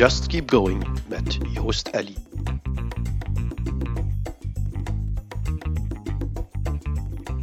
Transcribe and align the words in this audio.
Just 0.00 0.26
Keep 0.26 0.50
Going 0.50 1.08
met 1.08 1.38
Joost 1.52 1.88
Ellie. 1.88 2.16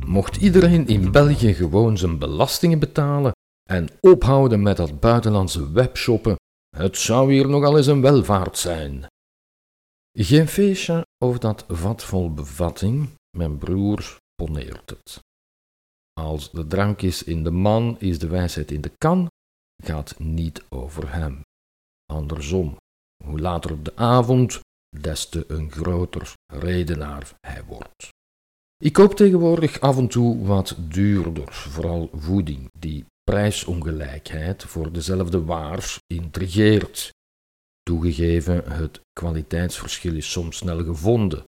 Mocht 0.05 0.35
iedereen 0.35 0.87
in 0.87 1.11
België 1.11 1.53
gewoon 1.53 1.97
zijn 1.97 2.19
belastingen 2.19 2.79
betalen 2.79 3.31
en 3.69 3.89
ophouden 3.99 4.61
met 4.61 4.77
dat 4.77 4.99
buitenlandse 4.99 5.71
webshoppen, 5.71 6.35
het 6.77 6.97
zou 6.97 7.33
hier 7.33 7.49
nogal 7.49 7.77
eens 7.77 7.87
een 7.87 8.01
welvaart 8.01 8.57
zijn. 8.57 9.05
Geen 10.11 10.47
feestje 10.47 11.05
of 11.25 11.37
dat 11.37 11.65
vat 11.67 12.03
vol 12.03 12.33
bevatting, 12.33 13.09
mijn 13.37 13.57
broer 13.57 14.17
poneert 14.35 14.89
het. 14.89 15.19
Als 16.13 16.51
de 16.51 16.67
drank 16.67 17.01
is 17.01 17.23
in 17.23 17.43
de 17.43 17.51
man, 17.51 17.99
is 17.99 18.19
de 18.19 18.27
wijsheid 18.27 18.71
in 18.71 18.81
de 18.81 18.91
kan, 18.97 19.27
gaat 19.83 20.19
niet 20.19 20.63
over 20.69 21.13
hem. 21.13 21.45
Andersom, 22.13 22.77
hoe 23.23 23.39
later 23.39 23.71
op 23.71 23.85
de 23.85 23.95
avond, 23.95 24.59
des 25.01 25.29
te 25.29 25.45
een 25.47 25.71
groter 25.71 26.33
redenaar 26.53 27.31
hij 27.47 27.63
wordt. 27.63 28.09
Ik 28.83 28.93
koop 28.93 29.13
tegenwoordig 29.13 29.79
af 29.79 29.97
en 29.97 30.07
toe 30.07 30.45
wat 30.45 30.75
duurder, 30.77 31.53
vooral 31.53 32.09
voeding, 32.13 32.69
die 32.79 33.05
prijsongelijkheid 33.23 34.63
voor 34.63 34.91
dezelfde 34.91 35.43
waars 35.43 35.99
intrigeert. 36.07 37.09
Toegegeven, 37.81 38.71
het 38.71 39.01
kwaliteitsverschil 39.13 40.15
is 40.15 40.31
soms 40.31 40.57
snel 40.57 40.83
gevonden, 40.83 41.43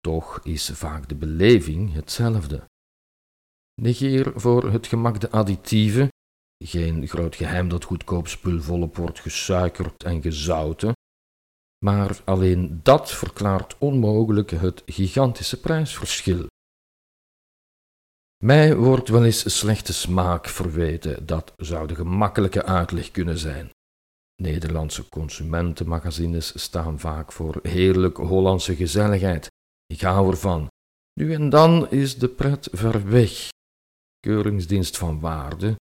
toch 0.00 0.40
is 0.44 0.70
vaak 0.70 1.08
de 1.08 1.14
beleving 1.14 1.92
hetzelfde. 1.92 2.64
Negeer 3.80 4.32
voor 4.34 4.70
het 4.70 4.86
gemak 4.86 5.20
de 5.20 5.30
additieven, 5.30 6.08
geen 6.64 7.08
groot 7.08 7.36
geheim 7.36 7.68
dat 7.68 7.84
goedkoop 7.84 8.28
spul 8.28 8.60
volop 8.60 8.96
wordt 8.96 9.20
gesuikerd 9.20 10.02
en 10.02 10.22
gezouten, 10.22 10.92
maar 11.84 12.20
alleen 12.24 12.80
dat 12.82 13.10
verklaart 13.12 13.78
onmogelijk 13.78 14.50
het 14.50 14.82
gigantische 14.86 15.60
prijsverschil. 15.60 16.46
Mij 18.44 18.76
wordt 18.76 19.08
wel 19.08 19.24
eens 19.24 19.58
slechte 19.58 19.92
smaak 19.92 20.46
verweten, 20.46 21.26
dat 21.26 21.52
zou 21.56 21.86
de 21.86 21.94
gemakkelijke 21.94 22.64
uitleg 22.64 23.10
kunnen 23.10 23.38
zijn. 23.38 23.70
Nederlandse 24.42 25.08
consumentenmagazines 25.08 26.62
staan 26.62 26.98
vaak 26.98 27.32
voor 27.32 27.58
heerlijk 27.62 28.16
Hollandse 28.16 28.76
gezelligheid. 28.76 29.48
Ik 29.86 30.00
hou 30.00 30.30
ervan. 30.30 30.66
Nu 31.12 31.32
en 31.34 31.48
dan 31.48 31.90
is 31.90 32.18
de 32.18 32.28
pret 32.28 32.68
ver 32.72 33.08
weg. 33.08 33.48
Keuringsdienst 34.20 34.96
van 34.96 35.20
waarde 35.20 35.76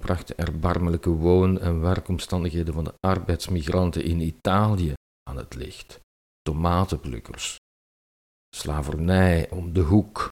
bracht 0.00 0.28
de 0.28 0.34
erbarmelijke 0.34 1.10
woon- 1.10 1.60
en 1.60 1.80
werkomstandigheden 1.80 2.74
van 2.74 2.84
de 2.84 2.94
arbeidsmigranten 3.00 4.04
in 4.04 4.20
Italië 4.20 4.92
aan 5.22 5.36
het 5.36 5.54
licht. 5.54 6.00
Tomatenplukkers. 6.42 7.56
Slavernij 8.56 9.50
om 9.50 9.72
de 9.72 9.80
hoek. 9.80 10.28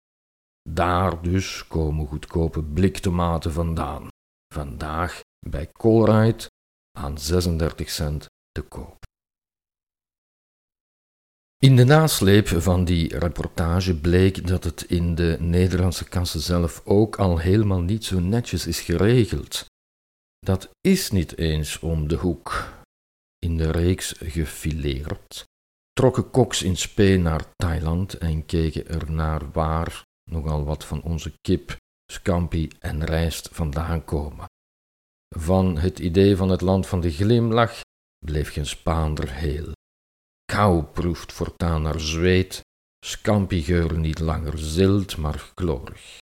Daar 0.69 1.22
dus 1.22 1.67
komen 1.67 2.08
goedkope 2.08 2.64
bliktomaten 2.64 3.52
vandaan. 3.52 4.08
Vandaag 4.53 5.19
bij 5.39 5.72
Colruyt 5.72 6.47
aan 6.97 7.17
36 7.17 7.89
cent 7.89 8.25
te 8.52 8.61
koop. 8.61 9.03
In 11.64 11.75
de 11.75 11.83
nasleep 11.83 12.47
van 12.47 12.86
die 12.86 13.17
reportage 13.17 13.95
bleek 13.95 14.47
dat 14.47 14.64
het 14.64 14.83
in 14.83 15.16
de 15.16 15.38
Nederlandse 15.39 16.09
kassen 16.09 16.39
zelf 16.39 16.81
ook 16.86 17.16
al 17.16 17.38
helemaal 17.38 17.81
niet 17.81 18.06
zo 18.06 18.19
netjes 18.19 18.67
is 18.67 18.81
geregeld. 18.81 19.66
Dat 20.39 20.69
is 20.81 21.11
niet 21.11 21.38
eens 21.38 21.80
om 21.80 22.08
de 22.08 22.16
hoek. 22.16 22.73
In 23.39 23.58
de 23.58 23.72
reeks 23.72 24.16
gefileerd 24.19 25.44
trokken 25.91 26.30
koks 26.30 26.61
in 26.61 26.78
spe 26.78 27.18
naar 27.18 27.46
Thailand 27.56 28.13
en 28.13 28.46
keken 28.46 28.88
er 28.88 29.12
naar 29.12 29.52
waar 29.52 30.03
nogal 30.31 30.63
wat 30.63 30.85
van 30.85 31.02
onze 31.02 31.34
kip, 31.41 31.75
scampi 32.12 32.69
en 32.79 33.06
rijst 33.06 33.50
vandaan 33.52 34.06
komen. 34.06 34.46
Van 35.35 35.78
het 35.78 36.00
idee 36.00 36.35
van 36.35 36.50
het 36.50 36.62
land 36.62 36.88
van 36.88 37.02
de 37.02 37.12
glimlach 37.12 37.79
bleef 38.25 38.52
geen 38.52 38.66
Spaander 38.66 39.31
heel. 39.31 39.72
Kou 40.53 40.84
proeft 40.84 41.34
voortaan 41.34 41.81
naar 41.81 42.00
zweet, 42.00 42.62
scampigeur 43.06 43.97
niet 43.97 44.19
langer 44.19 44.58
zilt, 44.58 45.18
maar 45.18 45.52
chlorig. 45.56 46.18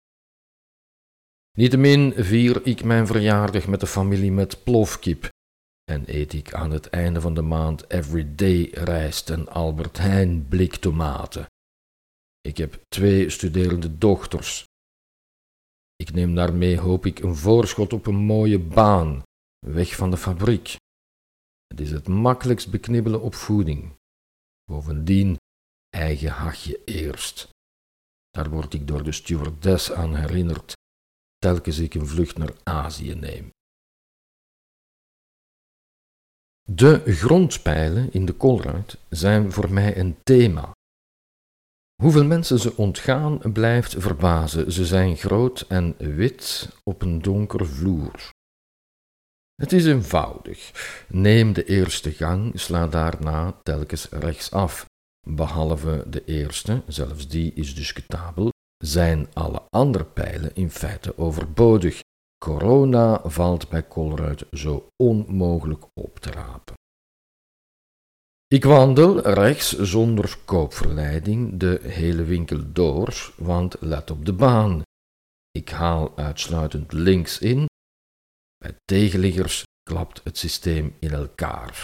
Niettemin 1.58 2.14
vier 2.14 2.66
ik 2.66 2.84
mijn 2.84 3.08
verjaardag 3.08 3.68
met 3.68 3.80
de 3.80 3.88
familie 3.88 4.32
met 4.32 4.64
plofkip 4.64 5.30
en 5.92 6.04
eet 6.06 6.34
ik 6.34 6.54
aan 6.54 6.72
het 6.72 6.90
einde 6.90 7.22
van 7.22 7.34
de 7.34 7.42
maand 7.42 7.90
everyday 7.92 8.70
rijst 8.72 9.30
en 9.30 9.48
Albert 9.48 9.98
Heijn 9.98 10.48
bliktomaten. 10.48 11.46
Ik 12.42 12.58
heb 12.58 12.82
twee 12.88 13.30
studerende 13.30 13.98
dochters. 13.98 14.66
Ik 15.96 16.14
neem 16.14 16.36
daarmee, 16.36 16.80
hoop 16.80 17.06
ik, 17.06 17.20
een 17.20 17.36
voorschot 17.36 17.94
op 17.94 18.06
een 18.08 18.16
mooie 18.16 18.60
baan, 18.60 19.22
weg 19.66 19.96
van 19.96 20.12
de 20.12 20.18
fabriek. 20.18 20.76
Het 21.68 21.80
is 21.80 21.92
het 21.92 22.08
makkelijkst 22.08 22.72
beknibbelen 22.72 23.22
op 23.22 23.36
voeding. 23.36 23.96
Bovendien, 24.72 25.38
eigen 25.90 26.30
hachje 26.30 26.84
eerst. 26.86 27.50
Daar 28.30 28.50
word 28.50 28.74
ik 28.74 28.88
door 28.88 29.04
de 29.04 29.12
stewardess 29.12 29.92
aan 29.92 30.16
herinnerd, 30.16 30.74
telkens 31.38 31.78
ik 31.78 31.94
een 31.94 32.08
vlucht 32.08 32.38
naar 32.38 32.54
Azië 32.64 33.14
neem. 33.14 33.50
De 36.72 37.02
grondpijlen 37.06 38.12
in 38.12 38.26
de 38.26 38.34
koolruit 38.34 38.98
zijn 39.10 39.52
voor 39.52 39.72
mij 39.72 39.98
een 39.98 40.18
thema. 40.24 40.72
Hoeveel 42.02 42.26
mensen 42.26 42.60
ze 42.60 42.78
ontgaan 42.78 43.52
blijft 43.54 43.96
verbazen. 43.98 44.72
Ze 44.72 44.86
zijn 44.86 45.18
groot 45.18 45.62
en 45.62 45.96
wit 45.98 46.70
op 46.84 47.02
een 47.02 47.22
donker 47.22 47.68
vloer. 47.68 48.30
Het 49.62 49.72
is 49.72 49.86
eenvoudig. 49.86 50.72
Neem 51.08 51.54
de 51.54 51.66
eerste 51.66 52.12
gang, 52.12 52.60
sla 52.60 52.88
daarna 52.88 53.60
telkens 53.64 54.10
rechtsaf. 54.10 54.86
Behalve 55.28 56.04
de 56.08 56.26
eerste, 56.26 56.82
zelfs 56.88 57.28
die 57.28 57.54
is 57.54 57.76
discutabel, 57.76 58.50
zijn 58.78 59.28
alle 59.34 59.62
andere 59.70 60.06
pijlen 60.06 60.56
in 60.56 60.70
feite 60.70 61.18
overbodig. 61.18 62.00
Corona 62.46 63.22
valt 63.30 63.70
bij 63.70 63.88
Colruyt 63.88 64.46
zo 64.52 64.88
onmogelijk 64.96 65.84
op 65.94 66.20
te 66.20 66.32
rapen. 66.32 66.74
Ik 68.48 68.64
wandel 68.64 69.20
rechts 69.20 69.80
zonder 69.80 70.38
koopverleiding 70.46 71.60
de 71.60 71.80
hele 71.84 72.24
winkel 72.24 72.72
door, 72.74 73.34
want 73.38 73.76
let 73.80 74.12
op 74.12 74.26
de 74.26 74.34
baan. 74.34 74.82
Ik 75.52 75.70
haal 75.70 76.18
uitsluitend 76.18 76.92
links 76.92 77.40
in. 77.40 77.67
Bij 78.58 78.76
tegenliggers 78.86 79.64
klapt 79.84 80.22
het 80.24 80.38
systeem 80.38 80.96
in 81.00 81.12
elkaar. 81.12 81.84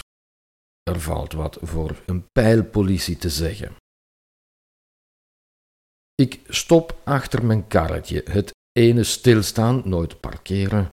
Er 0.82 1.00
valt 1.00 1.32
wat 1.32 1.58
voor 1.60 2.02
een 2.06 2.26
pijlpolitie 2.32 3.16
te 3.16 3.30
zeggen. 3.30 3.76
Ik 6.14 6.40
stop 6.48 7.00
achter 7.04 7.44
mijn 7.44 7.66
karretje, 7.66 8.22
het 8.30 8.50
ene 8.72 9.04
stilstaan, 9.04 9.82
nooit 9.84 10.20
parkeren, 10.20 10.88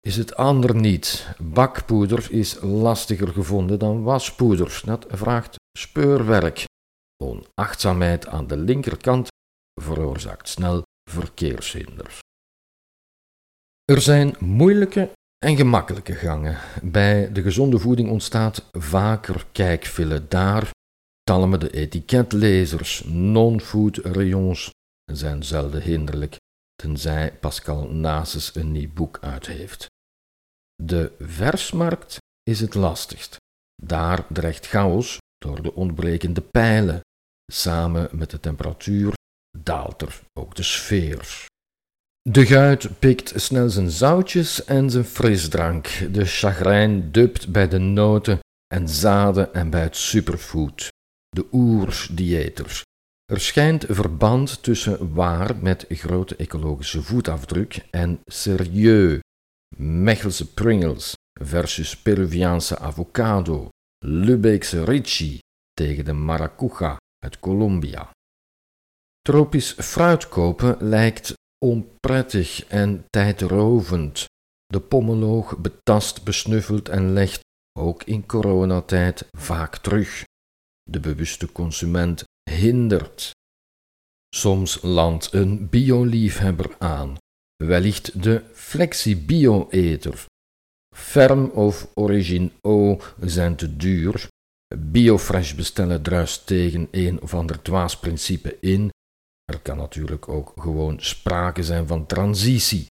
is 0.00 0.16
het 0.16 0.34
ander 0.34 0.74
niet. 0.74 1.34
Bakpoeder 1.38 2.32
is 2.32 2.60
lastiger 2.60 3.28
gevonden 3.28 3.78
dan 3.78 4.02
waspoeder. 4.02 4.80
Dat 4.84 5.06
vraagt 5.08 5.56
speurwerk. 5.78 6.64
Onachtzaamheid 7.22 8.26
aan 8.26 8.46
de 8.46 8.56
linkerkant 8.56 9.28
veroorzaakt 9.80 10.48
snel 10.48 10.82
verkeershinders. 11.10 12.18
Er 13.90 14.00
zijn 14.00 14.34
moeilijke 14.38 15.10
en 15.38 15.56
gemakkelijke 15.56 16.14
gangen. 16.14 16.58
Bij 16.82 17.32
de 17.32 17.42
gezonde 17.42 17.78
voeding 17.78 18.10
ontstaat 18.10 18.68
vaker 18.72 19.46
kijkvillen. 19.52 20.28
Daar 20.28 20.70
talmen 21.22 21.60
de 21.60 21.70
etiketlezers. 21.70 23.04
Non-food 23.04 23.96
rayons 23.96 24.70
zijn 25.12 25.42
zelden 25.42 25.82
hinderlijk 25.82 26.36
tenzij 26.74 27.32
Pascal 27.34 27.88
Nasus 27.88 28.54
een 28.54 28.72
nieuw 28.72 28.92
boek 28.92 29.18
uit 29.20 29.46
heeft. 29.46 29.86
De 30.82 31.12
versmarkt 31.18 32.16
is 32.42 32.60
het 32.60 32.74
lastigst. 32.74 33.36
Daar 33.82 34.26
dreigt 34.28 34.66
chaos 34.66 35.18
door 35.38 35.62
de 35.62 35.74
ontbrekende 35.74 36.40
pijlen. 36.40 37.00
Samen 37.52 38.08
met 38.12 38.30
de 38.30 38.40
temperatuur 38.40 39.12
daalt 39.58 40.02
er 40.02 40.20
ook 40.32 40.54
de 40.54 40.62
sfeer. 40.62 41.48
De 42.22 42.46
guit 42.46 42.98
pikt 42.98 43.32
snel 43.36 43.68
zijn 43.68 43.90
zoutjes 43.90 44.64
en 44.64 44.90
zijn 44.90 45.04
frisdrank. 45.04 45.88
De 46.12 46.24
chagrijn 46.24 47.12
dupt 47.12 47.52
bij 47.52 47.68
de 47.68 47.78
noten 47.78 48.38
en 48.74 48.88
zaden 48.88 49.54
en 49.54 49.70
bij 49.70 49.82
het 49.82 49.96
superfood. 49.96 50.88
De 51.28 51.46
oersdiëters 51.52 52.82
er 53.30 53.40
schijnt 53.40 53.84
verband 53.88 54.62
tussen 54.62 55.14
waar 55.14 55.56
met 55.56 55.84
grote 55.88 56.36
ecologische 56.36 57.02
voetafdruk 57.02 57.86
en 57.90 58.20
serieus, 58.24 59.20
Mechelse 59.76 60.52
Pringles 60.52 61.14
versus 61.40 61.96
Peruviaanse 61.96 62.78
avocado, 62.78 63.68
Lubeekse 64.04 64.84
Ricci 64.84 65.38
tegen 65.72 66.04
de 66.04 66.12
Maracuja 66.12 66.96
uit 67.24 67.38
Colombia. 67.38 68.10
Tropisch 69.20 69.72
fruit 69.72 70.28
kopen 70.28 70.76
lijkt 70.80 71.32
onprettig 71.64 72.64
en 72.66 73.04
tijdrovend. 73.10 74.24
De 74.66 74.80
pommeloog 74.80 75.58
betast, 75.58 76.24
besnuffelt 76.24 76.88
en 76.88 77.12
legt, 77.12 77.40
ook 77.78 78.02
in 78.02 78.26
coronatijd, 78.26 79.28
vaak 79.30 79.76
terug. 79.76 80.24
De 80.82 81.00
bewuste 81.00 81.52
consument 81.52 82.24
hindert. 82.50 83.30
Soms 84.34 84.82
landt 84.82 85.32
een 85.32 85.68
bioliefhebber 85.68 86.74
aan, 86.78 87.16
wellicht 87.64 88.22
de 88.22 88.42
flexi-bio-eter. 88.52 90.24
Ferm 90.94 91.44
of 91.44 91.90
Origine 91.94 92.50
O 92.60 93.00
zijn 93.20 93.56
te 93.56 93.76
duur. 93.76 94.28
Biofresh 94.76 95.54
bestellen 95.54 96.02
druist 96.02 96.46
tegen 96.46 96.88
een 96.90 97.22
of 97.22 97.34
ander 97.34 97.62
dwaasprincipe 97.62 98.56
in. 98.60 98.90
Er 99.50 99.60
kan 99.60 99.76
natuurlijk 99.76 100.28
ook 100.28 100.52
gewoon 100.56 101.00
sprake 101.00 101.62
zijn 101.62 101.86
van 101.86 102.06
transitie. 102.06 102.86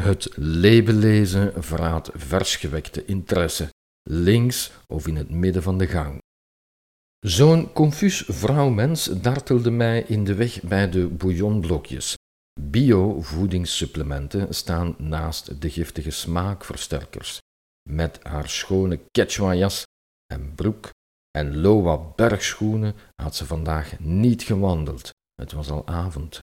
Het 0.00 0.36
label 0.36 0.94
lezen 0.94 1.62
verraadt 1.62 2.10
versgewekte 2.14 3.04
interesse, 3.04 3.68
links 4.02 4.72
of 4.86 5.06
in 5.06 5.16
het 5.16 5.30
midden 5.30 5.62
van 5.62 5.78
de 5.78 5.86
gang. 5.86 6.18
Zo'n 7.26 7.72
confuus 7.72 8.24
vrouwmens 8.26 9.04
dartelde 9.04 9.70
mij 9.70 10.02
in 10.02 10.24
de 10.24 10.34
weg 10.34 10.62
bij 10.62 10.90
de 10.90 11.06
bouillonblokjes. 11.06 12.14
Bio-voedingssupplementen 12.60 14.54
staan 14.54 14.94
naast 14.98 15.60
de 15.60 15.70
giftige 15.70 16.10
smaakversterkers. 16.10 17.38
Met 17.88 18.18
haar 18.22 18.48
schone 18.48 19.00
quechua-jas 19.10 19.82
en 20.26 20.54
broek 20.54 20.90
en 21.30 21.60
loa 21.60 21.96
bergschoenen 21.96 22.94
had 23.22 23.36
ze 23.36 23.46
vandaag 23.46 23.98
niet 23.98 24.42
gewandeld. 24.42 25.10
Het 25.34 25.52
was 25.52 25.70
al 25.70 25.86
avond. 25.86 26.38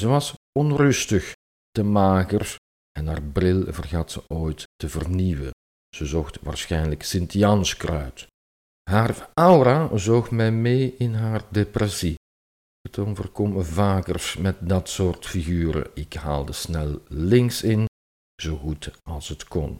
Ze 0.00 0.06
was 0.06 0.34
onrustig, 0.58 1.32
te 1.70 1.82
mager 1.82 2.56
en 2.98 3.06
haar 3.06 3.22
bril 3.22 3.72
vergat 3.72 4.10
ze 4.10 4.22
ooit 4.28 4.64
te 4.76 4.88
vernieuwen. 4.88 5.50
Ze 5.96 6.06
zocht 6.06 6.40
waarschijnlijk 6.40 7.02
Sint-Janskruid. 7.02 8.26
Haar 8.90 9.30
aura 9.34 9.96
zoog 9.96 10.30
mij 10.30 10.52
mee 10.52 10.94
in 10.98 11.14
haar 11.14 11.42
depressie. 11.50 12.14
Het 12.80 12.98
overkom 12.98 13.64
vaker 13.64 14.34
met 14.38 14.68
dat 14.68 14.88
soort 14.88 15.26
figuren. 15.26 15.90
Ik 15.94 16.14
haalde 16.14 16.52
snel 16.52 17.00
links 17.08 17.62
in, 17.62 17.84
zo 18.42 18.56
goed 18.56 18.90
als 19.02 19.28
het 19.28 19.44
kon. 19.44 19.76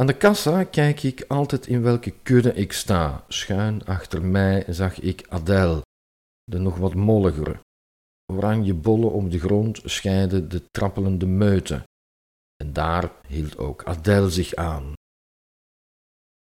Aan 0.00 0.06
de 0.06 0.16
kassa 0.16 0.64
kijk 0.64 1.02
ik 1.02 1.24
altijd 1.28 1.66
in 1.66 1.82
welke 1.82 2.10
kudde 2.22 2.54
ik 2.54 2.72
sta. 2.72 3.24
Schuin 3.28 3.84
achter 3.84 4.22
mij 4.22 4.64
zag 4.68 5.00
ik 5.00 5.26
Adèle, 5.28 5.82
de 6.44 6.58
nog 6.58 6.76
wat 6.76 6.94
molligere. 6.94 7.60
Oranje 8.32 8.74
bollen 8.74 9.12
om 9.12 9.28
de 9.28 9.38
grond 9.38 9.80
scheiden 9.84 10.48
de 10.48 10.70
trappelende 10.70 11.26
meuten. 11.26 11.82
En 12.56 12.72
daar 12.72 13.12
hield 13.26 13.58
ook 13.58 13.84
Adèle 13.84 14.30
zich 14.30 14.54
aan. 14.54 14.92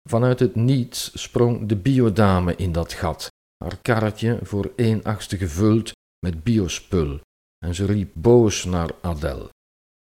Vanuit 0.09 0.39
het 0.39 0.55
niets 0.55 1.21
sprong 1.21 1.67
de 1.67 1.75
biodame 1.75 2.55
in 2.55 2.71
dat 2.71 2.93
gat, 2.93 3.27
haar 3.63 3.77
karretje 3.77 4.39
voor 4.41 4.73
één 4.75 5.03
achtste 5.03 5.37
gevuld 5.37 5.91
met 6.19 6.43
biospul, 6.43 7.19
en 7.65 7.75
ze 7.75 7.85
riep 7.85 8.11
boos 8.13 8.63
naar 8.63 8.95
Adèle. 9.01 9.49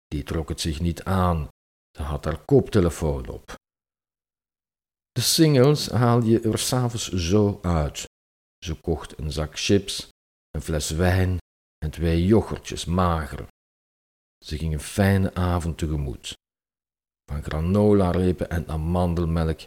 Die 0.06 0.22
trok 0.22 0.49
het 0.49 0.61
zich 0.61 0.81
niet 0.81 1.05
aan, 1.05 1.49
ze 1.96 2.02
had 2.02 2.25
haar 2.25 2.44
koptelefoon 2.44 3.28
op. 3.28 3.55
De 5.12 5.20
singles 5.20 5.88
haal 5.88 6.22
je 6.22 6.40
er 6.40 6.58
s'avonds 6.58 7.08
zo 7.12 7.58
uit. 7.62 8.05
Ze 8.64 8.75
kocht 8.75 9.19
een 9.19 9.32
zak 9.32 9.58
chips, 9.58 10.08
een 10.50 10.62
fles 10.62 10.90
wijn 10.90 11.38
en 11.84 11.90
twee 11.90 12.26
yoghurtjes 12.26 12.84
mager. 12.84 13.46
Ze 14.44 14.58
ging 14.58 14.72
een 14.72 14.81
fijne 14.81 15.34
avond 15.34 15.78
tegemoet. 15.78 16.32
Van 17.31 17.42
granola-repen 17.42 18.50
en 18.50 18.69
amandelmelk 18.69 19.60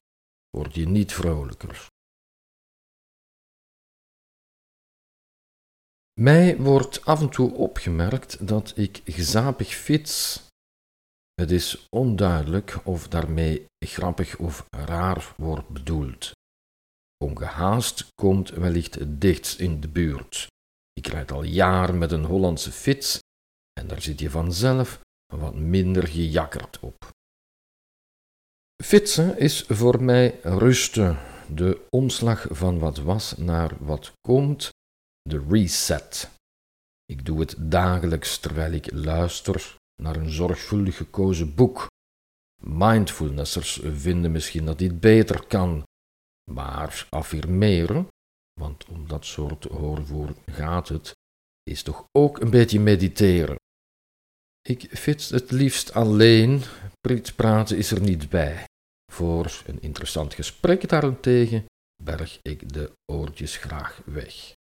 word 0.49 0.75
je 0.75 0.87
niet 0.87 1.13
vrolijker. 1.13 1.87
Mij 6.19 6.57
wordt 6.57 7.05
af 7.05 7.21
en 7.21 7.29
toe 7.29 7.53
opgemerkt 7.53 8.47
dat 8.47 8.77
ik 8.77 9.01
gezapig 9.05 9.75
fiets. 9.75 10.45
Het 11.33 11.51
is 11.51 11.87
onduidelijk 11.89 12.79
of 12.83 13.07
daarmee 13.07 13.65
grappig 13.85 14.37
of 14.37 14.65
raar 14.69 15.33
wordt 15.37 15.69
bedoeld. 15.69 16.31
Ongehaast 17.17 18.07
komt 18.15 18.49
wellicht 18.49 18.95
het 18.95 19.21
dichtst 19.21 19.59
in 19.59 19.81
de 19.81 19.87
buurt. 19.87 20.47
Ik 20.97 21.07
rijd 21.07 21.31
al 21.31 21.43
jaren 21.43 21.97
met 21.97 22.11
een 22.11 22.25
Hollandse 22.25 22.71
fiets 22.71 23.19
en 23.79 23.87
daar 23.87 24.01
zit 24.01 24.19
je 24.19 24.29
vanzelf 24.29 24.99
wat 25.33 25.55
minder 25.55 26.07
gejakkerd 26.07 26.79
op. 26.79 27.09
Fietsen 28.83 29.37
is 29.39 29.63
voor 29.67 30.03
mij 30.03 30.39
rusten, 30.41 31.17
de 31.49 31.85
omslag 31.89 32.45
van 32.49 32.79
wat 32.79 32.97
was 32.97 33.37
naar 33.37 33.77
wat 33.79 34.11
komt, 34.21 34.69
de 35.21 35.45
reset. 35.49 36.29
Ik 37.05 37.25
doe 37.25 37.39
het 37.39 37.55
dagelijks 37.57 38.37
terwijl 38.37 38.71
ik 38.71 38.91
luister 38.91 39.75
naar 40.01 40.15
een 40.15 40.31
zorgvuldig 40.31 40.97
gekozen 40.97 41.55
boek. 41.55 41.87
Mindfulnessers 42.61 43.79
vinden 43.83 44.31
misschien 44.31 44.65
dat 44.65 44.77
dit 44.77 44.99
beter 44.99 45.47
kan, 45.47 45.83
maar 46.51 47.07
affirmeren, 47.09 48.07
want 48.57 48.85
om 48.85 49.07
dat 49.07 49.25
soort 49.25 49.63
hoorvoer 49.63 50.35
gaat 50.45 50.87
het, 50.87 51.11
is 51.63 51.83
toch 51.83 52.05
ook 52.11 52.39
een 52.39 52.49
beetje 52.49 52.79
mediteren. 52.79 53.55
Ik 54.61 54.97
fiets 54.97 55.29
het 55.29 55.51
liefst 55.51 55.93
alleen, 55.93 56.61
praten 57.35 57.77
is 57.77 57.91
er 57.91 58.01
niet 58.01 58.29
bij. 58.29 58.65
Voor 59.11 59.63
een 59.65 59.81
interessant 59.81 60.33
gesprek 60.33 60.89
daarentegen 60.89 61.65
berg 62.03 62.39
ik 62.41 62.73
de 62.73 62.91
oortjes 63.11 63.57
graag 63.57 64.01
weg. 64.05 64.55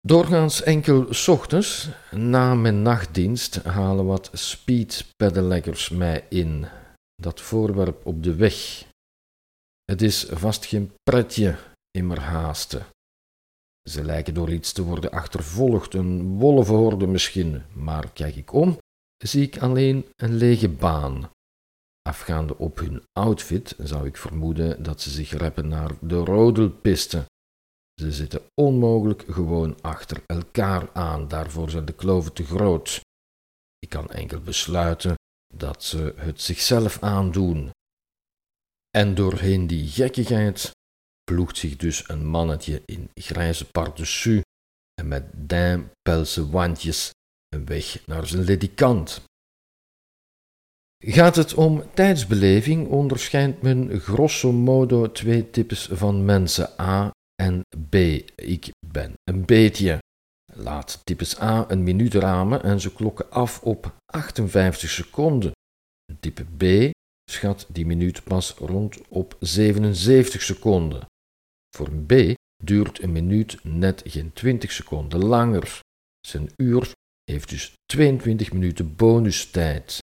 Doorgaans 0.00 0.62
enkel 0.62 1.06
ochtends, 1.26 1.88
na 2.10 2.54
mijn 2.54 2.82
nachtdienst, 2.82 3.62
halen 3.62 4.06
wat 4.06 4.30
speedpedeleggers 4.32 5.88
mij 5.88 6.26
in. 6.28 6.66
Dat 7.22 7.40
voorwerp 7.40 8.06
op 8.06 8.22
de 8.22 8.34
weg. 8.34 8.84
Het 9.84 10.02
is 10.02 10.24
vast 10.24 10.64
geen 10.64 10.92
pretje 11.02 11.56
immer 11.90 12.20
haasten. 12.20 12.86
Ze 13.88 14.04
lijken 14.04 14.34
door 14.34 14.52
iets 14.52 14.72
te 14.72 14.82
worden 14.82 15.10
achtervolgd, 15.10 15.94
een 15.94 16.38
wolvenhorde 16.38 17.06
misschien, 17.06 17.62
maar 17.72 18.12
kijk 18.12 18.36
ik 18.36 18.52
om, 18.52 18.78
zie 19.16 19.42
ik 19.42 19.58
alleen 19.58 20.08
een 20.16 20.34
lege 20.34 20.68
baan. 20.68 21.30
Afgaande 22.08 22.58
op 22.58 22.78
hun 22.78 23.02
outfit 23.12 23.74
zou 23.78 24.06
ik 24.06 24.16
vermoeden 24.16 24.82
dat 24.82 25.00
ze 25.00 25.10
zich 25.10 25.30
reppen 25.30 25.68
naar 25.68 25.90
de 26.00 26.16
rodelpiste. 26.16 27.24
Ze 28.00 28.12
zitten 28.12 28.42
onmogelijk 28.54 29.24
gewoon 29.28 29.80
achter 29.80 30.22
elkaar 30.26 30.92
aan, 30.92 31.28
daarvoor 31.28 31.70
zijn 31.70 31.84
de 31.84 31.92
kloven 31.92 32.32
te 32.32 32.44
groot. 32.44 33.00
Ik 33.78 33.88
kan 33.88 34.08
enkel 34.08 34.40
besluiten 34.40 35.14
dat 35.54 35.84
ze 35.84 36.14
het 36.16 36.40
zichzelf 36.40 37.02
aandoen. 37.02 37.70
En 38.96 39.14
doorheen 39.14 39.66
die 39.66 39.88
gekkigheid 39.88 40.70
ploegt 41.24 41.56
zich 41.56 41.76
dus 41.76 42.08
een 42.08 42.26
mannetje 42.26 42.82
in 42.84 43.10
grijze 43.14 43.70
pardessus 43.70 44.42
en 44.94 45.08
met 45.08 45.24
dampelse 45.32 46.50
wandjes 46.50 47.10
een 47.48 47.66
weg 47.66 48.06
naar 48.06 48.26
zijn 48.26 48.42
ledikant. 48.44 49.22
Gaat 50.98 51.36
het 51.36 51.54
om 51.54 51.84
tijdsbeleving, 51.94 52.88
onderscheidt 52.88 53.62
men 53.62 54.00
grosso 54.00 54.52
modo 54.52 55.12
twee 55.12 55.50
types 55.50 55.88
van 55.92 56.24
mensen, 56.24 56.80
A 56.80 57.10
en 57.42 57.60
B. 57.88 57.94
Ik 58.34 58.70
ben 58.86 59.12
een 59.24 59.44
beetje. 59.44 59.98
Laat 60.52 61.00
types 61.04 61.40
A 61.40 61.70
een 61.70 61.82
minuut 61.82 62.14
ramen 62.14 62.62
en 62.62 62.80
ze 62.80 62.92
klokken 62.92 63.30
af 63.30 63.62
op 63.62 63.94
58 64.06 64.90
seconden. 64.90 65.52
Type 66.20 66.44
B 66.44 66.92
schat 67.30 67.66
die 67.68 67.86
minuut 67.86 68.24
pas 68.24 68.50
rond 68.50 69.08
op 69.08 69.36
77 69.40 70.42
seconden. 70.42 71.06
Voor 71.76 71.86
een 71.86 72.06
B 72.06 72.34
duurt 72.64 73.02
een 73.02 73.12
minuut 73.12 73.64
net 73.64 74.02
geen 74.04 74.32
20 74.32 74.72
seconden 74.72 75.24
langer. 75.24 75.80
Zijn 76.26 76.50
uur 76.56 76.92
heeft 77.24 77.48
dus 77.48 77.72
22 77.86 78.52
minuten 78.52 78.96
bonustijd. 78.96 79.98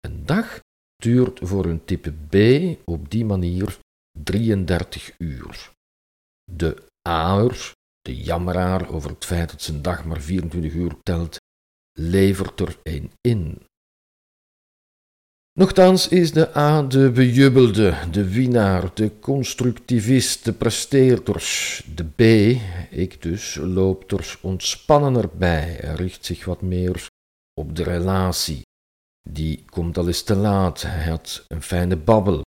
Een 0.00 0.26
dag 0.26 0.60
duurt 0.96 1.38
voor 1.42 1.64
een 1.64 1.84
type 1.84 2.12
B 2.12 2.34
op 2.84 3.10
die 3.10 3.24
manier 3.24 3.78
33 4.18 5.14
uur. 5.18 5.70
De 6.44 6.82
aer, 7.08 7.72
de 8.00 8.16
jammeraar 8.16 8.88
over 8.88 9.10
het 9.10 9.24
feit 9.24 9.50
dat 9.50 9.62
zijn 9.62 9.82
dag 9.82 10.04
maar 10.04 10.20
24 10.20 10.72
uur 10.72 10.96
telt, 11.02 11.36
levert 11.98 12.60
er 12.60 12.78
een 12.82 13.12
in. 13.20 13.62
Nochtans 15.60 16.08
is 16.08 16.32
de 16.32 16.56
A 16.56 16.82
de 16.82 17.10
bejubelde, 17.10 17.94
de 18.10 18.28
winnaar, 18.32 18.94
de 18.94 19.18
constructivist, 19.18 20.44
de 20.44 20.52
presteerders. 20.52 21.82
De 21.94 22.04
B, 22.04 22.20
ik 22.90 23.22
dus, 23.22 23.54
loopt 23.54 24.12
er 24.12 24.38
ontspannender 24.42 25.28
bij, 25.28 25.76
richt 25.76 26.24
zich 26.24 26.44
wat 26.44 26.62
meer 26.62 27.06
op 27.54 27.76
de 27.76 27.82
relatie. 27.82 28.62
Die 29.28 29.64
komt 29.64 29.98
al 29.98 30.06
eens 30.06 30.22
te 30.22 30.34
laat, 30.34 30.82
hij 30.82 31.08
had 31.08 31.44
een 31.48 31.62
fijne 31.62 31.96
babbel. 31.96 32.42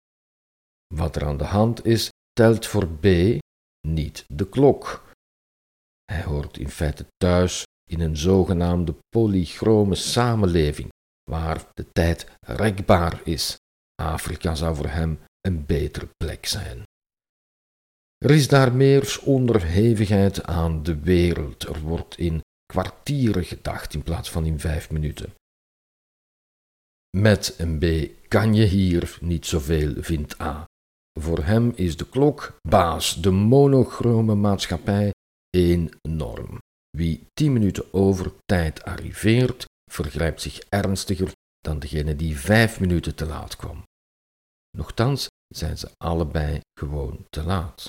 Wat 0.95 1.17
er 1.17 1.25
aan 1.25 1.37
de 1.37 1.45
hand 1.45 1.85
is, 1.85 2.09
telt 2.33 2.67
voor 2.67 2.89
B 2.89 3.07
niet 3.89 4.25
de 4.27 4.49
klok. 4.49 5.13
Hij 6.05 6.23
hoort 6.23 6.59
in 6.59 6.69
feite 6.69 7.07
thuis 7.17 7.63
in 7.91 8.01
een 8.01 8.17
zogenaamde 8.17 8.95
polychrome 9.09 9.95
samenleving, 9.95 10.89
waar 11.31 11.65
de 11.75 11.87
tijd 11.93 12.27
rekbaar 12.41 13.21
is. 13.25 13.57
Afrika 14.03 14.55
zou 14.55 14.77
voor 14.77 14.89
hem 14.89 15.19
een 15.41 15.67
betere 15.67 16.09
plek 16.17 16.47
zijn. 16.47 16.83
Er 18.25 18.31
is 18.31 18.49
daar 18.49 18.75
meer 18.75 19.21
onderhevigheid 19.25 20.45
aan 20.45 20.83
de 20.83 21.01
wereld. 21.01 21.63
Er 21.63 21.81
wordt 21.81 22.19
in 22.19 22.41
kwartieren 22.67 23.45
gedacht 23.45 23.95
in 23.95 24.03
plaats 24.03 24.31
van 24.31 24.45
in 24.45 24.61
vijf 24.61 24.91
minuten. 24.91 25.33
Met 27.17 27.55
een 27.59 27.79
B 27.79 27.85
kan 28.29 28.55
je 28.55 28.65
hier 28.65 29.19
niet 29.21 29.47
zoveel, 29.47 29.95
vindt 30.03 30.41
A. 30.41 30.65
Voor 31.21 31.45
hem 31.45 31.73
is 31.75 31.97
de 31.97 32.09
klok 32.09 32.59
baas, 32.69 33.23
de 33.23 33.31
monochrome 33.31 34.35
maatschappij, 34.35 35.11
één 35.51 35.91
norm. 36.09 36.59
Wie 36.91 37.27
tien 37.33 37.53
minuten 37.53 37.93
over 37.93 38.33
tijd 38.45 38.83
arriveert, 38.85 39.65
vergrijpt 39.93 40.41
zich 40.41 40.59
ernstiger 40.69 41.33
dan 41.59 41.79
degene 41.79 42.17
die 42.17 42.39
vijf 42.39 42.81
minuten 42.81 43.15
te 43.15 43.27
laat 43.27 43.57
kwam. 43.57 43.83
Nochtans 44.77 45.27
zijn 45.55 45.79
ze 45.79 45.91
allebei 45.97 46.61
gewoon 46.79 47.27
te 47.31 47.43
laat. 47.43 47.89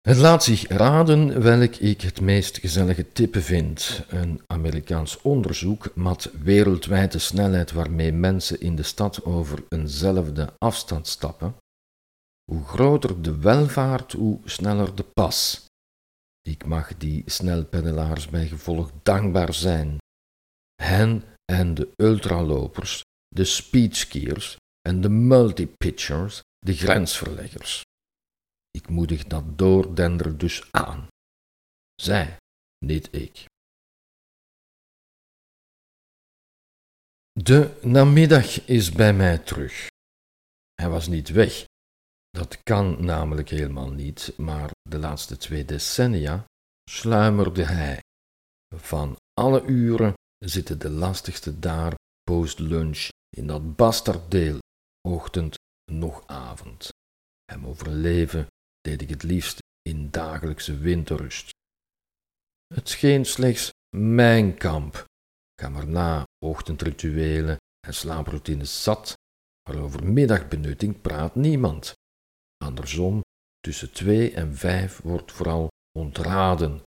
Het 0.00 0.16
laat 0.16 0.44
zich 0.44 0.68
raden 0.68 1.42
welk 1.42 1.74
ik 1.74 2.00
het 2.00 2.20
meest 2.20 2.58
gezellige 2.58 3.12
tippen 3.12 3.42
vind. 3.42 4.04
Een 4.08 4.42
Amerikaans 4.46 5.20
onderzoek 5.20 5.94
mat 5.94 6.30
wereldwijd 6.42 7.12
de 7.12 7.18
snelheid 7.18 7.72
waarmee 7.72 8.12
mensen 8.12 8.60
in 8.60 8.76
de 8.76 8.82
stad 8.82 9.24
over 9.24 9.64
eenzelfde 9.68 10.52
afstand 10.58 11.06
stappen. 11.06 11.56
Hoe 12.44 12.64
groter 12.64 13.22
de 13.22 13.38
welvaart, 13.38 14.12
hoe 14.12 14.40
sneller 14.44 14.94
de 14.94 15.02
pas. 15.02 15.64
Ik 16.42 16.66
mag 16.66 16.96
die 16.96 17.22
snelpedelaars 17.26 18.28
bij 18.28 18.46
gevolg 18.46 18.90
dankbaar 19.02 19.54
zijn. 19.54 19.98
Hen 20.74 21.22
en 21.44 21.74
de 21.74 21.92
ultralopers, 21.96 23.02
de 23.28 23.44
speedskiers 23.44 24.56
en 24.80 25.00
de 25.00 25.08
multipitchers, 25.08 26.40
de 26.58 26.74
grensverleggers. 26.74 27.82
Ik 28.70 28.88
moedig 28.88 29.24
dat 29.24 29.58
doordender 29.58 30.38
dus 30.38 30.72
aan. 30.72 31.06
Zij, 31.94 32.36
niet 32.78 33.14
ik. 33.14 33.46
De 37.32 37.80
namiddag 37.82 38.66
is 38.66 38.92
bij 38.92 39.12
mij 39.12 39.38
terug. 39.38 39.86
Hij 40.74 40.88
was 40.88 41.06
niet 41.06 41.28
weg. 41.28 41.64
Dat 42.30 42.62
kan 42.62 43.04
namelijk 43.04 43.48
helemaal 43.48 43.90
niet, 43.90 44.34
maar 44.36 44.70
de 44.82 44.98
laatste 44.98 45.36
twee 45.36 45.64
decennia 45.64 46.44
sluimerde 46.90 47.64
hij. 47.64 48.00
Van 48.76 49.16
alle 49.32 49.64
uren 49.64 50.14
zitten 50.48 50.78
de 50.78 50.90
lastigste 50.90 51.58
daar 51.58 51.94
post-lunch 52.22 53.08
in 53.36 53.46
dat 53.46 53.76
bastarddeel, 53.76 54.58
ochtend 55.08 55.54
nog 55.92 56.26
avond. 56.26 56.88
Hem 57.44 57.66
overleven 57.66 58.46
deed 58.80 59.02
ik 59.02 59.08
het 59.08 59.22
liefst 59.22 59.58
in 59.82 60.10
dagelijkse 60.10 60.76
winterrust. 60.78 61.50
Het 62.74 62.88
scheen 62.88 63.24
slechts 63.24 63.70
mijn 63.96 64.58
kamp. 64.58 65.04
Ga 65.60 65.68
maar 65.68 65.86
na 65.86 66.24
ochtendrituelen 66.44 67.56
en 67.86 67.94
slaaproutines 67.94 68.82
zat, 68.82 69.14
maar 69.68 69.78
over 69.78 70.04
middagbenutting 70.04 71.00
praat 71.00 71.34
niemand. 71.34 71.92
Andersom, 72.64 73.20
tussen 73.60 73.92
twee 73.92 74.34
en 74.34 74.56
vijf 74.56 75.00
wordt 75.02 75.32
vooral 75.32 75.68
ontraden, 75.98 76.82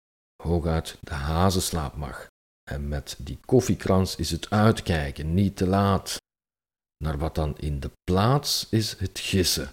hooguit 0.44 0.98
de 1.02 1.14
hazenslaap 1.14 1.96
mag. 1.96 2.28
En 2.64 2.88
met 2.88 3.16
die 3.20 3.40
koffiekrans 3.46 4.16
is 4.16 4.32
het 4.32 4.50
uitkijken, 4.50 5.34
niet 5.34 5.56
te 5.56 5.68
laat. 5.68 6.18
Naar 6.98 7.18
wat 7.18 7.36
dan 7.36 7.58
in 7.58 7.80
de 7.80 7.92
plaats 8.04 8.68
is 8.70 9.00
het 9.00 9.20
gissen. 9.20 9.72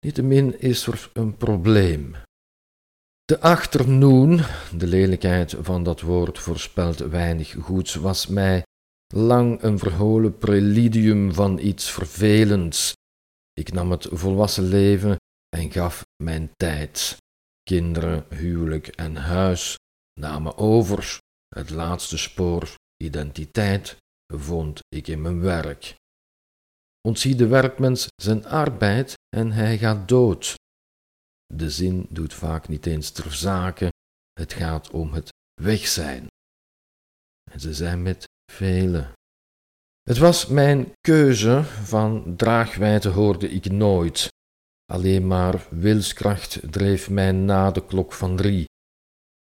Niettemin 0.00 0.60
is 0.60 0.86
er 0.86 1.10
een 1.12 1.36
probleem. 1.36 2.14
De 3.24 3.40
achternoen, 3.40 4.40
de 4.76 4.86
lelijkheid 4.86 5.54
van 5.60 5.82
dat 5.82 6.00
woord 6.00 6.38
voorspelt 6.38 6.98
weinig 6.98 7.54
goeds, 7.60 7.94
was 7.94 8.26
mij 8.26 8.62
lang 9.14 9.62
een 9.62 9.78
verholen 9.78 10.38
preludium 10.38 11.34
van 11.34 11.58
iets 11.58 11.90
vervelends. 11.90 12.92
Ik 13.52 13.72
nam 13.72 13.90
het 13.90 14.06
volwassen 14.10 14.64
leven 14.64 15.16
en 15.56 15.70
gaf 15.70 16.06
mijn 16.22 16.50
tijd. 16.56 17.16
Kinderen, 17.62 18.26
huwelijk 18.28 18.86
en 18.86 19.16
huis 19.16 19.76
namen 20.20 20.56
over. 20.56 21.18
Het 21.48 21.70
laatste 21.70 22.18
spoor, 22.18 22.74
identiteit, 22.96 23.96
vond 24.34 24.80
ik 24.88 25.06
in 25.06 25.22
mijn 25.22 25.40
werk. 25.40 25.94
Ontzie 27.08 27.34
de 27.34 27.46
werkmens 27.46 28.06
zijn 28.22 28.46
arbeid 28.46 29.14
en 29.36 29.52
hij 29.52 29.78
gaat 29.78 30.08
dood. 30.08 30.54
De 31.54 31.70
zin 31.70 32.06
doet 32.10 32.34
vaak 32.34 32.68
niet 32.68 32.86
eens 32.86 33.10
ter 33.10 33.32
zake, 33.32 33.88
het 34.32 34.52
gaat 34.52 34.90
om 34.90 35.12
het 35.12 35.28
weg 35.62 35.86
zijn. 35.86 36.26
En 37.50 37.60
ze 37.60 37.74
zijn 37.74 38.02
met 38.02 38.24
velen. 38.52 39.12
Het 40.02 40.18
was 40.18 40.46
mijn 40.46 40.92
keuze, 41.00 41.62
van 41.64 42.36
draagwijte 42.36 43.08
hoorde 43.08 43.48
ik 43.48 43.70
nooit. 43.70 44.28
Alleen 44.92 45.26
maar 45.26 45.66
wilskracht 45.70 46.72
dreef 46.72 47.10
mij 47.10 47.32
na 47.32 47.70
de 47.70 47.86
klok 47.86 48.12
van 48.12 48.36
drie. 48.36 48.64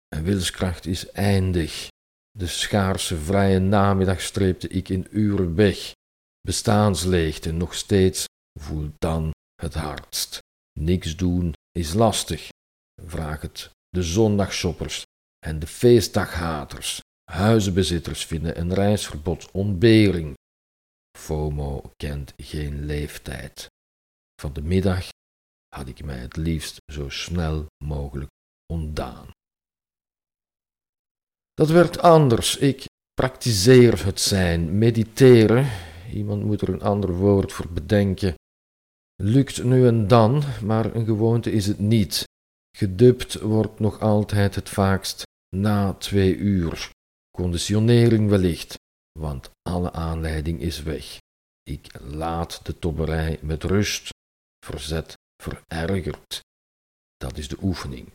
En 0.08 0.22
wilskracht 0.22 0.86
is 0.86 1.10
eindig. 1.10 1.88
De 2.30 2.46
schaarse 2.46 3.16
vrije 3.16 3.58
namiddag 3.58 4.20
streepte 4.20 4.68
ik 4.68 4.88
in 4.88 5.06
uren 5.10 5.54
weg. 5.54 5.92
Bestaansleegte 6.40 7.52
nog 7.52 7.74
steeds 7.74 8.24
voelt 8.60 8.94
dan 8.98 9.30
het 9.54 9.74
hardst. 9.74 10.38
Niks 10.78 11.16
doen 11.16 11.52
is 11.72 11.94
lastig. 11.94 12.48
Vraag 13.02 13.40
het 13.40 13.70
de 13.88 14.02
zondagshoppers 14.02 15.02
en 15.46 15.58
de 15.58 15.66
feestdaghaters. 15.66 17.00
Huizenbezitters 17.30 18.26
vinden 18.26 18.58
een 18.58 18.74
reisverbod 18.74 19.50
ontbering. 19.50 20.34
FOMO 21.18 21.90
kent 21.96 22.32
geen 22.36 22.84
leeftijd. 22.84 23.66
Van 24.40 24.52
de 24.52 24.62
middag 24.62 25.08
had 25.68 25.88
ik 25.88 26.04
mij 26.04 26.18
het 26.18 26.36
liefst 26.36 26.76
zo 26.92 27.08
snel 27.08 27.66
mogelijk 27.84 28.30
ontdaan. 28.72 29.30
Dat 31.56 31.68
werd 31.68 31.98
anders. 31.98 32.56
Ik 32.56 32.84
praktiseer 33.14 34.04
het 34.04 34.20
zijn, 34.20 34.78
mediteren. 34.78 35.70
Iemand 36.12 36.44
moet 36.44 36.60
er 36.60 36.68
een 36.68 36.82
ander 36.82 37.12
woord 37.12 37.52
voor 37.52 37.68
bedenken. 37.68 38.34
Lukt 39.22 39.64
nu 39.64 39.86
en 39.86 40.06
dan, 40.08 40.42
maar 40.62 40.94
een 40.94 41.04
gewoonte 41.04 41.52
is 41.52 41.66
het 41.66 41.78
niet. 41.78 42.24
Gedubt 42.76 43.40
wordt 43.40 43.80
nog 43.80 44.00
altijd 44.00 44.54
het 44.54 44.68
vaakst 44.68 45.22
na 45.56 45.92
twee 45.92 46.36
uur. 46.36 46.90
Conditionering 47.30 48.28
wellicht, 48.28 48.74
want 49.18 49.50
alle 49.62 49.92
aanleiding 49.92 50.60
is 50.60 50.82
weg. 50.82 51.18
Ik 51.62 52.00
laat 52.00 52.66
de 52.66 52.78
tobberij 52.78 53.38
met 53.42 53.64
rust, 53.64 54.08
verzet 54.66 55.14
verergerd. 55.42 56.40
Dat 57.16 57.38
is 57.38 57.48
de 57.48 57.56
oefening. 57.62 58.12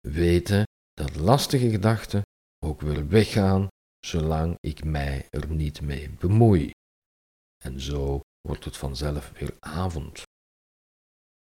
Weten 0.00 0.62
dat 0.92 1.16
lastige 1.16 1.70
gedachten 1.70 2.22
ook 2.58 2.80
weer 2.80 3.08
weggaan, 3.08 3.68
zolang 4.06 4.54
ik 4.60 4.84
mij 4.84 5.26
er 5.30 5.50
niet 5.50 5.80
mee 5.80 6.10
bemoei. 6.10 6.70
En 7.64 7.80
zo 7.80 8.20
wordt 8.40 8.64
het 8.64 8.76
vanzelf 8.76 9.32
weer 9.38 9.56
avond. 9.60 10.22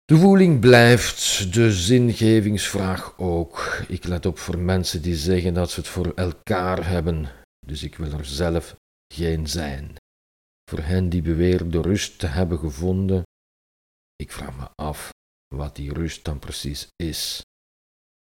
De 0.06 0.18
voeling 0.18 0.60
blijft, 0.60 1.54
de 1.54 1.72
zingevingsvraag 1.72 3.18
ook. 3.20 3.84
Ik 3.88 4.04
let 4.04 4.26
op 4.26 4.38
voor 4.38 4.58
mensen 4.58 5.02
die 5.02 5.16
zeggen 5.16 5.54
dat 5.54 5.72
ze 5.72 5.80
het 5.80 5.90
voor 5.90 6.14
elkaar 6.14 6.88
hebben, 6.88 7.46
dus 7.66 7.84
ik 7.84 7.96
wil 7.96 8.12
er 8.12 8.26
zelf 8.26 8.76
geen 9.14 9.48
zijn. 9.48 9.96
Voor 10.70 10.80
hen 10.80 11.10
die 11.10 11.22
beweren 11.22 11.72
de 11.72 11.82
rust 11.82 12.20
te 12.20 12.28
hebben 12.28 12.60
gevonden, 12.60 13.24
ik 14.16 14.32
vraag 14.32 14.58
me 14.58 14.68
af 14.76 15.10
wat 15.56 15.76
die 15.76 15.94
rust 15.94 16.26
dan 16.26 16.40
precies 16.40 16.88
is. 16.96 17.42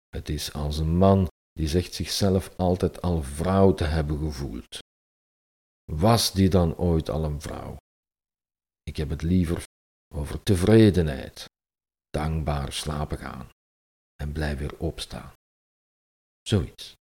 Het 0.08 0.28
is 0.28 0.52
als 0.52 0.78
een 0.78 0.96
man 0.96 1.28
die 1.58 1.68
zegt 1.68 1.94
zichzelf 1.94 2.56
altijd 2.56 3.02
al 3.02 3.22
vrouw 3.22 3.74
te 3.74 3.84
hebben 3.84 4.18
gevoeld. 4.18 4.78
Was 5.92 6.32
die 6.32 6.48
dan 6.48 6.76
ooit 6.76 7.10
al 7.10 7.24
een 7.24 7.40
vrouw? 7.40 7.76
Ik 8.82 8.96
heb 8.96 9.08
het 9.10 9.22
liever 9.22 9.64
over 10.14 10.42
tevredenheid, 10.42 11.44
dankbaar 12.10 12.72
slapen 12.72 13.18
gaan 13.18 13.50
en 14.22 14.32
blijf 14.32 14.58
weer 14.58 14.78
opstaan. 14.78 15.32
Zoiets. 16.42 16.97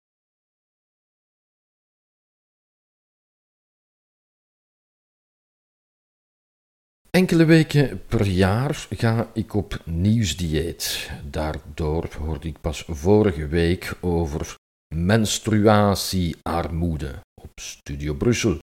Enkele 7.16 7.45
weken 7.45 8.07
per 8.07 8.26
jaar 8.26 8.87
ga 8.90 9.31
ik 9.35 9.54
op 9.54 9.83
nieuwsdieet. 9.85 11.11
Daardoor 11.31 12.14
hoorde 12.14 12.49
ik 12.49 12.61
pas 12.61 12.85
vorige 12.88 13.47
week 13.47 13.97
over 14.00 14.54
menstruatiearmoede 14.95 17.21
op 17.42 17.61
Studio 17.61 18.14
Brussel, 18.14 18.59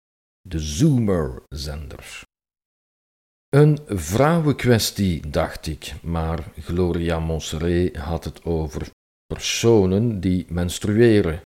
de 0.41 0.59
Zoomer-zender. 0.59 2.21
Een 3.49 3.79
vrouwenkwestie, 3.85 5.29
dacht 5.29 5.67
ik, 5.67 5.93
maar 6.01 6.51
Gloria 6.59 7.19
Monserrat 7.19 7.95
had 7.95 8.23
het 8.23 8.43
over 8.43 8.89
personen 9.25 10.19
die 10.19 10.45
menstrueren. 10.49 11.41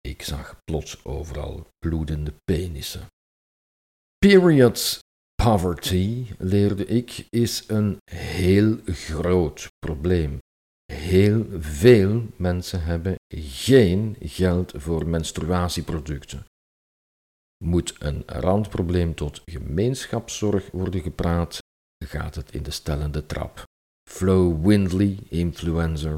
Ik 0.00 0.22
zag 0.22 0.60
plots 0.64 1.04
overal 1.04 1.66
bloedende 1.78 2.34
penissen. 2.44 3.06
Periods 4.18 5.00
poverty, 5.42 6.26
leerde 6.38 6.84
ik, 6.84 7.26
is 7.30 7.64
een 7.68 7.98
heel 8.10 8.78
groot 8.84 9.68
probleem. 9.78 10.38
Heel 10.92 11.46
veel 11.58 12.26
mensen 12.36 12.82
hebben 12.82 13.14
geen 13.34 14.16
geld 14.20 14.72
voor 14.76 15.06
menstruatieproducten. 15.06 16.44
Moet 17.64 17.96
een 17.98 18.22
randprobleem 18.26 19.14
tot 19.14 19.42
gemeenschapszorg 19.44 20.70
worden 20.70 21.00
gepraat, 21.00 21.58
gaat 22.04 22.34
het 22.34 22.52
in 22.52 22.62
de 22.62 22.70
stellende 22.70 23.26
trap. 23.26 23.62
Flo 24.10 24.60
Windley, 24.60 25.18
influencer, 25.28 26.14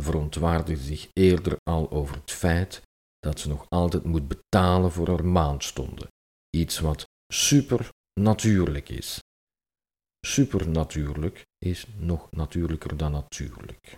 verontwaardigde 0.00 0.84
zich 0.84 1.08
eerder 1.12 1.56
al 1.70 1.90
over 1.90 2.14
het 2.16 2.30
feit 2.30 2.82
dat 3.18 3.40
ze 3.40 3.48
nog 3.48 3.66
altijd 3.68 4.04
moet 4.04 4.28
betalen 4.28 4.92
voor 4.92 5.08
haar 5.08 5.24
maandstonden. 5.24 6.08
Iets 6.56 6.78
wat 6.78 7.04
super 7.32 7.88
natuurlijk 8.22 8.88
is. 8.88 9.18
Supernatuurlijk 10.26 11.42
is 11.58 11.86
nog 11.96 12.28
natuurlijker 12.30 12.96
dan 12.96 13.12
natuurlijk. 13.12 13.96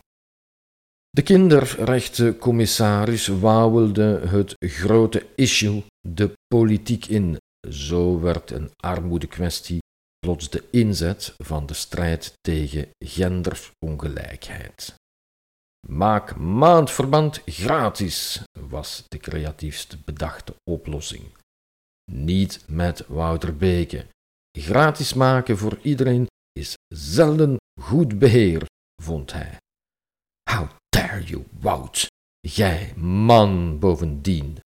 De 1.10 1.22
kinderrechtencommissaris 1.22 3.26
wauwelde 3.26 4.20
het 4.28 4.54
grote 4.58 5.26
issue 5.34 5.84
de 6.08 6.32
politiek 6.46 7.06
in. 7.06 7.36
Zo 7.70 8.20
werd 8.20 8.50
een 8.50 8.70
armoedekwestie 8.76 9.78
plots 10.18 10.50
de 10.50 10.64
inzet 10.70 11.34
van 11.36 11.66
de 11.66 11.74
strijd 11.74 12.32
tegen 12.40 12.88
genderongelijkheid. 13.04 14.94
Maak 15.88 16.36
maandverband 16.36 17.42
gratis, 17.44 18.42
was 18.68 19.04
de 19.08 19.18
creatiefste 19.18 19.98
bedachte 20.04 20.54
oplossing. 20.70 21.24
Niet 22.12 22.64
met 22.68 23.06
Wouter 23.06 23.56
Beke. 23.56 24.06
Gratis 24.58 25.14
maken 25.14 25.58
voor 25.58 25.78
iedereen 25.82 26.26
is 26.52 26.74
zelden 26.94 27.56
goed 27.80 28.18
beheer, 28.18 28.66
vond 29.02 29.32
hij. 29.32 29.56
How 30.50 30.68
dare 30.88 31.22
you, 31.22 31.44
Wout? 31.60 32.06
Jij, 32.40 32.94
man, 32.96 33.78
bovendien. 33.78 34.58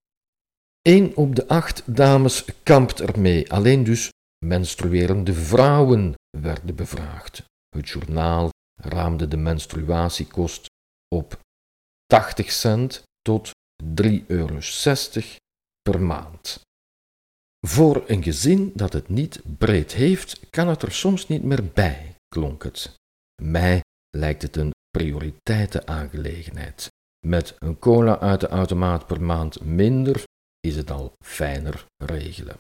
Eén 0.83 1.17
op 1.17 1.35
de 1.35 1.49
acht 1.49 1.97
dames 1.97 2.45
kampt 2.63 3.01
ermee, 3.01 3.53
alleen 3.53 3.85
dus 3.85 4.11
menstruerende 4.45 5.35
vrouwen 5.35 6.15
werden 6.31 6.77
bevraagd. 6.77 7.45
Het 7.69 7.89
journaal 7.89 8.49
raamde 8.75 9.29
de 9.29 9.37
menstruatiekost 9.37 10.67
op 11.15 11.39
80 12.07 12.53
cent 12.53 13.03
tot 13.23 13.51
3,60 13.85 14.27
euro 14.27 14.59
per 15.83 16.01
maand. 16.01 16.61
Voor 17.67 18.05
een 18.07 18.23
gezin 18.23 18.73
dat 18.75 18.93
het 18.93 19.09
niet 19.09 19.43
breed 19.59 19.93
heeft, 19.93 20.51
kan 20.51 20.69
het 20.69 20.83
er 20.83 20.93
soms 20.93 21.29
niet 21.29 21.43
meer 21.43 21.65
bij, 21.65 22.15
klonk 22.29 22.63
het. 22.63 22.95
Mij 23.43 23.81
lijkt 24.17 24.43
het 24.43 24.57
een 24.57 24.71
prioriteitenaangelegenheid. 24.91 26.89
Met 27.27 27.57
een 27.59 27.79
cola 27.79 28.19
uit 28.19 28.41
de 28.41 28.49
automaat 28.49 29.07
per 29.07 29.21
maand 29.21 29.61
minder 29.61 30.23
is 30.61 30.77
het 30.77 30.91
al 30.91 31.13
fijner 31.25 31.87
regelen. 32.05 32.57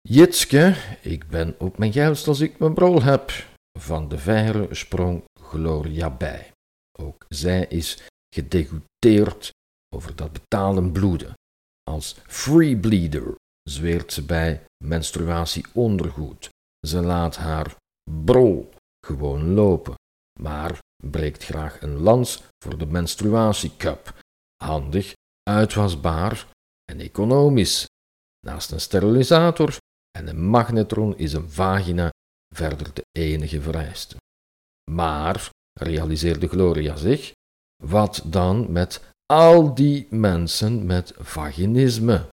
Jitske, 0.00 0.76
ik 1.02 1.28
ben 1.28 1.54
op 1.58 1.78
mijn 1.78 1.92
juist 1.92 2.28
als 2.28 2.40
ik 2.40 2.58
mijn 2.58 2.74
brol 2.74 3.02
heb. 3.02 3.32
Van 3.78 4.08
de 4.08 4.18
verre 4.18 4.74
sprong 4.74 5.24
Gloria 5.40 6.10
bij. 6.10 6.50
Ook 6.98 7.24
zij 7.28 7.66
is 7.66 8.02
gedegoteerd 8.34 9.50
over 9.94 10.16
dat 10.16 10.32
betalen 10.32 10.92
bloeden. 10.92 11.32
Als 11.90 12.16
free 12.26 12.76
bleeder 12.76 13.34
zweert 13.70 14.12
ze 14.12 14.24
bij 14.24 14.64
menstruatieondergoed. 14.84 16.48
Ze 16.86 17.00
laat 17.00 17.36
haar 17.36 17.76
brol 18.24 18.70
gewoon 19.06 19.54
lopen, 19.54 19.94
maar 20.40 20.78
breekt 21.02 21.44
graag 21.44 21.82
een 21.82 21.98
lans 21.98 22.42
voor 22.64 22.78
de 22.78 22.86
menstruatiecup. 22.86 24.22
Handig, 24.64 25.12
uitwasbaar 25.42 26.46
en 26.84 27.00
economisch. 27.00 27.86
Naast 28.46 28.70
een 28.70 28.80
sterilisator 28.80 29.76
en 30.18 30.28
een 30.28 30.44
magnetron 30.44 31.16
is 31.16 31.32
een 31.32 31.50
vagina 31.50 32.10
verder 32.54 32.94
de 32.94 33.02
enige 33.18 33.60
vereiste. 33.60 34.16
Maar, 34.90 35.50
realiseerde 35.80 36.48
Gloria 36.48 36.96
zich, 36.96 37.32
wat 37.82 38.22
dan 38.24 38.72
met 38.72 39.14
al 39.26 39.74
die 39.74 40.06
mensen 40.10 40.86
met 40.86 41.12
vaginisme? 41.18 42.28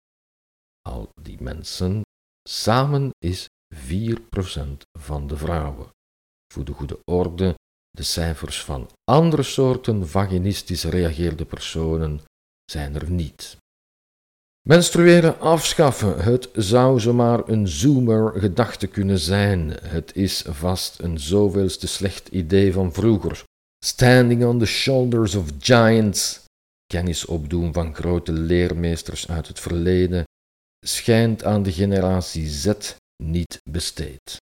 Die 1.23 1.43
mensen 1.43 2.01
samen 2.49 3.11
is 3.19 3.47
4% 3.75 3.79
van 4.99 5.27
de 5.27 5.37
vrouwen. 5.37 5.87
Voor 6.53 6.65
de 6.65 6.73
goede 6.73 6.99
orde, 7.05 7.55
de 7.91 8.03
cijfers 8.03 8.65
van 8.65 8.91
andere 9.05 9.43
soorten 9.43 10.09
vaginistisch 10.09 10.85
reageerde 10.85 11.45
personen 11.45 12.21
zijn 12.71 12.95
er 12.95 13.11
niet. 13.11 13.57
Menstrueren 14.69 15.41
afschaffen, 15.41 16.23
het 16.23 16.49
zou 16.53 17.01
zomaar 17.01 17.49
een 17.49 17.69
zoomer 17.69 18.41
gedachte 18.41 18.87
kunnen 18.87 19.19
zijn. 19.19 19.71
Het 19.83 20.17
is 20.17 20.45
vast 20.49 20.99
een 20.99 21.19
zoveelste 21.19 21.87
slecht 21.87 22.29
idee 22.29 22.73
van 22.73 22.93
vroeger. 22.93 23.43
Standing 23.85 24.45
on 24.45 24.59
the 24.59 24.67
shoulders 24.67 25.35
of 25.35 25.51
giants, 25.59 26.45
kennis 26.87 27.25
opdoen 27.25 27.73
van 27.73 27.95
grote 27.95 28.33
leermeesters 28.33 29.29
uit 29.29 29.49
het 29.49 29.61
verleden, 29.61 30.25
schijnt 30.81 31.45
aan 31.45 31.63
de 31.63 31.73
generatie 31.73 32.49
Z 32.49 32.73
niet 33.23 33.61
besteed. 33.71 34.37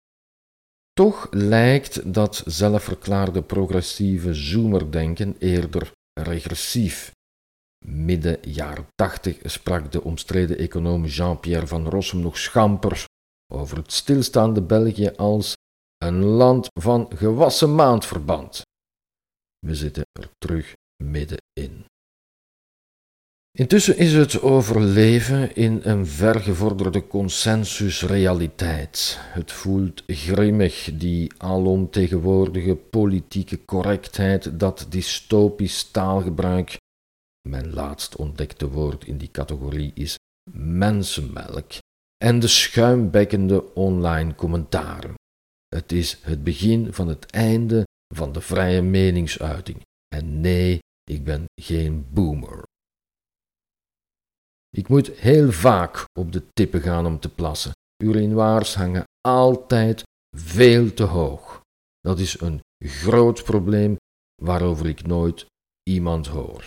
Toch 0.92 1.26
lijkt 1.30 2.14
dat 2.14 2.42
zelfverklaarde 2.46 3.42
progressieve 3.42 4.34
zoomerdenken 4.34 5.36
eerder 5.38 5.92
regressief 6.20 7.12
Midden 7.84 8.38
jaren 8.42 8.86
tachtig 8.94 9.38
sprak 9.44 9.92
de 9.92 10.02
omstreden 10.02 10.58
econoom 10.58 11.04
Jean-Pierre 11.04 11.66
van 11.66 11.88
Rossum 11.88 12.20
nog 12.20 12.38
schamper 12.38 13.04
over 13.52 13.76
het 13.76 13.92
stilstaande 13.92 14.62
België 14.62 15.10
als 15.16 15.54
een 15.98 16.24
land 16.24 16.68
van 16.80 17.10
gewassen 17.14 17.74
maandverband. 17.74 18.62
We 19.58 19.74
zitten 19.74 20.02
er 20.12 20.30
terug 20.38 20.74
middenin. 21.04 21.84
Intussen 23.58 23.96
is 23.96 24.12
het 24.12 24.42
overleven 24.42 25.54
in 25.54 25.80
een 25.82 26.06
vergevorderde 26.06 27.06
consensusrealiteit. 27.06 29.18
Het 29.20 29.52
voelt 29.52 30.02
grimmig, 30.06 30.90
die 30.94 31.32
alomtegenwoordige 31.36 32.74
politieke 32.74 33.64
correctheid, 33.64 34.60
dat 34.60 34.86
dystopisch 34.88 35.90
taalgebruik 35.90 36.76
mijn 37.48 37.72
laatst 37.72 38.16
ontdekte 38.16 38.68
woord 38.68 39.04
in 39.04 39.18
die 39.18 39.30
categorie 39.30 39.90
is 39.94 40.16
mensenmelk 40.50 41.72
en 42.24 42.38
de 42.38 42.48
schuimbekkende 42.48 43.74
online 43.74 44.34
commentaren. 44.34 45.14
Het 45.68 45.92
is 45.92 46.18
het 46.22 46.44
begin 46.44 46.92
van 46.92 47.08
het 47.08 47.30
einde 47.30 47.82
van 48.14 48.32
de 48.32 48.40
vrije 48.40 48.82
meningsuiting. 48.82 49.80
En 50.14 50.40
nee, 50.40 50.78
ik 51.10 51.24
ben 51.24 51.44
geen 51.60 52.06
boomer. 52.10 52.62
Ik 54.76 54.88
moet 54.88 55.10
heel 55.10 55.52
vaak 55.52 56.04
op 56.18 56.32
de 56.32 56.48
tippen 56.52 56.80
gaan 56.80 57.06
om 57.06 57.20
te 57.20 57.28
plassen. 57.28 57.72
Urinoirs 58.04 58.74
hangen 58.74 59.04
altijd 59.20 60.02
veel 60.36 60.94
te 60.94 61.02
hoog. 61.02 61.60
Dat 62.00 62.18
is 62.18 62.40
een 62.40 62.60
groot 62.78 63.44
probleem 63.44 63.96
waarover 64.42 64.86
ik 64.86 65.06
nooit 65.06 65.46
iemand 65.82 66.26
hoor. 66.26 66.64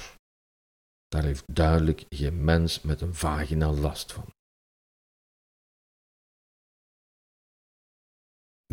Daar 1.07 1.23
heeft 1.23 1.43
duidelijk 1.53 2.05
geen 2.09 2.43
mens 2.43 2.81
met 2.81 3.01
een 3.01 3.13
vagina 3.13 3.71
last 3.71 4.13
van. 4.13 4.25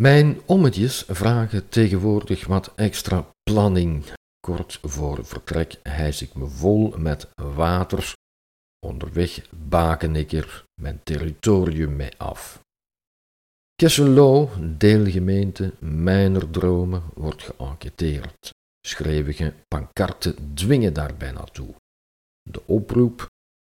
Mijn 0.00 0.40
ommetjes 0.46 1.04
vragen 1.08 1.68
tegenwoordig 1.68 2.46
wat 2.46 2.74
extra 2.74 3.30
planning. 3.42 4.04
Kort 4.46 4.78
voor 4.82 5.24
vertrek 5.24 5.80
hijs 5.82 6.22
ik 6.22 6.34
me 6.34 6.46
vol 6.46 6.98
met 6.98 7.28
water. 7.34 8.14
Onderweg 8.86 9.50
baken 9.50 10.16
ik 10.16 10.32
er 10.32 10.64
mijn 10.80 11.02
territorium 11.02 11.96
mee 11.96 12.18
af. 12.18 12.62
Kesselo, 13.74 14.50
deelgemeente 14.78 15.74
Mijner 15.80 16.50
Dromen, 16.50 17.02
wordt 17.14 17.42
geënquêteerd. 17.42 18.50
Schreeuwige 18.86 19.54
pankarten 19.68 20.54
dwingen 20.54 20.94
daarbij 20.94 21.32
naartoe. 21.32 21.74
De 22.42 22.66
oproep: 22.66 23.26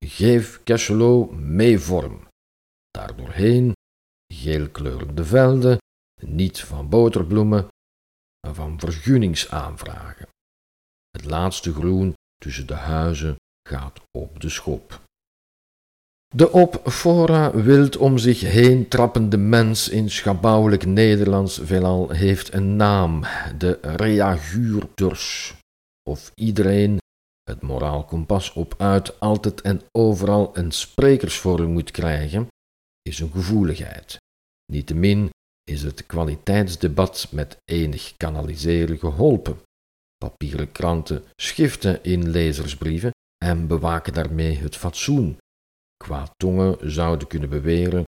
geef 0.05 0.63
Kesselo 0.63 1.27
mee 1.33 1.79
vorm. 1.79 2.29
Daardoorheen 2.91 3.73
geelkleurende 4.35 5.25
velden, 5.25 5.79
niet 6.21 6.61
van 6.61 6.89
boterbloemen, 6.89 7.69
maar 8.41 8.55
van 8.55 8.81
vergunningsaanvragen. 8.81 10.29
Het 11.11 11.25
laatste 11.25 11.73
groen 11.73 12.15
tussen 12.37 12.67
de 12.67 12.75
huizen 12.75 13.37
gaat 13.67 14.01
op 14.11 14.41
de 14.41 14.49
schop. 14.49 15.01
De 16.35 16.53
op 16.53 16.81
fora 16.85 17.51
wild 17.55 17.97
om 17.97 18.19
zich 18.19 18.41
heen 18.41 18.89
trappende 18.89 19.37
mens 19.37 19.89
in 19.89 20.11
schabouwelijk 20.11 20.87
Nederlands 20.87 21.61
veelal 21.63 22.11
heeft 22.11 22.53
een 22.53 22.77
naam, 22.77 23.25
de 23.59 23.79
reaguurders. 23.83 25.55
Of 26.11 26.33
iedereen 26.35 26.99
het 27.43 27.63
moraalkompas 27.63 28.53
op 28.53 28.75
uit 28.79 29.21
altijd 29.21 29.61
en 29.61 29.83
overal 29.93 30.57
een 30.57 30.73
sprekersvorm 30.73 31.73
moet 31.73 31.91
krijgen, 31.91 32.47
is 33.03 33.21
een 33.21 33.31
gevoeligheid. 33.31 34.17
Niettemin 34.73 35.31
is 35.65 35.83
het 35.83 36.07
kwaliteitsdebat 36.07 37.29
met 37.31 37.57
enig 37.65 38.17
kanaliseren 38.17 38.99
geholpen. 38.99 39.59
Papieren 40.17 40.73
kranten 40.73 41.25
schiften 41.37 42.05
in 42.05 42.29
lezersbrieven 42.29 43.11
en 43.47 43.67
bewaken 43.67 44.13
daarmee 44.13 44.57
het 44.57 44.77
fatsoen. 44.77 45.39
tongen 46.37 46.93
zouden 46.93 47.29
kunnen 47.29 47.49
beweren 47.49 48.05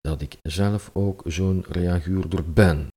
dat 0.00 0.20
ik 0.22 0.36
zelf 0.42 0.90
ook 0.92 1.22
zo'n 1.24 1.64
reaguurder 1.68 2.52
ben. 2.52 2.88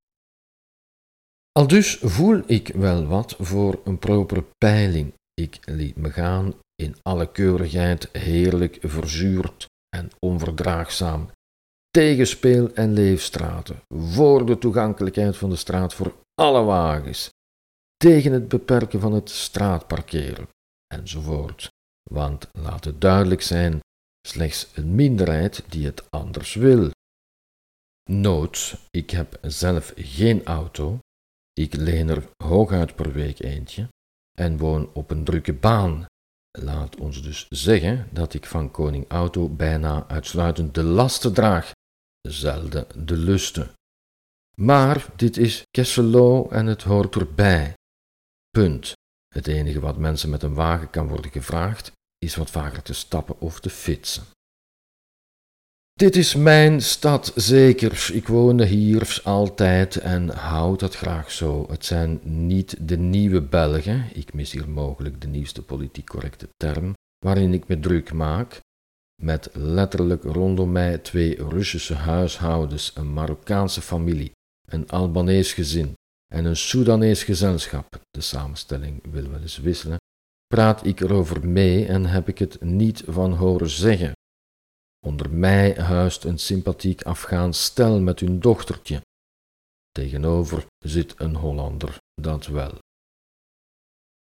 Aldus 1.52 1.98
voel 2.02 2.44
ik 2.46 2.68
wel 2.68 3.06
wat 3.06 3.36
voor 3.40 3.82
een 3.84 4.00
propere 4.00 4.46
peiling. 4.58 5.14
Ik 5.34 5.60
liet 5.66 5.96
me 5.96 6.12
gaan 6.12 6.54
in 6.76 6.96
alle 7.02 7.32
keurigheid, 7.32 8.10
heerlijk 8.12 8.78
verzuurd 8.82 9.66
en 9.96 10.10
onverdraagzaam 10.20 11.30
tegenspeel- 11.90 12.74
en 12.74 12.94
leefstraten, 12.94 13.82
voor 13.88 14.46
de 14.46 14.58
toegankelijkheid 14.58 15.38
van 15.38 15.50
de 15.50 15.56
straat 15.56 15.94
voor 15.94 16.14
alle 16.34 16.64
wagens, 16.64 17.30
tegen 17.98 18.32
het 18.32 18.48
beperken 18.48 19.00
van 19.00 19.14
het 19.14 19.30
straatparkeren, 19.30 20.48
enzovoort. 20.88 21.73
Want 22.12 22.50
laat 22.52 22.84
het 22.84 23.02
duidelijk 23.02 23.42
zijn, 23.42 23.80
slechts 24.28 24.68
een 24.74 24.96
minderheid 24.96 25.64
die 25.70 25.86
het 25.86 26.12
anders 26.12 26.54
wil. 26.54 26.92
Nood, 28.10 28.78
ik 28.90 29.10
heb 29.10 29.38
zelf 29.42 29.94
geen 29.96 30.46
auto, 30.46 31.00
ik 31.54 31.76
leen 31.76 32.10
er 32.10 32.30
hooguit 32.44 32.96
per 32.96 33.12
week 33.12 33.40
eentje 33.40 33.88
en 34.38 34.58
woon 34.58 34.94
op 34.94 35.12
een 35.12 35.24
drukke 35.24 35.54
baan. 35.54 36.06
Laat 36.60 36.96
ons 36.96 37.22
dus 37.22 37.48
zeggen 37.50 38.10
dat 38.12 38.34
ik 38.34 38.46
van 38.46 38.72
koning 38.72 39.08
auto 39.08 39.50
bijna 39.50 40.08
uitsluitend 40.08 40.76
de 40.76 40.84
lasten 40.84 41.34
draag 41.34 41.72
zelden 42.22 43.06
de 43.06 43.18
lusten. 43.18 43.72
Maar 44.56 45.06
dit 45.16 45.38
is 45.38 45.64
Kesselo 45.72 46.50
en 46.50 46.66
het 46.66 46.84
hoort 46.84 47.16
erbij. 47.16 47.74
Punt. 48.50 48.94
Het 49.34 49.48
enige 49.48 49.80
wat 49.80 49.98
mensen 49.98 50.30
met 50.30 50.44
een 50.44 50.54
wagen 50.54 50.90
kan 50.90 51.08
worden 51.08 51.32
gevraagd, 51.32 51.92
is 52.18 52.36
wat 52.36 52.50
vaker 52.50 52.82
te 52.82 52.94
stappen 52.94 53.40
of 53.40 53.60
te 53.60 53.70
fietsen. 53.70 54.24
Dit 55.94 56.16
is 56.16 56.36
mijn 56.36 56.82
stad 56.82 57.32
zeker. 57.36 58.10
Ik 58.14 58.28
woonde 58.28 58.66
hier 58.66 59.22
altijd 59.24 59.96
en 59.96 60.30
houd 60.30 60.80
dat 60.80 60.96
graag 60.96 61.32
zo. 61.32 61.66
Het 61.70 61.86
zijn 61.86 62.20
niet 62.24 62.88
de 62.88 62.98
nieuwe 62.98 63.42
Belgen, 63.42 64.10
ik 64.14 64.34
mis 64.34 64.52
hier 64.52 64.70
mogelijk 64.70 65.22
de 65.22 65.28
nieuwste 65.28 65.62
politiek 65.62 66.06
correcte 66.06 66.48
term, 66.58 66.94
waarin 67.26 67.54
ik 67.54 67.68
me 67.68 67.80
druk 67.80 68.14
maak, 68.14 68.60
met 69.22 69.50
letterlijk 69.54 70.24
rondom 70.24 70.72
mij 70.72 70.98
twee 70.98 71.36
Russische 71.50 71.94
huishoudens, 71.94 72.92
een 72.96 73.14
Marokkaanse 73.14 73.82
familie, 73.82 74.32
een 74.68 74.90
Albanees 74.90 75.54
gezin 75.54 75.94
en 76.34 76.46
een 76.46 76.56
Soedanees 76.56 77.24
gezelschap, 77.24 78.02
de 78.10 78.22
samenstelling 78.22 79.12
wil 79.12 79.30
wel 79.30 79.42
eens 79.42 79.58
wisselen, 79.58 79.98
praat 80.48 80.86
ik 80.86 81.00
erover 81.00 81.48
mee 81.48 81.86
en 81.86 82.06
heb 82.06 82.28
ik 82.28 82.40
het 82.40 82.62
niet 82.62 83.04
van 83.08 83.34
horen 83.34 83.70
zeggen. 83.70 84.12
Onder 85.06 85.30
mij 85.30 85.74
huist 85.74 86.24
een 86.24 86.38
sympathiek 86.38 87.02
Afghaans 87.02 87.64
stel 87.64 88.00
met 88.00 88.20
hun 88.20 88.40
dochtertje. 88.40 89.02
Tegenover 89.92 90.66
zit 90.86 91.14
een 91.18 91.36
Hollander, 91.36 91.98
dat 92.22 92.46
wel. 92.46 92.78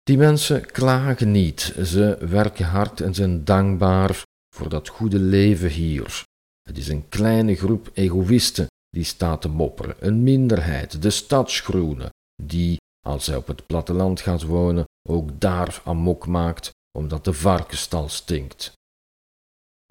Die 0.02 0.16
mensen 0.16 0.66
klagen 0.66 1.30
niet, 1.30 1.60
ze 1.84 2.16
werken 2.20 2.66
hard 2.66 3.00
en 3.00 3.14
zijn 3.14 3.44
dankbaar 3.44 4.22
voor 4.54 4.68
dat 4.68 4.88
goede 4.88 5.18
leven 5.18 5.70
hier. 5.70 6.22
Het 6.62 6.78
is 6.78 6.88
een 6.88 7.08
kleine 7.08 7.54
groep 7.54 7.90
egoïsten 7.94 8.66
die 8.96 9.04
staat 9.04 9.40
te 9.40 9.48
mopperen, 9.48 9.96
een 9.98 10.22
minderheid, 10.22 11.02
de 11.02 11.10
stadsgroene, 11.10 12.10
die, 12.42 12.76
als 13.06 13.24
zij 13.24 13.36
op 13.36 13.46
het 13.46 13.66
platteland 13.66 14.20
gaat 14.20 14.42
wonen, 14.42 14.84
ook 15.08 15.40
daar 15.40 15.80
amok 15.84 16.26
maakt, 16.26 16.70
omdat 16.98 17.24
de 17.24 17.32
varkenstal 17.32 18.08
stinkt. 18.08 18.72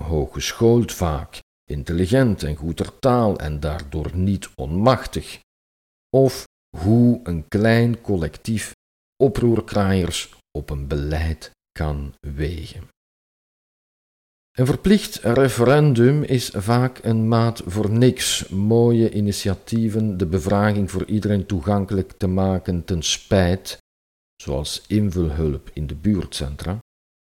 Hooggeschoold 0.04 0.92
vaak, 0.92 1.40
intelligent 1.72 2.44
en 2.44 2.56
goed 2.56 3.02
taal 3.02 3.38
en 3.38 3.60
daardoor 3.60 4.16
niet 4.16 4.50
onmachtig. 4.56 5.40
Of 6.10 6.44
hoe 6.78 7.20
een 7.24 7.48
klein 7.48 8.02
collectief 8.02 8.74
oproerkraaiers 9.24 10.36
op 10.52 10.70
een 10.70 10.88
beleid 10.88 11.52
kan 11.72 12.14
wegen. 12.20 12.95
Een 14.56 14.66
verplicht 14.66 15.16
referendum 15.16 16.24
is 16.24 16.50
vaak 16.50 17.00
een 17.04 17.28
maat 17.28 17.62
voor 17.66 17.90
niks. 17.90 18.48
Mooie 18.48 19.12
initiatieven 19.12 20.18
de 20.18 20.26
bevraging 20.26 20.92
voor 20.92 21.06
iedereen 21.06 21.46
toegankelijk 21.46 22.12
te 22.12 22.28
maken 22.28 22.86
ten 22.86 23.04
spijt, 23.04 23.78
zoals 24.36 24.84
invulhulp 24.88 25.70
in 25.74 25.88
de 25.88 25.96
buurtcentra, 25.96 26.80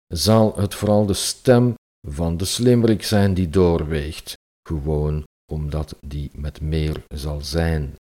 zal 0.06 0.56
het 0.56 0.74
vooral 0.74 1.06
de 1.06 1.14
stem 1.14 1.74
van 2.08 2.36
de 2.36 2.44
slimmerik 2.44 3.02
zijn 3.02 3.34
die 3.34 3.48
doorweegt, 3.48 4.34
gewoon 4.68 5.24
omdat 5.52 5.96
die 6.00 6.30
met 6.34 6.60
meer 6.60 7.04
zal 7.08 7.40
zijn. 7.40 7.94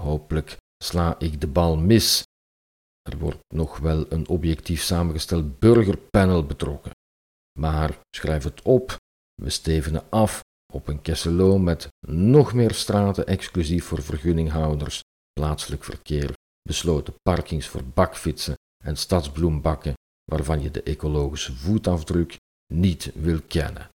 Hopelijk 0.00 0.56
sla 0.84 1.18
ik 1.18 1.40
de 1.40 1.46
bal 1.46 1.76
mis. 1.76 2.22
Er 3.02 3.18
wordt 3.18 3.44
nog 3.54 3.78
wel 3.78 4.12
een 4.12 4.28
objectief 4.28 4.82
samengesteld 4.82 5.58
burgerpanel 5.58 6.46
betrokken. 6.46 6.95
Maar 7.56 7.98
schrijf 8.16 8.44
het 8.44 8.62
op, 8.62 8.96
we 9.42 9.50
stevenen 9.50 10.10
af 10.10 10.40
op 10.72 10.88
een 10.88 11.02
Kesselo 11.02 11.58
met 11.58 11.88
nog 12.06 12.52
meer 12.52 12.74
straten 12.74 13.26
exclusief 13.26 13.84
voor 13.84 14.02
vergunninghouders, 14.02 15.00
plaatselijk 15.32 15.84
verkeer, 15.84 16.32
besloten 16.62 17.14
parkings 17.22 17.68
voor 17.68 17.84
bakfietsen 17.84 18.54
en 18.84 18.96
stadsbloembakken 18.96 19.94
waarvan 20.24 20.62
je 20.62 20.70
de 20.70 20.82
ecologische 20.82 21.52
voetafdruk 21.52 22.36
niet 22.74 23.10
wil 23.14 23.40
kennen. 23.48 23.88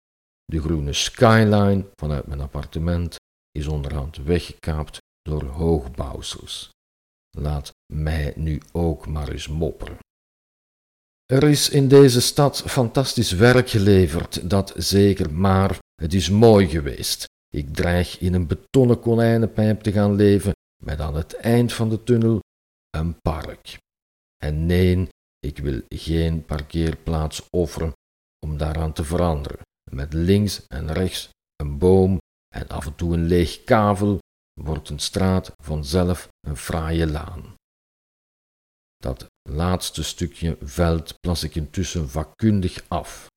De 0.45 0.61
groene 0.61 0.93
skyline 0.93 1.85
vanuit 1.95 2.27
mijn 2.27 2.41
appartement 2.41 3.15
is 3.51 3.67
onderhand 3.67 4.17
weggekaapt 4.17 4.97
door 5.21 5.43
hoogbouwsels. 5.43 6.69
Laat 7.37 7.71
mij 7.93 8.33
nu 8.35 8.61
ook 8.71 9.07
maar 9.07 9.29
eens 9.29 9.47
mopperen. 9.47 9.97
Er 11.33 11.43
is 11.43 11.69
in 11.69 11.87
deze 11.87 12.21
stad 12.21 12.61
fantastisch 12.61 13.31
werk 13.31 13.69
geleverd, 13.69 14.49
dat 14.49 14.73
zeker, 14.77 15.33
maar 15.33 15.79
het 15.95 16.13
is 16.13 16.29
mooi 16.29 16.67
geweest. 16.67 17.25
Ik 17.55 17.73
dreig 17.73 18.19
in 18.19 18.33
een 18.33 18.47
betonnen 18.47 18.99
konijnenpijp 18.99 19.81
te 19.81 19.91
gaan 19.91 20.15
leven 20.15 20.51
met 20.83 20.99
aan 20.99 21.15
het 21.15 21.33
eind 21.33 21.73
van 21.73 21.89
de 21.89 22.03
tunnel 22.03 22.39
een 22.89 23.21
park. 23.21 23.77
En 24.37 24.65
nee, 24.65 25.07
ik 25.39 25.57
wil 25.57 25.81
geen 25.87 26.45
parkeerplaats 26.45 27.47
offeren 27.49 27.93
om 28.45 28.57
daaraan 28.57 28.93
te 28.93 29.03
veranderen. 29.03 29.59
Met 29.91 30.13
links 30.13 30.67
en 30.67 30.93
rechts 30.93 31.29
een 31.55 31.77
boom 31.77 32.17
en 32.55 32.67
af 32.67 32.85
en 32.85 32.95
toe 32.95 33.13
een 33.13 33.25
leeg 33.25 33.63
kavel 33.63 34.19
wordt 34.61 34.89
een 34.89 34.99
straat 34.99 35.51
vanzelf 35.63 36.27
een 36.47 36.57
fraaie 36.57 37.07
laan. 37.07 37.53
Dat 38.97 39.28
laatste 39.49 40.03
stukje 40.03 40.57
veld 40.61 41.19
plas 41.19 41.43
ik 41.43 41.55
intussen 41.55 42.09
vakkundig 42.09 42.83
af, 42.87 43.27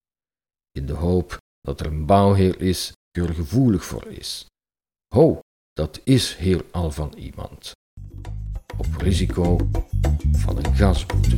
in 0.70 0.86
de 0.86 0.92
hoop 0.92 1.36
dat 1.60 1.80
er 1.80 1.86
een 1.86 2.06
bouwheer 2.06 2.60
is 2.60 2.92
die 3.10 3.22
er 3.22 3.34
gevoelig 3.34 3.84
voor 3.84 4.06
is. 4.06 4.46
Ho, 5.14 5.40
dat 5.72 6.00
is 6.04 6.36
hier 6.36 6.64
al 6.70 6.90
van 6.90 7.12
iemand. 7.16 7.72
Op 8.76 8.96
risico 8.96 9.56
van 10.32 10.56
een 10.56 10.74
gasboete. 10.74 11.36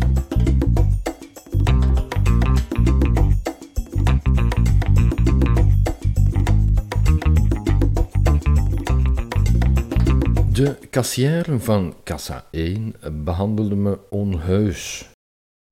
De 10.55 10.79
kassière 10.91 11.59
van 11.59 12.03
kassa 12.03 12.47
1 12.51 13.25
behandelde 13.25 13.75
me 13.75 14.11
onheus. 14.11 15.11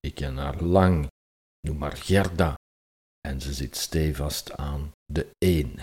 Ik 0.01 0.15
ken 0.15 0.37
haar 0.37 0.63
lang, 0.63 1.07
noem 1.61 1.79
maar 1.79 1.97
Gerda, 1.97 2.55
en 3.21 3.41
ze 3.41 3.53
zit 3.53 3.77
stevast 3.77 4.53
aan 4.53 4.93
de 5.13 5.31
1. 5.39 5.75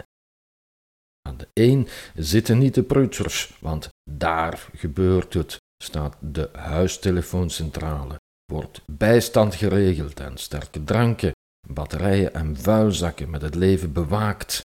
Aan 1.21 1.37
de 1.37 1.47
1 1.53 1.87
zitten 2.15 2.57
niet 2.57 2.73
de 2.73 2.83
prutsers, 2.83 3.57
want 3.59 3.89
daar 4.11 4.69
gebeurt 4.73 5.33
het, 5.33 5.57
staat 5.83 6.17
de 6.19 6.49
huistelefooncentrale, 6.53 8.19
wordt 8.45 8.81
bijstand 8.85 9.55
geregeld 9.55 10.19
en 10.19 10.37
sterke 10.37 10.83
dranken, 10.83 11.31
batterijen 11.67 12.33
en 12.33 12.57
vuilzakken 12.57 13.29
met 13.29 13.41
het 13.41 13.55
leven 13.55 13.93
bewaakt. 13.93 14.61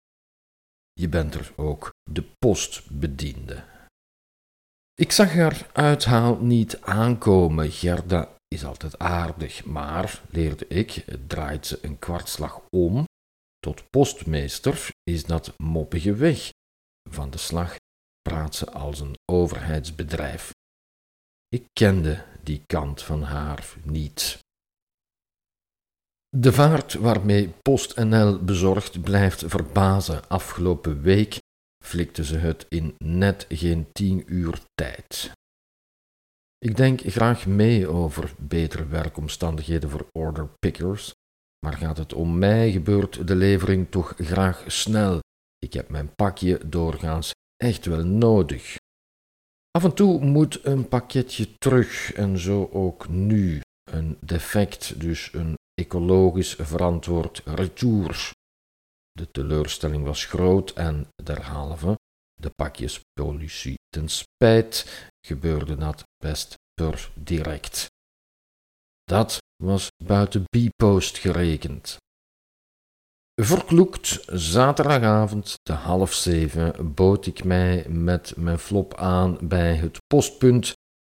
Je 0.93 1.09
bent 1.09 1.33
er 1.35 1.51
ook 1.55 1.89
de 2.11 2.23
postbediende. 2.39 3.77
Ik 4.99 5.11
zag 5.11 5.33
haar 5.33 5.69
uithaal 5.73 6.37
niet 6.37 6.81
aankomen. 6.81 7.71
Gerda 7.71 8.35
is 8.47 8.65
altijd 8.65 8.99
aardig, 8.99 9.65
maar, 9.65 10.21
leerde 10.29 10.67
ik, 10.67 11.05
draait 11.27 11.67
ze 11.67 11.79
een 11.81 11.99
kwartslag 11.99 12.61
om. 12.69 13.03
Tot 13.59 13.89
postmeester 13.89 14.89
is 15.03 15.25
dat 15.25 15.53
moppige 15.57 16.15
weg. 16.15 16.49
Van 17.09 17.29
de 17.29 17.37
slag 17.37 17.75
praat 18.21 18.55
ze 18.55 18.71
als 18.71 18.99
een 18.99 19.15
overheidsbedrijf. 19.31 20.51
Ik 21.47 21.65
kende 21.73 22.25
die 22.43 22.63
kant 22.65 23.03
van 23.03 23.21
haar 23.21 23.75
niet. 23.83 24.39
De 26.29 26.53
vaart 26.53 26.93
waarmee 26.93 27.49
PostNL 27.61 28.43
bezorgd 28.43 29.01
blijft 29.01 29.43
verbazen. 29.47 30.27
Afgelopen 30.27 31.01
week 31.01 31.37
flikte 31.89 32.23
ze 32.23 32.37
het 32.37 32.65
in 32.69 32.95
net 32.97 33.45
geen 33.49 33.87
tien 33.91 34.23
uur 34.25 34.61
tijd. 34.73 35.31
Ik 36.57 36.77
denk 36.77 37.01
graag 37.01 37.45
mee 37.45 37.87
over 37.87 38.33
betere 38.37 38.87
werkomstandigheden 38.87 39.89
voor 39.89 40.07
order 40.11 40.49
pickers, 40.59 41.11
maar 41.65 41.73
gaat 41.73 41.97
het 41.97 42.13
om 42.13 42.37
mij, 42.37 42.71
gebeurt 42.71 43.27
de 43.27 43.35
levering 43.35 43.87
toch 43.89 44.13
graag 44.17 44.63
snel. 44.67 45.19
Ik 45.57 45.73
heb 45.73 45.89
mijn 45.89 46.15
pakje 46.15 46.61
doorgaans 46.65 47.31
echt 47.57 47.85
wel 47.85 48.05
nodig. 48.05 48.75
Af 49.71 49.83
en 49.83 49.93
toe 49.93 50.19
moet 50.19 50.65
een 50.65 50.87
pakketje 50.87 51.57
terug 51.57 52.13
en 52.13 52.37
zo 52.37 52.69
ook 52.71 53.09
nu. 53.09 53.61
Een 53.91 54.17
defect, 54.19 54.99
dus 54.99 55.33
een 55.33 55.55
ecologisch 55.73 56.55
verantwoord 56.59 57.41
retour. 57.45 58.31
De 59.19 59.31
teleurstelling 59.31 60.03
was 60.03 60.25
groot 60.25 60.71
en 60.71 61.07
derhalve, 61.23 61.99
de 62.33 62.49
pakjespolitie 62.55 63.75
ten 63.89 64.09
spijt, 64.09 64.85
gebeurde 65.27 65.75
dat 65.75 66.03
best 66.17 66.55
per 66.73 67.11
direct. 67.15 67.87
Dat 69.03 69.37
was 69.63 69.87
buiten 70.03 70.43
B-post 70.43 71.17
gerekend. 71.17 71.97
Verkloekt 73.41 74.23
zaterdagavond 74.27 75.55
te 75.61 75.73
half 75.73 76.13
zeven 76.13 76.93
bood 76.93 77.25
ik 77.25 77.43
mij 77.43 77.89
met 77.89 78.35
mijn 78.35 78.59
flop 78.59 78.95
aan 78.95 79.37
bij 79.41 79.75
het 79.75 79.97
postpunt 80.07 80.73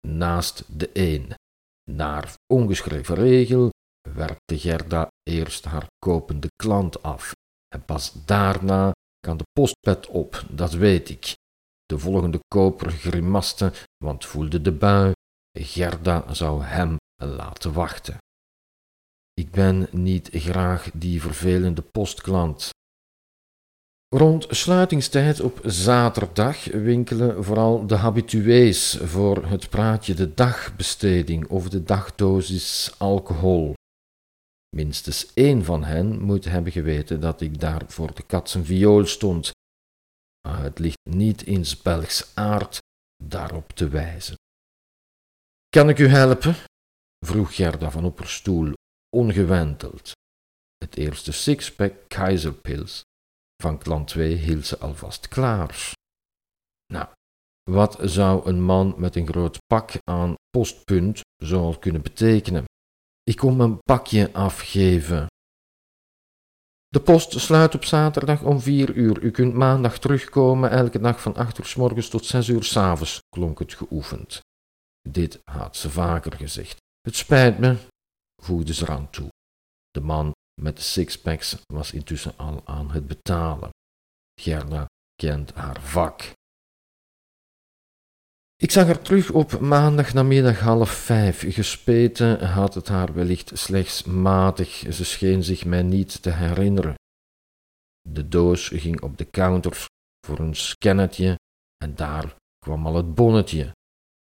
naast 0.09 0.79
de 0.79 0.90
een. 0.93 1.35
Naar 1.90 2.35
ongeschreven 2.53 3.14
regel 3.14 3.71
werkte 4.14 4.59
Gerda 4.59 5.09
eerst 5.23 5.64
haar 5.64 5.87
kopende 5.99 6.49
klant 6.57 7.03
af. 7.03 7.33
En 7.75 7.85
pas 7.85 8.13
daarna 8.25 8.93
kan 9.21 9.37
de 9.37 9.45
postpet 9.53 10.07
op, 10.07 10.45
dat 10.51 10.73
weet 10.73 11.09
ik. 11.09 11.35
De 11.85 11.99
volgende 11.99 12.41
koper 12.49 12.91
grimaste, 12.91 13.73
want 14.05 14.25
voelde 14.25 14.61
de 14.61 14.73
bui. 14.73 15.13
Gerda 15.59 16.35
zou 16.35 16.63
hem 16.63 16.97
laten 17.17 17.73
wachten. 17.73 18.17
Ik 19.33 19.51
ben 19.51 19.89
niet 19.91 20.29
graag 20.33 20.91
die 20.95 21.21
vervelende 21.21 21.83
postklant. 21.83 22.71
Rond 24.09 24.47
sluitingstijd 24.51 25.41
op 25.41 25.61
zaterdag 25.65 26.65
winkelen 26.65 27.45
vooral 27.45 27.87
de 27.87 27.97
habitués 27.97 28.99
voor 29.03 29.47
het 29.47 29.69
praatje 29.71 30.15
de 30.15 30.35
dagbesteding 30.35 31.49
of 31.49 31.69
de 31.69 31.83
dagdosis 31.83 32.95
alcohol. 32.99 33.75
Minstens 34.75 35.35
één 35.35 35.65
van 35.65 35.85
hen 35.85 36.21
moet 36.21 36.45
hebben 36.45 36.73
geweten 36.73 37.21
dat 37.21 37.41
ik 37.41 37.61
daar 37.61 37.83
voor 37.87 38.15
de 38.15 38.23
kat 38.23 38.51
zijn 38.51 38.65
viool 38.65 39.07
stond. 39.07 39.51
Maar 40.49 40.63
het 40.63 40.79
ligt 40.79 40.99
niet 41.11 41.43
in 41.43 41.65
Belgs 41.83 42.37
aard 42.37 42.79
daarop 43.25 43.71
te 43.71 43.89
wijzen. 43.89 44.35
Kan 45.69 45.89
ik 45.89 45.99
u 45.99 46.07
helpen? 46.07 46.55
vroeg 47.27 47.55
Gerda 47.55 47.91
van 47.91 48.05
op 48.05 48.19
haar 48.19 48.29
stoel, 48.29 48.73
ongewenteld. 49.17 50.13
Het 50.77 50.97
eerste 50.97 51.33
sixpack 51.33 51.95
keizerpils 52.09 53.03
van 53.63 53.79
klant 53.79 54.09
2 54.09 54.35
hield 54.35 54.67
ze 54.67 54.79
alvast 54.79 55.29
klaar. 55.29 55.93
Nou, 56.93 57.09
wat 57.71 57.99
zou 58.01 58.49
een 58.49 58.63
man 58.63 58.95
met 58.97 59.17
een 59.17 59.27
groot 59.27 59.59
pak 59.67 59.93
aan 60.05 60.35
postpunt 60.51 61.21
zoal 61.37 61.79
kunnen 61.79 62.03
betekenen? 62.03 62.65
Ik 63.25 63.37
kom 63.37 63.61
een 63.61 63.79
pakje 63.79 64.33
afgeven. 64.33 65.27
De 66.89 67.01
post 67.01 67.41
sluit 67.41 67.75
op 67.75 67.85
zaterdag 67.85 68.43
om 68.43 68.61
vier 68.61 68.95
uur. 68.95 69.23
U 69.23 69.31
kunt 69.31 69.55
maandag 69.55 69.99
terugkomen, 69.99 70.71
elke 70.71 71.01
dag 71.01 71.21
van 71.21 71.35
acht 71.35 71.59
uur 71.59 71.65
s 71.65 71.75
morgens 71.75 72.09
tot 72.09 72.25
zes 72.25 72.49
uur 72.49 72.65
s 72.65 72.77
avonds, 72.77 73.21
klonk 73.29 73.59
het 73.59 73.75
geoefend. 73.75 74.41
Dit 75.09 75.41
had 75.45 75.77
ze 75.77 75.91
vaker 75.91 76.33
gezegd. 76.37 76.77
Het 77.01 77.17
spijt 77.17 77.59
me, 77.59 77.77
voegde 78.43 78.75
ze 78.75 78.85
eraan 78.85 79.11
toe. 79.11 79.29
De 79.91 80.01
man 80.01 80.33
met 80.61 80.77
de 80.77 80.83
sixpacks 80.83 81.57
was 81.73 81.93
intussen 81.93 82.37
al 82.37 82.63
aan 82.65 82.91
het 82.91 83.07
betalen. 83.07 83.71
Gerda 84.41 84.87
kent 85.15 85.53
haar 85.55 85.81
vak. 85.81 86.33
Ik 88.57 88.71
zag 88.71 88.87
haar 88.87 89.03
terug 89.03 89.31
op 89.31 89.61
maandag 89.61 90.12
namiddag 90.12 90.61
half 90.61 90.90
vijf. 90.90 91.55
Gespeten 91.55 92.47
had 92.47 92.75
het 92.75 92.88
haar 92.88 93.14
wellicht 93.14 93.59
slechts 93.59 94.05
matig. 94.05 94.71
Ze 94.90 95.05
scheen 95.05 95.43
zich 95.43 95.64
mij 95.64 95.83
niet 95.83 96.23
te 96.23 96.31
herinneren. 96.31 96.95
De 98.09 98.29
doos 98.29 98.69
ging 98.69 99.03
op 99.03 99.19
de 99.19 99.31
counter 99.31 99.87
voor 100.27 100.38
een 100.38 100.57
scannetje 100.57 101.38
en 101.85 101.95
daar 101.95 102.37
kwam 102.59 102.87
al 102.87 102.95
het 102.95 103.14
bonnetje. 103.14 103.73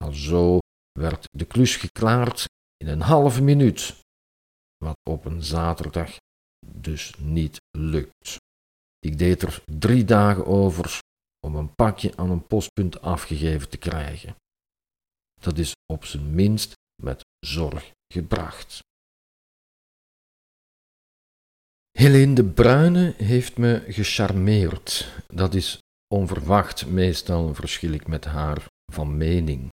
Al 0.03 0.11
zo 0.11 0.57
werd 0.99 1.25
de 1.31 1.45
klus 1.45 1.75
geklaard 1.75 2.45
in 2.77 2.87
een 2.87 3.01
halve 3.01 3.41
minuut, 3.41 3.99
wat 4.77 4.97
op 5.09 5.25
een 5.25 5.43
zaterdag 5.43 6.17
dus 6.65 7.13
niet 7.17 7.57
lukt. 7.77 8.37
Ik 8.99 9.17
deed 9.17 9.41
er 9.41 9.63
drie 9.65 10.05
dagen 10.05 10.45
over 10.45 10.99
om 11.39 11.55
een 11.55 11.75
pakje 11.75 12.15
aan 12.15 12.29
een 12.29 12.47
postpunt 12.47 13.01
afgegeven 13.01 13.69
te 13.69 13.77
krijgen. 13.77 14.35
Dat 15.41 15.57
is 15.57 15.71
op 15.93 16.05
zijn 16.05 16.35
minst 16.35 16.73
met 17.01 17.25
zorg 17.39 17.91
gebracht. 18.13 18.79
Helene 21.91 22.33
de 22.33 22.43
Bruyne 22.43 23.13
heeft 23.17 23.57
me 23.57 23.83
gecharmeerd. 23.87 25.11
Dat 25.27 25.53
is 25.53 25.79
onverwacht, 26.13 26.85
meestal 26.85 27.53
verschil 27.53 27.91
ik 27.91 28.07
met 28.07 28.25
haar 28.25 28.65
van 28.91 29.17
mening. 29.17 29.69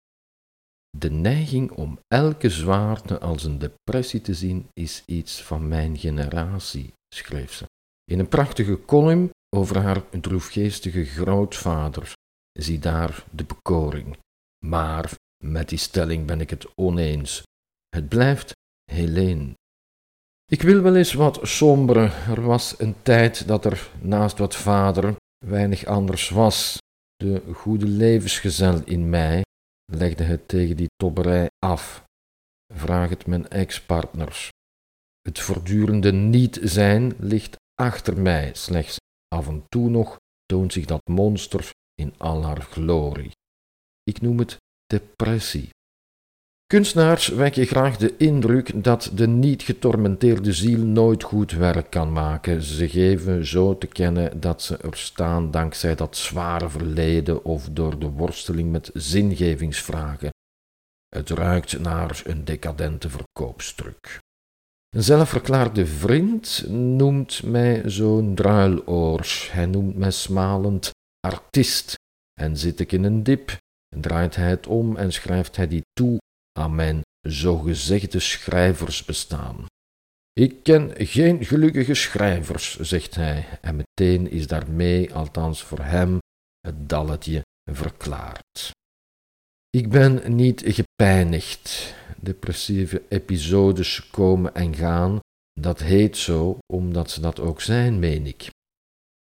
De 0.99 1.11
neiging 1.11 1.71
om 1.71 1.99
elke 2.09 2.51
zwaarte 2.51 3.21
als 3.21 3.45
een 3.45 3.59
depressie 3.59 4.21
te 4.21 4.35
zien 4.35 4.69
is 4.73 5.03
iets 5.07 5.43
van 5.43 5.69
mijn 5.69 5.99
generatie, 5.99 6.93
schreef 7.15 7.53
ze. 7.53 7.65
In 8.05 8.19
een 8.19 8.29
prachtige 8.29 8.85
column 8.85 9.31
over 9.57 9.79
haar 9.79 10.03
droefgeestige 10.21 11.05
grootvader. 11.05 12.13
Zie 12.53 12.79
daar 12.79 13.25
de 13.31 13.45
bekoring. 13.45 14.17
Maar 14.67 15.13
met 15.45 15.69
die 15.69 15.79
stelling 15.79 16.27
ben 16.27 16.41
ik 16.41 16.51
het 16.51 16.67
oneens. 16.75 17.43
Het 17.89 18.09
blijft 18.09 18.53
Helene. 18.85 19.55
Ik 20.47 20.63
wil 20.63 20.83
wel 20.83 20.97
eens 20.97 21.13
wat 21.13 21.39
sombere. 21.43 22.11
Er 22.29 22.43
was 22.43 22.75
een 22.79 22.95
tijd 23.03 23.47
dat 23.47 23.65
er 23.65 23.91
naast 24.01 24.39
wat 24.39 24.55
vader 24.55 25.17
weinig 25.47 25.85
anders 25.85 26.29
was. 26.29 26.79
De 27.17 27.43
goede 27.53 27.87
levensgezel 27.87 28.83
in 28.85 29.11
mij 29.11 29.43
legde 29.93 30.25
het 30.25 30.49
tegen 30.49 30.77
die 30.77 30.89
tobberij 30.97 31.49
af. 31.59 32.05
Vraag 32.75 33.09
het 33.09 33.27
mijn 33.27 33.49
ex-partners. 33.49 34.49
Het 35.21 35.39
voortdurende 35.39 36.13
niet 36.13 36.61
zijn 36.63 37.15
ligt 37.19 37.57
achter 37.75 38.21
mij 38.21 38.51
slechts 38.55 38.97
Af 39.33 39.49
en 39.49 39.65
toe 39.69 39.89
nog 39.89 40.17
toont 40.47 40.73
zich 40.73 40.85
dat 40.85 41.01
monster 41.05 41.71
in 41.95 42.15
al 42.17 42.45
haar 42.45 42.61
glorie. 42.61 43.31
Ik 44.03 44.21
noem 44.21 44.39
het 44.39 44.57
depressie. 44.87 45.69
Kunstenaars 46.67 47.29
wekken 47.29 47.67
graag 47.67 47.97
de 47.97 48.17
indruk 48.17 48.85
dat 48.85 49.11
de 49.15 49.27
niet 49.29 49.63
getormenteerde 49.63 50.53
ziel 50.53 50.85
nooit 50.85 51.23
goed 51.23 51.53
werk 51.53 51.91
kan 51.91 52.13
maken. 52.13 52.63
Ze 52.63 52.89
geven 52.89 53.47
zo 53.47 53.79
te 53.79 53.87
kennen 53.87 54.41
dat 54.41 54.63
ze 54.63 54.77
er 54.77 54.97
staan 54.97 55.51
dankzij 55.51 55.95
dat 55.95 56.17
zware 56.17 56.69
verleden 56.69 57.45
of 57.45 57.69
door 57.71 57.99
de 57.99 58.09
worsteling 58.09 58.71
met 58.71 58.91
zingevingsvragen. 58.95 60.31
Het 61.09 61.31
ruikt 61.31 61.79
naar 61.79 62.23
een 62.25 62.45
decadente 62.45 63.09
verkoopstruk. 63.09 64.21
Een 64.97 65.03
zelfverklaarde 65.03 65.87
vriend 65.87 66.65
noemt 66.69 67.43
mij 67.43 67.91
zo'n 67.91 68.35
druiloors. 68.35 69.53
Hij 69.53 69.67
noemt 69.67 69.97
mij 69.97 70.11
smalend 70.11 70.91
artiest. 71.21 71.95
En 72.41 72.57
zit 72.57 72.81
ik 72.81 72.93
in 72.93 73.05
een 73.05 73.23
dip, 73.23 73.57
draait 73.97 74.37
hij 74.37 74.49
het 74.49 74.67
om 74.67 74.97
en 74.97 75.13
schrijft 75.13 75.57
hij 75.57 75.69
die 75.69 75.83
toe 75.93 76.19
aan 76.59 76.75
mijn 76.75 77.01
zogezegde 77.21 78.19
schrijversbestaan. 78.19 79.67
Ik 80.33 80.63
ken 80.63 80.93
geen 80.97 81.45
gelukkige 81.45 81.95
schrijvers, 81.95 82.81
zegt 82.81 83.15
hij, 83.15 83.59
en 83.61 83.77
meteen 83.77 84.31
is 84.31 84.47
daarmee, 84.47 85.15
althans 85.15 85.63
voor 85.63 85.81
hem, 85.81 86.19
het 86.61 86.89
dalletje 86.89 87.43
verklaard. 87.71 88.71
Ik 89.71 89.89
ben 89.89 90.37
niet 90.37 90.63
gepijnigd. 90.67 91.95
Depressieve 92.23 93.03
episodes 93.09 94.11
komen 94.11 94.55
en 94.55 94.75
gaan. 94.75 95.19
Dat 95.61 95.81
heet 95.81 96.17
zo 96.17 96.59
omdat 96.73 97.11
ze 97.11 97.21
dat 97.21 97.41
ook 97.41 97.61
zijn, 97.61 97.99
meen 97.99 98.27
ik. 98.27 98.51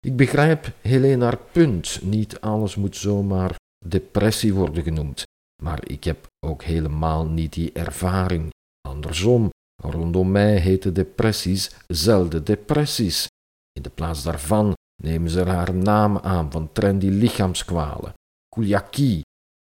Ik 0.06 0.16
begrijp 0.16 0.72
Helena 0.80 1.24
haar 1.24 1.38
punt. 1.38 2.02
Niet 2.02 2.40
alles 2.40 2.76
moet 2.76 2.96
zomaar 2.96 3.56
depressie 3.86 4.54
worden 4.54 4.82
genoemd. 4.82 5.22
Maar 5.62 5.88
ik 5.88 6.04
heb 6.04 6.26
ook 6.46 6.62
helemaal 6.62 7.26
niet 7.26 7.52
die 7.52 7.72
ervaring. 7.72 8.50
Andersom, 8.88 9.50
rondom 9.82 10.30
mij 10.30 10.58
heten 10.58 10.94
depressies 10.94 11.70
zelden 11.86 12.44
depressies. 12.44 13.26
In 13.72 13.82
de 13.82 13.90
plaats 13.90 14.22
daarvan 14.22 14.74
nemen 15.02 15.30
ze 15.30 15.44
haar 15.44 15.74
naam 15.74 16.18
aan 16.18 16.50
van 16.50 16.72
trendy 16.72 17.08
lichaamskwalen. 17.08 18.12
Kouliakie, 18.48 19.22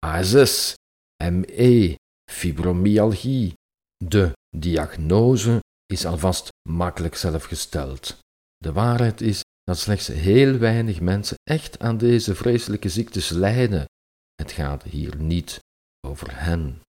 ASS, 0.07 0.75
ME, 1.25 1.97
fibromyalgie. 2.33 3.53
De 4.05 4.33
diagnose 4.57 5.61
is 5.87 6.05
alvast 6.07 6.49
makkelijk 6.69 7.15
zelf 7.15 7.45
gesteld. 7.45 8.19
De 8.57 8.73
waarheid 8.73 9.21
is 9.21 9.41
dat 9.63 9.79
slechts 9.79 10.07
heel 10.07 10.59
weinig 10.59 11.01
mensen 11.01 11.37
echt 11.51 11.79
aan 11.79 11.99
deze 11.99 12.35
vreselijke 12.35 12.89
ziektes 12.89 13.29
lijden. 13.29 13.85
Het 14.35 14.53
gaat 14.53 14.83
hier 14.83 15.17
niet 15.17 15.59
over 16.07 16.29
hen. 16.31 16.81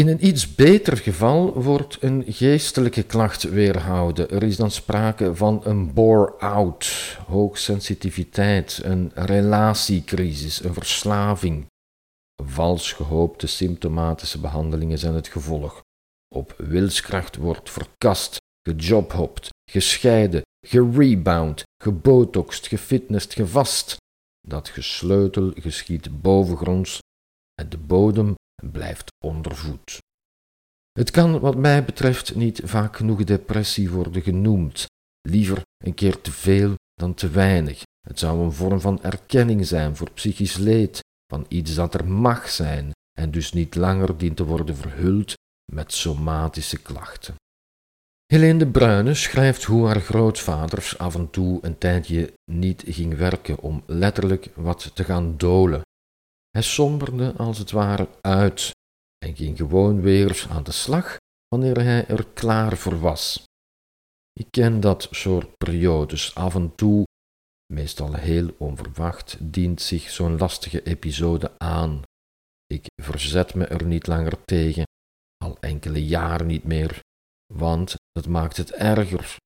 In 0.00 0.08
een 0.08 0.26
iets 0.26 0.54
beter 0.54 0.96
geval 0.96 1.62
wordt 1.62 2.02
een 2.02 2.24
geestelijke 2.26 3.02
klacht 3.02 3.42
weerhouden. 3.42 4.30
Er 4.30 4.42
is 4.42 4.56
dan 4.56 4.70
sprake 4.70 5.36
van 5.36 5.60
een 5.64 5.92
bore-out, 5.94 7.18
hoogsensitiviteit, 7.26 8.80
een 8.82 9.10
relatiecrisis, 9.14 10.64
een 10.64 10.74
verslaving. 10.74 11.66
Vals 12.42 12.92
gehoopte 12.92 13.46
symptomatische 13.46 14.40
behandelingen 14.40 14.98
zijn 14.98 15.14
het 15.14 15.28
gevolg. 15.28 15.82
Op 16.34 16.54
wilskracht 16.58 17.36
wordt 17.36 17.70
verkast, 17.70 18.36
gejobhopt, 18.68 19.48
gescheiden, 19.70 20.42
gerebound, 20.66 21.62
gebotoxed, 21.82 22.66
gefitnessd, 22.66 23.34
gevast. 23.34 23.96
Dat 24.48 24.68
gesleutel 24.68 25.52
geschiet 25.54 26.22
bovengronds 26.22 26.98
en 27.54 27.68
de 27.68 27.78
bodem 27.78 28.34
blijft 28.70 29.10
ondervoed. 29.24 29.98
Het 30.92 31.10
kan, 31.10 31.40
wat 31.40 31.56
mij 31.56 31.84
betreft, 31.84 32.34
niet 32.34 32.60
vaak 32.64 32.96
genoeg 32.96 33.24
depressie 33.24 33.90
worden 33.90 34.22
genoemd. 34.22 34.86
Liever 35.28 35.62
een 35.84 35.94
keer 35.94 36.20
te 36.20 36.32
veel 36.32 36.74
dan 36.94 37.14
te 37.14 37.28
weinig. 37.28 37.82
Het 38.08 38.18
zou 38.18 38.40
een 38.40 38.52
vorm 38.52 38.80
van 38.80 39.02
erkenning 39.02 39.66
zijn 39.66 39.96
voor 39.96 40.10
psychisch 40.10 40.56
leed, 40.56 41.00
van 41.26 41.44
iets 41.48 41.74
dat 41.74 41.94
er 41.94 42.08
mag 42.08 42.50
zijn 42.50 42.90
en 43.18 43.30
dus 43.30 43.52
niet 43.52 43.74
langer 43.74 44.18
dient 44.18 44.36
te 44.36 44.44
worden 44.44 44.76
verhuld 44.76 45.34
met 45.72 45.92
somatische 45.92 46.82
klachten. 46.82 47.34
Helene 48.26 48.58
de 48.58 48.66
Bruyne 48.66 49.14
schrijft 49.14 49.62
hoe 49.64 49.86
haar 49.86 50.00
grootvaders 50.00 50.98
af 50.98 51.14
en 51.14 51.30
toe 51.30 51.58
een 51.62 51.78
tijdje 51.78 52.32
niet 52.50 52.82
ging 52.86 53.16
werken 53.16 53.58
om 53.58 53.82
letterlijk 53.86 54.50
wat 54.54 54.90
te 54.94 55.04
gaan 55.04 55.36
dolen. 55.36 55.80
Hij 56.50 56.62
somberde 56.62 57.32
als 57.36 57.58
het 57.58 57.70
ware 57.70 58.08
uit 58.20 58.70
en 59.18 59.36
ging 59.36 59.56
gewoon 59.56 60.00
weer 60.00 60.46
aan 60.50 60.62
de 60.62 60.72
slag 60.72 61.16
wanneer 61.48 61.82
hij 61.82 62.06
er 62.06 62.26
klaar 62.34 62.76
voor 62.76 63.00
was. 63.00 63.44
Ik 64.32 64.46
ken 64.50 64.80
dat 64.80 65.08
soort 65.10 65.56
periodes 65.56 66.34
af 66.34 66.54
en 66.54 66.74
toe, 66.74 67.04
meestal 67.72 68.14
heel 68.14 68.54
onverwacht, 68.58 69.36
dient 69.40 69.82
zich 69.82 70.10
zo'n 70.10 70.38
lastige 70.38 70.82
episode 70.82 71.58
aan. 71.58 72.02
Ik 72.66 72.86
verzet 73.02 73.54
me 73.54 73.66
er 73.66 73.84
niet 73.84 74.06
langer 74.06 74.44
tegen, 74.44 74.84
al 75.44 75.56
enkele 75.60 76.06
jaren 76.06 76.46
niet 76.46 76.64
meer, 76.64 77.00
want 77.54 77.94
dat 78.12 78.26
maakt 78.26 78.56
het 78.56 78.72
erger. 78.72 79.36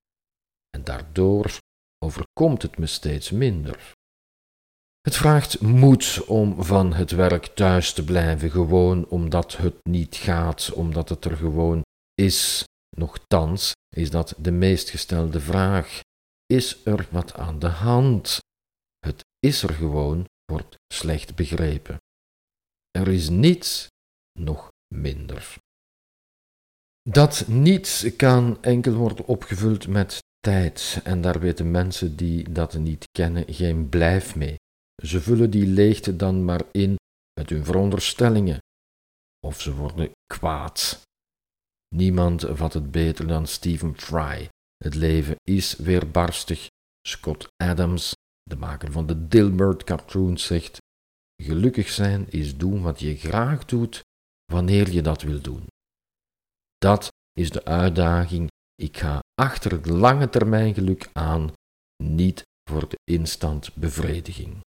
En 0.69 0.83
daardoor 0.83 1.57
overkomt 2.05 2.61
het 2.61 2.77
me 2.77 2.85
steeds 2.85 3.31
minder. 3.31 3.93
Het 5.01 5.15
vraagt 5.15 5.61
moed 5.61 6.25
om 6.27 6.63
van 6.63 6.93
het 6.93 7.11
werk 7.11 7.45
thuis 7.45 7.93
te 7.93 8.03
blijven, 8.03 8.51
gewoon 8.51 9.07
omdat 9.07 9.57
het 9.57 9.75
niet 9.83 10.15
gaat, 10.15 10.71
omdat 10.71 11.09
het 11.09 11.25
er 11.25 11.37
gewoon 11.37 11.81
is. 12.13 12.63
Nochtans 12.97 13.71
is 13.95 14.09
dat 14.09 14.33
de 14.37 14.51
meest 14.51 14.89
gestelde 14.89 15.39
vraag. 15.39 15.99
Is 16.51 16.85
er 16.85 17.07
wat 17.11 17.33
aan 17.33 17.59
de 17.59 17.67
hand? 17.67 18.39
Het 18.99 19.25
is 19.39 19.63
er 19.63 19.73
gewoon 19.73 20.25
wordt 20.45 20.75
slecht 20.93 21.35
begrepen. 21.35 21.97
Er 22.91 23.07
is 23.07 23.29
niets, 23.29 23.87
nog 24.39 24.71
minder. 24.95 25.57
Dat 27.09 27.47
niets 27.47 28.15
kan 28.15 28.63
enkel 28.63 28.93
worden 28.93 29.25
opgevuld 29.25 29.87
met 29.87 30.19
tijd, 30.39 31.01
en 31.03 31.21
daar 31.21 31.39
weten 31.39 31.71
mensen 31.71 32.15
die 32.15 32.51
dat 32.51 32.73
niet 32.73 33.05
kennen 33.11 33.53
geen 33.53 33.89
blijf 33.89 34.35
mee. 34.35 34.55
Ze 35.03 35.21
vullen 35.21 35.51
die 35.51 35.67
leegte 35.67 36.15
dan 36.15 36.45
maar 36.45 36.63
in 36.71 36.95
met 37.39 37.49
hun 37.49 37.65
veronderstellingen, 37.65 38.59
of 39.47 39.61
ze 39.61 39.75
worden 39.75 40.11
kwaad. 40.25 41.01
Niemand 41.95 42.45
vat 42.49 42.73
het 42.73 42.91
beter 42.91 43.27
dan 43.27 43.47
Stephen 43.47 43.97
Fry. 43.97 44.49
Het 44.83 44.95
leven 44.95 45.35
is 45.43 45.75
weerbarstig. 45.75 46.67
Scott 47.07 47.47
Adams, 47.63 48.13
de 48.43 48.55
maker 48.55 48.91
van 48.91 49.05
de 49.05 49.27
Dilbert 49.27 49.83
cartoons, 49.83 50.45
zegt: 50.45 50.77
Gelukkig 51.43 51.89
zijn 51.89 52.29
is 52.29 52.57
doen 52.57 52.81
wat 52.81 52.99
je 52.99 53.17
graag 53.17 53.65
doet, 53.65 54.01
wanneer 54.45 54.91
je 54.91 55.01
dat 55.01 55.21
wil 55.21 55.41
doen. 55.41 55.67
Dat 56.77 57.07
is 57.33 57.49
de 57.49 57.65
uitdaging. 57.65 58.47
Ik 58.75 58.97
ga 58.97 59.19
achter 59.41 59.71
het 59.71 59.85
lange 59.85 60.29
termijn 60.29 60.73
geluk 60.73 61.09
aan, 61.13 61.51
niet 62.03 62.41
voor 62.69 62.89
de 62.89 62.97
instant 63.11 63.75
bevrediging. 63.75 64.59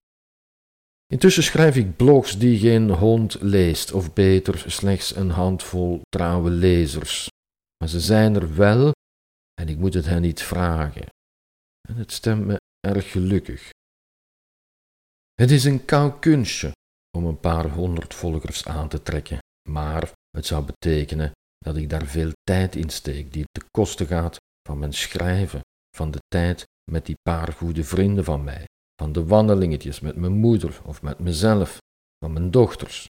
Intussen 1.06 1.42
schrijf 1.42 1.76
ik 1.76 1.96
blogs 1.96 2.38
die 2.38 2.58
geen 2.58 2.90
hond 2.90 3.40
leest, 3.40 3.92
of 3.92 4.12
beter 4.12 4.70
slechts 4.70 5.16
een 5.16 5.30
handvol 5.30 6.00
trouwe 6.08 6.50
lezers. 6.50 7.28
Maar 7.76 7.88
ze 7.88 8.00
zijn 8.00 8.34
er 8.34 8.54
wel 8.54 8.92
en 9.54 9.68
ik 9.68 9.78
moet 9.78 9.94
het 9.94 10.04
hen 10.04 10.22
niet 10.22 10.42
vragen. 10.42 11.06
En 11.88 11.96
het 11.96 12.12
stemt 12.12 12.44
me 12.44 12.56
erg 12.80 13.10
gelukkig. 13.10 13.70
Het 15.34 15.50
is 15.50 15.64
een 15.64 15.84
koud 15.84 16.18
kunstje 16.18 16.72
om 17.16 17.26
een 17.26 17.40
paar 17.40 17.70
honderd 17.70 18.14
volgers 18.14 18.66
aan 18.66 18.88
te 18.88 19.02
trekken, 19.02 19.38
maar 19.68 20.12
het 20.30 20.46
zou 20.46 20.64
betekenen 20.64 21.32
dat 21.58 21.76
ik 21.76 21.90
daar 21.90 22.06
veel 22.06 22.32
tijd 22.42 22.76
in 22.76 22.90
steek 22.90 23.32
die 23.32 23.44
te 23.50 23.64
kosten 23.70 24.06
gaat 24.06 24.36
van 24.68 24.78
mijn 24.78 24.92
schrijven, 24.92 25.60
van 25.96 26.10
de 26.10 26.18
tijd 26.28 26.64
met 26.90 27.06
die 27.06 27.16
paar 27.22 27.52
goede 27.52 27.84
vrienden 27.84 28.24
van 28.24 28.44
mij, 28.44 28.64
van 29.02 29.12
de 29.12 29.26
wandelingetjes 29.26 30.00
met 30.00 30.16
mijn 30.16 30.32
moeder 30.32 30.80
of 30.84 31.02
met 31.02 31.18
mezelf, 31.18 31.78
van 32.18 32.32
mijn 32.32 32.50
dochters. 32.50 33.06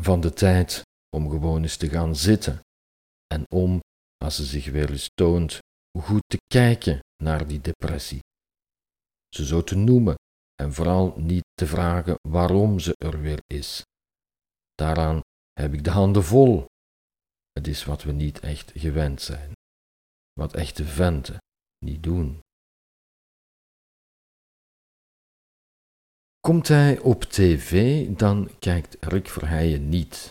Van 0.00 0.20
de 0.20 0.32
tijd 0.32 0.82
om 1.16 1.30
gewoon 1.30 1.62
eens 1.62 1.76
te 1.76 1.88
gaan 1.88 2.16
zitten 2.16 2.60
en 3.26 3.44
om, 3.54 3.80
als 4.16 4.36
ze 4.36 4.44
zich 4.44 4.66
weer 4.66 4.90
eens 4.90 5.08
toont, 5.14 5.58
goed 5.98 6.22
te 6.26 6.38
kijken 6.46 6.98
naar 7.22 7.46
die 7.46 7.60
depressie. 7.60 8.20
Ze 9.28 9.46
zo 9.46 9.62
te 9.62 9.76
noemen 9.76 10.14
en 10.54 10.72
vooral 10.72 11.14
niet 11.16 11.44
te 11.54 11.66
vragen 11.66 12.14
waarom 12.28 12.78
ze 12.78 12.94
er 12.96 13.20
weer 13.20 13.40
is. 13.46 13.82
Daaraan 14.74 15.20
heb 15.52 15.72
ik 15.72 15.84
de 15.84 15.90
handen 15.90 16.24
vol. 16.24 16.66
Het 17.52 17.66
is 17.66 17.84
wat 17.84 18.02
we 18.02 18.12
niet 18.12 18.40
echt 18.40 18.72
gewend 18.74 19.22
zijn, 19.22 19.52
wat 20.32 20.54
echte 20.54 20.84
venten 20.84 21.38
niet 21.84 22.02
doen. 22.02 22.40
Komt 26.40 26.68
hij 26.68 26.98
op 26.98 27.22
tv, 27.22 28.06
dan 28.16 28.58
kijkt 28.58 28.96
Rick 29.00 29.28
Verheijen 29.28 29.88
niet. 29.88 30.28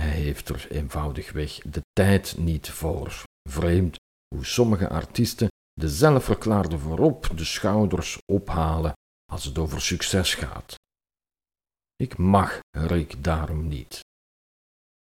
Hij 0.00 0.10
heeft 0.10 0.48
er 0.48 0.70
eenvoudigweg 0.70 1.58
de 1.58 1.80
tijd 1.92 2.36
niet 2.38 2.70
voor. 2.70 3.22
Vreemd 3.48 3.96
hoe 4.34 4.44
sommige 4.44 4.88
artiesten 4.88 5.48
de 5.72 5.88
zelfverklaarde 5.88 6.78
voorop 6.78 7.30
de 7.34 7.44
schouders 7.44 8.18
ophalen 8.32 8.92
als 9.32 9.44
het 9.44 9.58
over 9.58 9.80
succes 9.80 10.34
gaat. 10.34 10.74
Ik 11.96 12.16
mag 12.16 12.58
Rick 12.70 13.24
daarom 13.24 13.68
niet. 13.68 14.00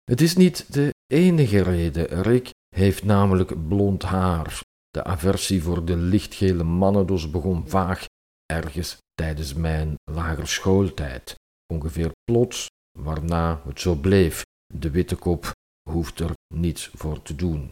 Het 0.04 0.22
is 0.22 0.36
niet 0.36 0.74
de 0.74 0.89
enige 1.14 1.62
reden. 1.62 2.22
Rick 2.22 2.50
heeft 2.76 3.04
namelijk 3.04 3.68
blond 3.68 4.04
haar. 4.04 4.62
De 4.89 5.04
aversie 5.04 5.64
voor 5.64 5.86
de 5.86 5.98
lichtgele 5.98 6.64
mannendos 6.64 7.30
begon 7.30 7.68
vaag 7.68 8.06
ergens 8.46 8.98
tijdens 9.14 9.54
mijn 9.54 9.96
lagerschooltijd. 10.12 11.36
Ongeveer 11.74 12.12
plots, 12.24 12.68
waarna 13.00 13.62
het 13.66 13.80
zo 13.80 13.96
bleef. 13.96 14.44
De 14.80 14.89
witte 14.91 15.15
kop 15.15 15.51
hoeft 15.89 16.19
er 16.19 16.32
niets 16.53 16.88
voor 16.88 17.21
te 17.21 17.36
doen. 17.36 17.71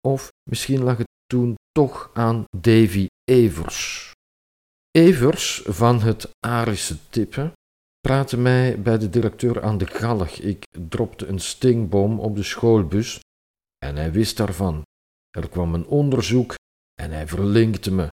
Of 0.00 0.28
misschien 0.50 0.82
lag 0.82 0.96
het 0.96 1.06
toen 1.26 1.54
toch 1.72 2.10
aan 2.14 2.44
Davy 2.56 3.06
Evers. 3.24 4.12
Evers 4.90 5.62
van 5.64 6.00
het 6.00 6.30
Arische 6.46 7.08
type 7.10 7.52
praatte 8.00 8.36
mij 8.36 8.82
bij 8.82 8.98
de 8.98 9.10
directeur 9.10 9.62
aan 9.62 9.78
de 9.78 9.86
galg. 9.86 10.30
Ik 10.30 10.64
dropte 10.88 11.26
een 11.26 11.40
stinkbom 11.40 12.20
op 12.20 12.36
de 12.36 12.42
schoolbus 12.42 13.20
en 13.78 13.96
hij 13.96 14.12
wist 14.12 14.36
daarvan. 14.36 14.82
Er 15.30 15.48
kwam 15.48 15.74
een 15.74 15.86
onderzoek 15.86 16.54
en 16.94 17.10
hij 17.10 17.28
verlinkte 17.28 17.90
me. 17.90 18.08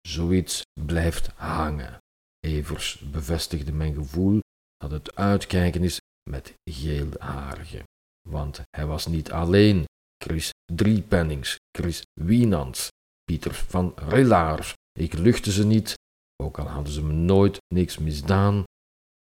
Zoiets 0.00 0.62
blijft 0.86 1.28
hangen. 1.28 1.98
Evers 2.40 2.98
bevestigde 2.98 3.72
mijn 3.72 3.94
gevoel 3.94 4.40
dat 4.76 4.90
het 4.90 5.16
uitkijken 5.16 5.82
is 5.82 5.98
met 6.30 6.54
geelharige. 6.70 7.82
Want 8.28 8.60
hij 8.76 8.86
was 8.86 9.06
niet 9.06 9.32
alleen. 9.32 9.84
Chris 10.24 10.50
Driepennings, 10.72 11.56
Chris 11.78 12.02
Wienans, 12.20 12.88
Pieter 13.24 13.54
van 13.54 13.92
Rillaars. 13.96 14.72
Ik 14.98 15.12
luchtte 15.12 15.52
ze 15.52 15.66
niet, 15.66 15.94
ook 16.42 16.58
al 16.58 16.66
hadden 16.66 16.92
ze 16.92 17.02
me 17.02 17.12
nooit 17.12 17.58
niks 17.74 17.98
misdaan. 17.98 18.62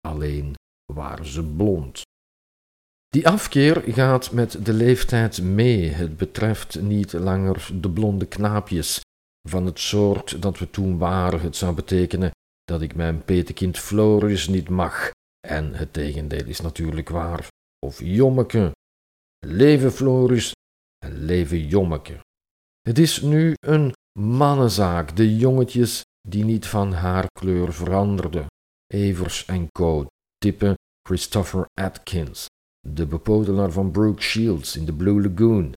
Alleen 0.00 0.54
waren 0.92 1.26
ze 1.26 1.42
blond. 1.42 2.02
Die 3.08 3.28
afkeer 3.28 3.82
gaat 3.86 4.32
met 4.32 4.64
de 4.64 4.72
leeftijd 4.72 5.42
mee. 5.42 5.88
Het 5.88 6.16
betreft 6.16 6.80
niet 6.80 7.12
langer 7.12 7.68
de 7.74 7.90
blonde 7.90 8.26
knaapjes 8.26 9.00
van 9.48 9.66
het 9.66 9.78
soort 9.78 10.42
dat 10.42 10.58
we 10.58 10.70
toen 10.70 10.98
waren. 10.98 11.40
Het 11.40 11.56
zou 11.56 11.74
betekenen 11.74 12.30
dat 12.64 12.80
ik 12.80 12.94
mijn 12.94 13.24
petekind 13.24 13.78
Floris 13.78 14.48
niet 14.48 14.68
mag. 14.68 15.10
En 15.46 15.74
het 15.74 15.92
tegendeel 15.92 16.46
is 16.46 16.60
natuurlijk 16.60 17.08
waar. 17.08 17.48
Of 17.86 18.00
Jommeke. 18.00 18.72
Leven 19.46 19.92
Floris 19.92 20.52
en 20.98 21.24
leven 21.24 21.66
Jommeke. 21.66 22.18
Het 22.80 22.98
is 22.98 23.20
nu 23.20 23.54
een 23.66 23.92
mannenzaak, 24.18 25.16
de 25.16 25.36
jongetjes 25.36 26.02
die 26.28 26.44
niet 26.44 26.66
van 26.66 26.92
haar 26.92 27.26
kleur 27.40 27.72
veranderden. 27.72 28.46
Evers 28.86 29.44
en 29.44 29.68
Co. 29.72 30.06
Type 30.38 30.74
Christopher 31.08 31.66
Atkins, 31.80 32.46
de 32.80 33.06
bepodelaar 33.06 33.70
van 33.70 33.90
Brooke 33.90 34.22
Shields 34.22 34.76
in 34.76 34.84
de 34.84 34.92
Blue 34.92 35.20
Lagoon, 35.20 35.72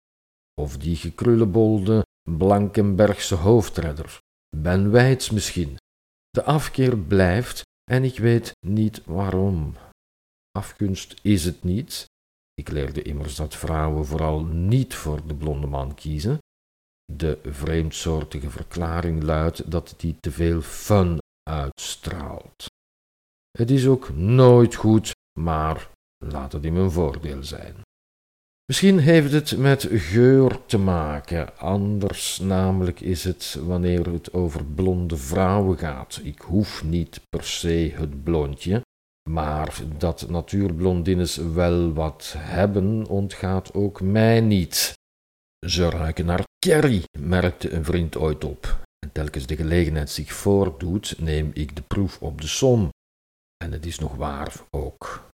of 0.62 0.78
die 0.78 0.96
gekrullebolde 0.96 2.06
Blankenbergse 2.38 3.36
hoofdredder, 3.36 4.18
Ben 4.58 4.92
Weitz 4.92 5.30
misschien. 5.30 5.78
De 6.30 6.44
afkeer 6.44 6.98
blijft 6.98 7.62
en 7.90 8.04
ik 8.04 8.18
weet 8.20 8.52
niet 8.68 9.06
waarom. 9.06 9.76
Afgunst 10.52 11.20
is 11.22 11.46
het 11.46 11.64
niet. 11.64 12.06
Ik 12.54 12.70
leerde 12.70 13.02
immers 13.02 13.36
dat 13.36 13.56
vrouwen 13.56 14.06
vooral 14.06 14.44
niet 14.44 14.96
voor 14.96 15.28
de 15.28 15.36
blonde 15.36 15.68
man 15.68 15.96
kiezen. 15.96 16.38
De 17.12 17.40
vreemdsoortige 17.44 18.50
verklaring 18.50 19.24
luidt 19.24 19.72
dat 19.72 19.94
die 19.98 20.16
te 20.20 20.32
veel 20.32 20.62
fun 20.62 21.18
uitstraalt. 21.50 22.66
Het 23.52 23.72
is 23.72 23.88
ook 23.88 24.10
nooit 24.16 24.76
goed, 24.76 25.12
maar 25.40 25.90
laat 26.26 26.52
het 26.52 26.64
in 26.66 26.74
mijn 26.74 26.92
voordeel 26.92 27.44
zijn. 27.44 27.76
Misschien 28.70 29.00
heeft 29.00 29.32
het 29.32 29.58
met 29.58 29.88
geur 29.92 30.66
te 30.66 30.78
maken, 30.78 31.58
anders 31.58 32.40
namelijk 32.40 33.00
is 33.00 33.24
het 33.24 33.58
wanneer 33.62 34.12
het 34.12 34.34
over 34.34 34.66
blonde 34.66 35.18
vrouwen 35.18 35.78
gaat. 35.78 36.20
Ik 36.24 36.42
hoef 36.42 36.84
niet 36.84 37.22
per 37.30 37.44
se 37.44 37.92
het 37.96 38.24
blondje, 38.24 38.82
maar 39.30 39.82
dat 39.98 40.30
natuurblondines 40.30 41.36
wel 41.36 41.94
wat 41.94 42.36
hebben, 42.38 43.06
ontgaat 43.08 43.74
ook 43.74 44.02
mij 44.02 44.42
niet. 44.42 44.94
Ze 45.68 45.90
ruiken 45.90 46.26
naar 46.26 46.44
Kerry, 46.60 47.04
merkte 47.20 47.72
een 47.72 47.86
vriend 47.86 48.18
ooit 48.18 48.44
op. 48.44 48.80
En 49.00 49.12
telkens 49.12 49.46
de 49.46 49.56
gelegenheid 49.56 50.10
zich 50.10 50.34
voordoet, 50.34 51.16
neem 51.20 51.52
ik 51.54 51.76
de 51.76 51.82
proef 51.82 52.22
op 52.22 52.42
de 52.42 52.48
som. 52.48 52.90
En 53.64 53.72
het 53.72 53.86
is 53.86 54.00
nog 54.00 54.16
waar 54.16 54.54
ook. 54.70 55.29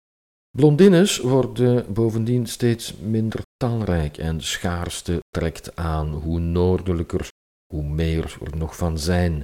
Blondines 0.56 1.18
worden 1.18 1.94
bovendien 1.94 2.48
steeds 2.48 2.94
minder 2.98 3.42
talrijk 3.58 4.18
en 4.18 4.42
schaarste 4.42 5.20
trekt 5.30 5.76
aan 5.76 6.14
hoe 6.14 6.40
noordelijker, 6.40 7.28
hoe 7.74 7.84
meer 7.84 8.38
er 8.44 8.58
nog 8.58 8.78
van 8.78 9.00
zijn. 9.00 9.42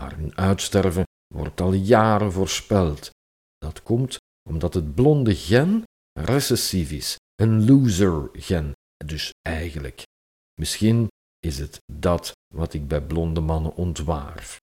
Maar 0.00 0.16
hun 0.16 0.36
uitsterven 0.36 1.04
wordt 1.34 1.60
al 1.60 1.72
jaren 1.72 2.32
voorspeld. 2.32 3.10
Dat 3.58 3.82
komt 3.82 4.16
omdat 4.48 4.74
het 4.74 4.94
blonde 4.94 5.34
gen 5.34 5.82
recessief 6.20 6.90
is, 6.90 7.16
een 7.34 7.64
loser 7.64 8.28
gen, 8.32 8.72
dus 9.04 9.30
eigenlijk. 9.48 10.02
Misschien 10.60 11.08
is 11.46 11.58
het 11.58 11.78
dat 11.92 12.32
wat 12.54 12.74
ik 12.74 12.88
bij 12.88 13.00
blonde 13.00 13.40
mannen 13.40 13.74
ontwaar. 13.76 14.58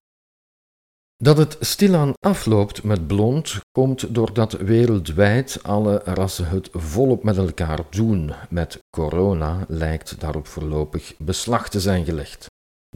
Dat 1.22 1.36
het 1.36 1.56
stilaan 1.60 2.12
afloopt 2.26 2.82
met 2.82 3.06
blond 3.06 3.60
komt 3.70 4.14
doordat 4.14 4.52
wereldwijd 4.52 5.62
alle 5.62 5.98
rassen 6.04 6.48
het 6.48 6.68
volop 6.72 7.22
met 7.22 7.36
elkaar 7.36 7.84
doen. 7.90 8.32
Met 8.50 8.78
corona 8.96 9.64
lijkt 9.68 10.20
daarop 10.20 10.46
voorlopig 10.46 11.14
beslag 11.18 11.68
te 11.68 11.80
zijn 11.80 12.04
gelegd. 12.04 12.46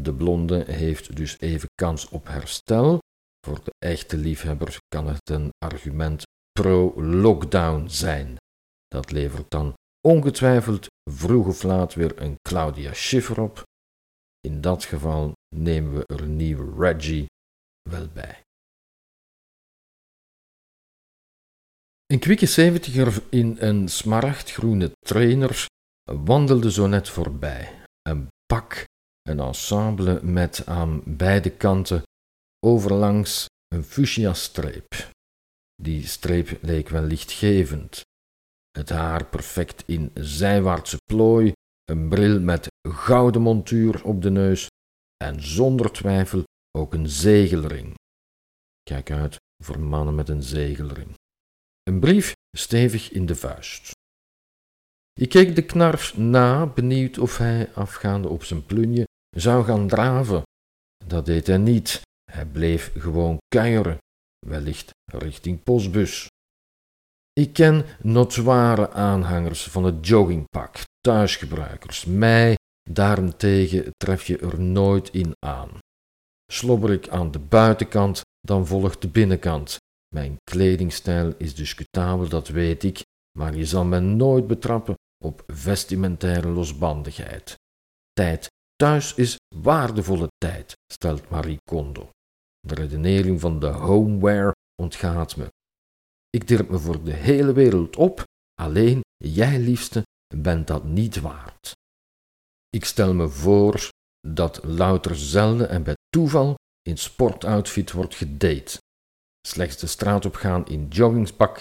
De 0.00 0.14
blonde 0.14 0.64
heeft 0.66 1.16
dus 1.16 1.40
even 1.40 1.68
kans 1.74 2.08
op 2.08 2.26
herstel. 2.26 2.98
Voor 3.46 3.60
de 3.64 3.72
echte 3.78 4.16
liefhebber 4.16 4.78
kan 4.88 5.06
het 5.06 5.30
een 5.30 5.50
argument 5.58 6.22
pro-lockdown 6.52 7.88
zijn. 7.88 8.36
Dat 8.88 9.10
levert 9.10 9.50
dan 9.50 9.74
ongetwijfeld 10.08 10.86
vroeg 11.10 11.46
of 11.46 11.62
laat 11.62 11.94
weer 11.94 12.22
een 12.22 12.36
Claudia 12.48 12.92
Schiffer 12.92 13.40
op. 13.40 13.62
In 14.40 14.60
dat 14.60 14.84
geval 14.84 15.32
nemen 15.56 15.94
we 15.94 16.02
er 16.06 16.22
een 16.22 16.36
nieuwe 16.36 16.72
Reggie 16.78 17.26
wel 17.86 18.08
bij. 18.08 18.40
Een 22.06 22.18
kwikke 22.18 22.46
zeventiger 22.46 23.22
in 23.30 23.56
een 23.58 23.88
smaragdgroene 23.88 24.92
trainer 24.98 25.66
wandelde 26.12 26.70
zo 26.70 26.86
net 26.86 27.08
voorbij. 27.08 27.82
Een 28.02 28.28
pak, 28.46 28.84
een 29.22 29.40
ensemble 29.40 30.22
met 30.22 30.66
aan 30.66 31.02
beide 31.04 31.50
kanten 31.50 32.02
overlangs 32.66 33.46
een 33.68 33.84
fuchsia-streep. 33.84 35.10
Die 35.82 36.06
streep 36.06 36.58
leek 36.62 36.88
wel 36.88 37.02
lichtgevend. 37.02 38.00
Het 38.70 38.88
haar 38.88 39.24
perfect 39.24 39.82
in 39.86 40.10
zijwaartse 40.14 40.96
plooi, 41.04 41.52
een 41.84 42.08
bril 42.08 42.40
met 42.40 42.66
gouden 42.88 43.42
montuur 43.42 44.04
op 44.04 44.22
de 44.22 44.30
neus 44.30 44.66
en 45.24 45.42
zonder 45.42 45.92
twijfel 45.92 46.44
ook 46.76 46.94
een 46.94 47.08
zegelring. 47.08 47.94
Kijk 48.82 49.10
uit 49.10 49.36
voor 49.64 49.80
mannen 49.80 50.14
met 50.14 50.28
een 50.28 50.42
zegelring. 50.42 51.14
Een 51.82 52.00
brief 52.00 52.32
stevig 52.56 53.10
in 53.10 53.26
de 53.26 53.34
vuist. 53.34 53.90
Ik 55.12 55.28
keek 55.28 55.54
de 55.54 55.64
knarf 55.64 56.16
na, 56.16 56.66
benieuwd 56.66 57.18
of 57.18 57.38
hij, 57.38 57.72
afgaande 57.74 58.28
op 58.28 58.44
zijn 58.44 58.66
plunje, 58.66 59.04
zou 59.36 59.64
gaan 59.64 59.88
draven. 59.88 60.42
Dat 61.04 61.26
deed 61.26 61.46
hij 61.46 61.56
niet. 61.56 62.00
Hij 62.32 62.46
bleef 62.46 62.92
gewoon 62.98 63.38
kuieren, 63.48 63.98
wellicht 64.46 64.90
richting 65.04 65.62
postbus. 65.62 66.26
Ik 67.32 67.52
ken 67.52 67.84
notoire 68.02 68.90
aanhangers 68.90 69.64
van 69.64 69.84
het 69.84 70.06
joggingpak, 70.06 70.82
thuisgebruikers. 71.00 72.04
Mij 72.04 72.54
daarentegen 72.90 73.90
tref 73.96 74.26
je 74.26 74.38
er 74.38 74.60
nooit 74.60 75.10
in 75.10 75.32
aan. 75.46 75.78
Slobber 76.52 76.90
ik 76.90 77.08
aan 77.08 77.30
de 77.30 77.38
buitenkant, 77.38 78.20
dan 78.40 78.66
volgt 78.66 79.00
de 79.00 79.08
binnenkant. 79.08 79.76
Mijn 80.14 80.36
kledingstijl 80.50 81.34
is 81.38 81.54
discutabel, 81.54 82.28
dat 82.28 82.48
weet 82.48 82.84
ik, 82.84 83.02
maar 83.38 83.56
je 83.56 83.64
zal 83.64 83.84
mij 83.84 84.00
nooit 84.00 84.46
betrappen 84.46 84.94
op 85.24 85.42
vestimentaire 85.46 86.48
losbandigheid. 86.48 87.54
Tijd 88.12 88.48
thuis 88.76 89.14
is 89.14 89.36
waardevolle 89.54 90.28
tijd, 90.38 90.72
stelt 90.92 91.28
Marie 91.28 91.58
Kondo. 91.70 92.10
De 92.60 92.74
redenering 92.74 93.40
van 93.40 93.58
de 93.60 93.66
homeware 93.66 94.54
ontgaat 94.82 95.36
me. 95.36 95.48
Ik 96.30 96.48
dirp 96.48 96.68
me 96.68 96.78
voor 96.78 97.04
de 97.04 97.12
hele 97.12 97.52
wereld 97.52 97.96
op, 97.96 98.22
alleen 98.54 99.00
jij, 99.16 99.58
liefste, 99.58 100.02
bent 100.34 100.66
dat 100.66 100.84
niet 100.84 101.20
waard. 101.20 101.72
Ik 102.68 102.84
stel 102.84 103.14
me 103.14 103.28
voor 103.28 103.88
dat 104.28 104.64
louter 104.64 105.16
zelden 105.16 105.68
en 105.68 105.82
bij 105.82 105.95
toeval 106.16 106.54
in 106.82 106.98
sportoutfit 106.98 107.92
wordt 107.92 108.14
gedate. 108.14 108.78
Slechts 109.48 109.76
de 109.76 109.86
straat 109.86 110.24
op 110.24 110.34
gaan 110.34 110.66
in 110.66 110.86
joggingspak 110.88 111.60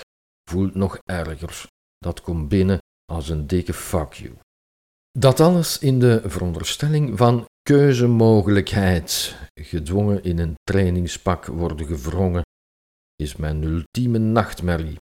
voelt 0.49 0.75
nog 0.75 0.97
erger. 1.03 1.65
Dat 1.97 2.21
komt 2.21 2.47
binnen 2.47 2.77
als 3.11 3.29
een 3.29 3.47
dikke 3.47 3.73
fuck 3.73 4.13
you. 4.13 4.33
Dat 5.11 5.39
alles 5.39 5.79
in 5.79 5.99
de 5.99 6.21
veronderstelling 6.25 7.17
van 7.17 7.45
keuzemogelijkheid, 7.61 9.35
gedwongen 9.53 10.23
in 10.23 10.39
een 10.39 10.53
trainingspak 10.63 11.45
worden 11.45 11.85
gevrongen, 11.85 12.43
is 13.15 13.35
mijn 13.35 13.63
ultieme 13.63 14.17
nachtmerrie. 14.17 14.97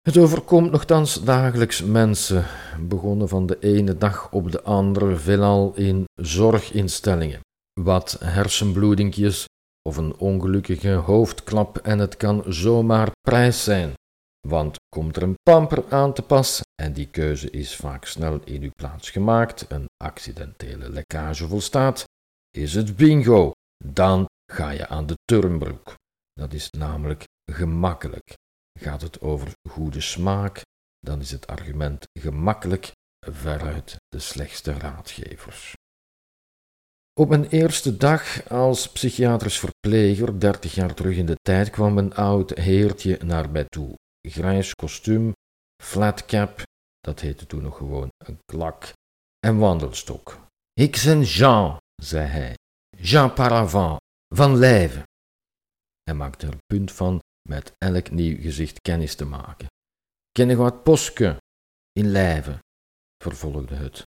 Het 0.00 0.16
overkomt 0.16 0.70
nogthans 0.70 1.24
dagelijks 1.24 1.82
mensen, 1.82 2.44
begonnen 2.80 3.28
van 3.28 3.46
de 3.46 3.58
ene 3.60 3.96
dag 3.96 4.32
op 4.32 4.52
de 4.52 4.62
andere, 4.62 5.16
veelal 5.16 5.74
in 5.74 6.04
zorginstellingen. 6.14 7.40
Wat 7.82 8.16
hersenbloedingjes 8.24 9.44
of 9.88 9.96
een 9.96 10.16
ongelukkige 10.16 10.92
hoofdklap 10.92 11.78
en 11.78 11.98
het 11.98 12.16
kan 12.16 12.44
zomaar 12.46 13.10
prijs 13.20 13.64
zijn. 13.64 13.92
Want 14.48 14.76
komt 14.88 15.16
er 15.16 15.22
een 15.22 15.34
pamper 15.42 15.84
aan 15.88 16.12
te 16.12 16.22
pas, 16.22 16.60
en 16.82 16.92
die 16.92 17.06
keuze 17.06 17.50
is 17.50 17.76
vaak 17.76 18.04
snel 18.04 18.40
in 18.44 18.62
uw 18.62 18.70
plaats 18.76 19.10
gemaakt, 19.10 19.70
een 19.70 19.86
accidentele 20.04 20.90
lekkage 20.90 21.46
volstaat, 21.46 22.04
is 22.50 22.74
het 22.74 22.96
bingo. 22.96 23.52
Dan 23.84 24.26
ga 24.52 24.70
je 24.70 24.88
aan 24.88 25.06
de 25.06 25.14
turnbroek. 25.24 25.94
Dat 26.32 26.52
is 26.52 26.70
namelijk 26.70 27.24
gemakkelijk. 27.52 28.34
Gaat 28.80 29.02
het 29.02 29.20
over 29.20 29.52
goede 29.70 30.00
smaak, 30.00 30.62
dan 31.00 31.20
is 31.20 31.30
het 31.30 31.46
argument 31.46 32.04
gemakkelijk 32.20 32.92
veruit 33.26 33.96
de 34.08 34.18
slechtste 34.18 34.72
raadgevers. 34.72 35.74
Op 37.18 37.28
mijn 37.28 37.48
eerste 37.48 37.96
dag 37.96 38.48
als 38.48 38.92
psychiatrisch 38.92 39.58
verpleger, 39.58 40.40
dertig 40.40 40.74
jaar 40.74 40.94
terug 40.94 41.16
in 41.16 41.26
de 41.26 41.36
tijd, 41.42 41.70
kwam 41.70 41.98
een 41.98 42.14
oud 42.14 42.50
heertje 42.50 43.18
naar 43.24 43.50
mij 43.50 43.64
toe. 43.64 43.94
Grijs 44.28 44.74
kostuum, 44.74 45.32
flatcap, 45.82 46.62
dat 47.00 47.20
heette 47.20 47.46
toen 47.46 47.62
nog 47.62 47.76
gewoon 47.76 48.08
een 48.24 48.38
klak, 48.44 48.92
en 49.46 49.58
wandelstok. 49.58 50.40
Ik 50.72 51.02
ben 51.04 51.22
Jean, 51.22 51.78
zei 52.02 52.26
hij, 52.26 52.54
Jean 52.96 53.32
Paravant, 53.32 54.00
van 54.34 54.56
Lijven. 54.56 55.02
Hij 56.02 56.14
maakte 56.14 56.46
er 56.46 56.56
punt 56.66 56.92
van 56.92 57.20
met 57.48 57.72
elk 57.78 58.10
nieuw 58.10 58.40
gezicht 58.40 58.80
kennis 58.80 59.14
te 59.14 59.24
maken. 59.24 59.66
Ken 60.32 60.56
wat 60.56 60.82
Poske 60.82 61.36
in 61.92 62.10
Lijven? 62.10 62.58
vervolgde 63.22 63.74
het. 63.74 64.02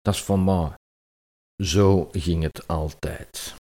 Dat 0.00 0.14
is 0.14 0.24
van 0.24 0.44
mij. 0.44 0.80
Zo 1.62 2.08
ging 2.12 2.42
het 2.42 2.68
altijd. 2.68 3.54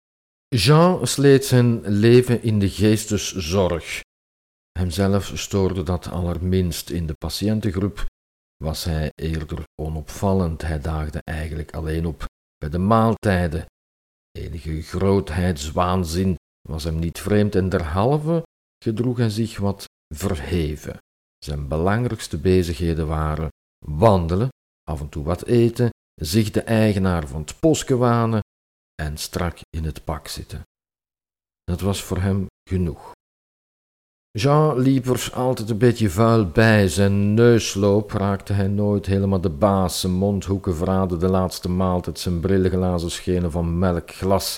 Jean 0.47 1.07
sleet 1.07 1.45
zijn 1.45 1.87
leven 1.87 2.41
in 2.41 2.59
de 2.59 2.69
geesteszorg. 2.69 4.01
Hemzelf 4.71 5.31
stoorde 5.35 5.83
dat 5.83 6.09
allerminst. 6.09 6.89
In 6.89 7.07
de 7.07 7.13
patiëntengroep 7.13 8.05
was 8.63 8.83
hij 8.83 9.11
eerder 9.15 9.63
onopvallend. 9.81 10.61
Hij 10.61 10.79
daagde 10.79 11.21
eigenlijk 11.23 11.71
alleen 11.73 12.05
op 12.05 12.25
bij 12.57 12.69
de 12.69 12.77
maaltijden. 12.77 13.65
Enige 14.31 14.81
grootheidswaanzin 14.81 16.35
was 16.67 16.83
hem 16.83 16.99
niet 16.99 17.19
vreemd 17.19 17.55
en 17.55 17.69
derhalve 17.69 18.43
gedroeg 18.83 19.17
hij 19.17 19.29
zich 19.29 19.57
wat 19.57 19.85
verheven. 20.15 20.97
Zijn 21.37 21.67
belangrijkste 21.67 22.37
bezigheden 22.37 23.07
waren 23.07 23.49
wandelen, 23.85 24.49
af 24.83 24.99
en 24.99 25.09
toe 25.09 25.23
wat 25.23 25.45
eten, 25.45 25.89
zich 26.19 26.51
de 26.51 26.61
eigenaar 26.61 27.27
van 27.27 27.41
het 27.41 27.59
poske 27.59 27.97
wanen 27.97 28.39
en 29.01 29.17
strak 29.17 29.57
in 29.69 29.83
het 29.83 30.03
pak 30.03 30.27
zitten. 30.27 30.61
Dat 31.63 31.81
was 31.81 32.03
voor 32.03 32.17
hem 32.17 32.45
genoeg. 32.69 33.11
Jean 34.31 34.79
liep 34.79 35.05
er 35.05 35.29
altijd 35.33 35.69
een 35.69 35.77
beetje 35.77 36.09
vuil 36.09 36.47
bij. 36.49 36.87
Zijn 36.87 37.33
neusloop 37.33 38.11
raakte 38.11 38.53
hij 38.53 38.67
nooit 38.67 39.05
helemaal 39.05 39.41
de 39.41 39.49
baas. 39.49 39.99
Zijn 39.99 40.13
mondhoeken 40.13 40.75
verraden 40.75 41.19
de 41.19 41.27
laatste 41.27 41.69
maaltijd. 41.69 42.19
Zijn 42.19 42.39
brillenglazen 42.39 43.11
schenen 43.11 43.51
van 43.51 43.79
melkglas. 43.79 44.57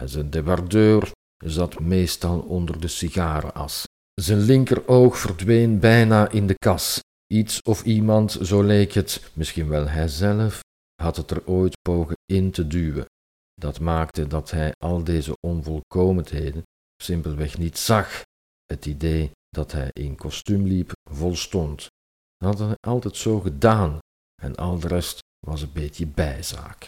En 0.00 0.08
zijn 0.08 0.30
debardeur 0.30 1.10
zat 1.44 1.80
meestal 1.80 2.38
onder 2.40 2.80
de 2.80 2.88
sigarenas. 2.88 3.84
Zijn 4.14 4.40
linkeroog 4.40 5.18
verdween 5.18 5.78
bijna 5.78 6.28
in 6.28 6.46
de 6.46 6.54
kas. 6.54 7.00
Iets 7.26 7.62
of 7.62 7.84
iemand, 7.84 8.38
zo 8.42 8.62
leek 8.62 8.92
het, 8.92 9.30
misschien 9.32 9.68
wel 9.68 9.88
hijzelf, 9.88 10.60
had 11.02 11.16
het 11.16 11.30
er 11.30 11.46
ooit 11.46 11.76
pogen 11.80 12.16
in 12.32 12.50
te 12.50 12.66
duwen. 12.66 13.04
Dat 13.54 13.80
maakte 13.80 14.26
dat 14.26 14.50
hij 14.50 14.72
al 14.84 15.04
deze 15.04 15.32
onvolkomenheden 15.46 16.62
simpelweg 17.02 17.58
niet 17.58 17.78
zag. 17.78 18.22
Het 18.64 18.86
idee 18.86 19.30
dat 19.48 19.72
hij 19.72 19.88
in 19.92 20.16
kostuum 20.16 20.66
liep 20.66 20.92
volstond. 21.10 21.86
Dat 22.36 22.58
had 22.58 22.68
hij 22.68 22.76
altijd 22.80 23.16
zo 23.16 23.40
gedaan 23.40 23.98
en 24.42 24.54
al 24.56 24.78
de 24.78 24.88
rest 24.88 25.18
was 25.46 25.62
een 25.62 25.72
beetje 25.72 26.06
bijzaak. 26.06 26.86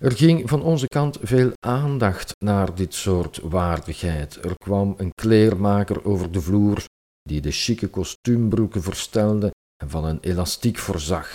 Er 0.00 0.12
ging 0.12 0.48
van 0.48 0.62
onze 0.62 0.86
kant 0.86 1.18
veel 1.20 1.52
aandacht 1.66 2.32
naar 2.44 2.74
dit 2.74 2.94
soort 2.94 3.38
waardigheid. 3.38 4.44
Er 4.44 4.54
kwam 4.56 4.94
een 4.96 5.10
kleermaker 5.14 6.04
over 6.04 6.32
de 6.32 6.40
vloer 6.40 6.84
die 7.22 7.40
de 7.40 7.50
chique 7.50 7.88
kostuumbroeken 7.88 8.82
verstelde 8.82 9.50
en 9.76 9.90
van 9.90 10.04
een 10.04 10.20
elastiek 10.20 10.78
voorzag, 10.78 11.34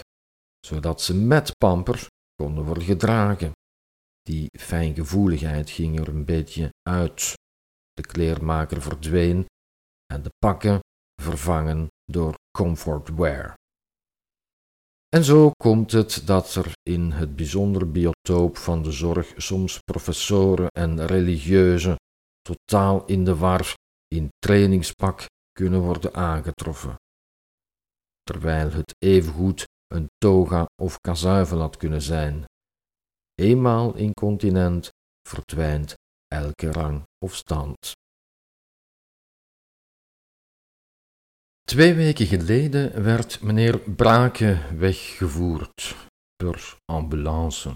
zodat 0.66 1.02
ze 1.02 1.16
met 1.16 1.58
pamper 1.58 2.08
konden 2.36 2.64
worden 2.64 2.84
gedragen. 2.84 3.52
Die 4.22 4.48
fijngevoeligheid 4.60 5.70
ging 5.70 6.00
er 6.00 6.08
een 6.08 6.26
beetje 6.26 6.70
uit. 6.82 7.34
De 7.94 8.02
kleermaker 8.02 8.82
verdween 8.82 9.46
en 10.14 10.22
de 10.24 10.30
pakken 10.38 10.80
vervangen 11.22 11.88
door 12.12 12.34
comfortwear. 12.58 13.54
En 15.10 15.24
zo 15.24 15.52
komt 15.52 15.92
het 15.92 16.22
dat 16.26 16.56
er 16.56 16.72
in 16.90 17.12
het 17.12 17.36
bijzondere 17.36 17.86
biotoop 17.86 18.58
van 18.58 18.84
de 18.84 18.92
zorg 18.92 19.34
soms 19.38 19.80
professoren 19.80 20.68
en 20.68 21.06
religieuzen 21.06 21.96
totaal 22.42 23.06
in 23.06 23.24
de 23.26 23.36
war 23.36 23.74
in 24.08 24.30
trainingspak 24.40 25.26
kunnen 25.52 25.82
worden 25.82 26.14
aangetroffen, 26.14 26.96
terwijl 28.24 28.72
het 28.72 28.96
evengoed 29.06 29.66
een 29.94 30.08
toga 30.18 30.66
of 30.82 31.00
kazuivel 31.00 31.60
had 31.60 31.78
kunnen 31.78 32.02
zijn. 32.02 32.46
Eenmaal 33.36 33.96
incontinent 33.96 34.90
verdwijnt 35.30 35.94
elke 36.28 36.72
rang 36.72 37.04
of 37.26 37.36
stand. 37.36 37.92
Twee 41.62 41.94
weken 41.94 42.26
geleden 42.26 43.04
werd 43.04 43.42
meneer 43.42 43.80
Brake 43.80 44.62
weggevoerd 44.78 45.96
per 46.36 46.78
ambulance. 46.86 47.76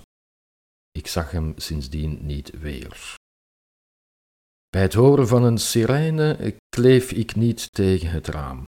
Ik 0.91 1.07
zag 1.07 1.31
hem 1.31 1.53
sindsdien 1.57 2.25
niet 2.25 2.49
weer. 2.59 3.15
Bij 4.69 4.81
het 4.81 4.93
horen 4.93 5.27
van 5.27 5.43
een 5.43 5.57
sirene 5.57 6.55
kleef 6.69 7.11
ik 7.11 7.35
niet 7.35 7.71
tegen 7.71 8.09
het 8.09 8.27
raam, 8.27 8.63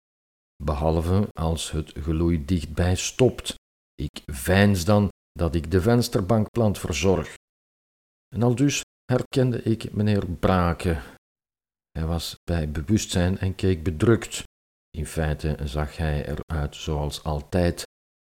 behalve 0.65 1.29
als 1.33 1.71
het 1.71 1.93
geloei 1.99 2.45
dichtbij 2.45 2.97
stopt. 2.97 3.55
Ik 3.95 4.23
veins 4.27 4.85
dan 4.85 5.09
dat 5.33 5.55
ik 5.55 5.71
de 5.71 5.81
vensterbankplant 5.81 6.79
verzorg. 6.79 7.35
En 8.35 8.43
al 8.43 8.55
dus 8.55 8.83
herkende 9.13 9.63
ik 9.63 9.93
meneer 9.93 10.27
Brake. 10.27 11.03
Hij 11.91 12.07
was 12.07 12.37
bij 12.45 12.71
bewustzijn 12.71 13.39
en 13.39 13.55
keek 13.55 13.83
bedrukt. 13.83 14.43
In 14.91 15.07
feite 15.07 15.57
zag 15.65 15.97
hij 15.97 16.27
eruit 16.29 16.77
zoals 16.77 17.25
altijd, 17.25 17.83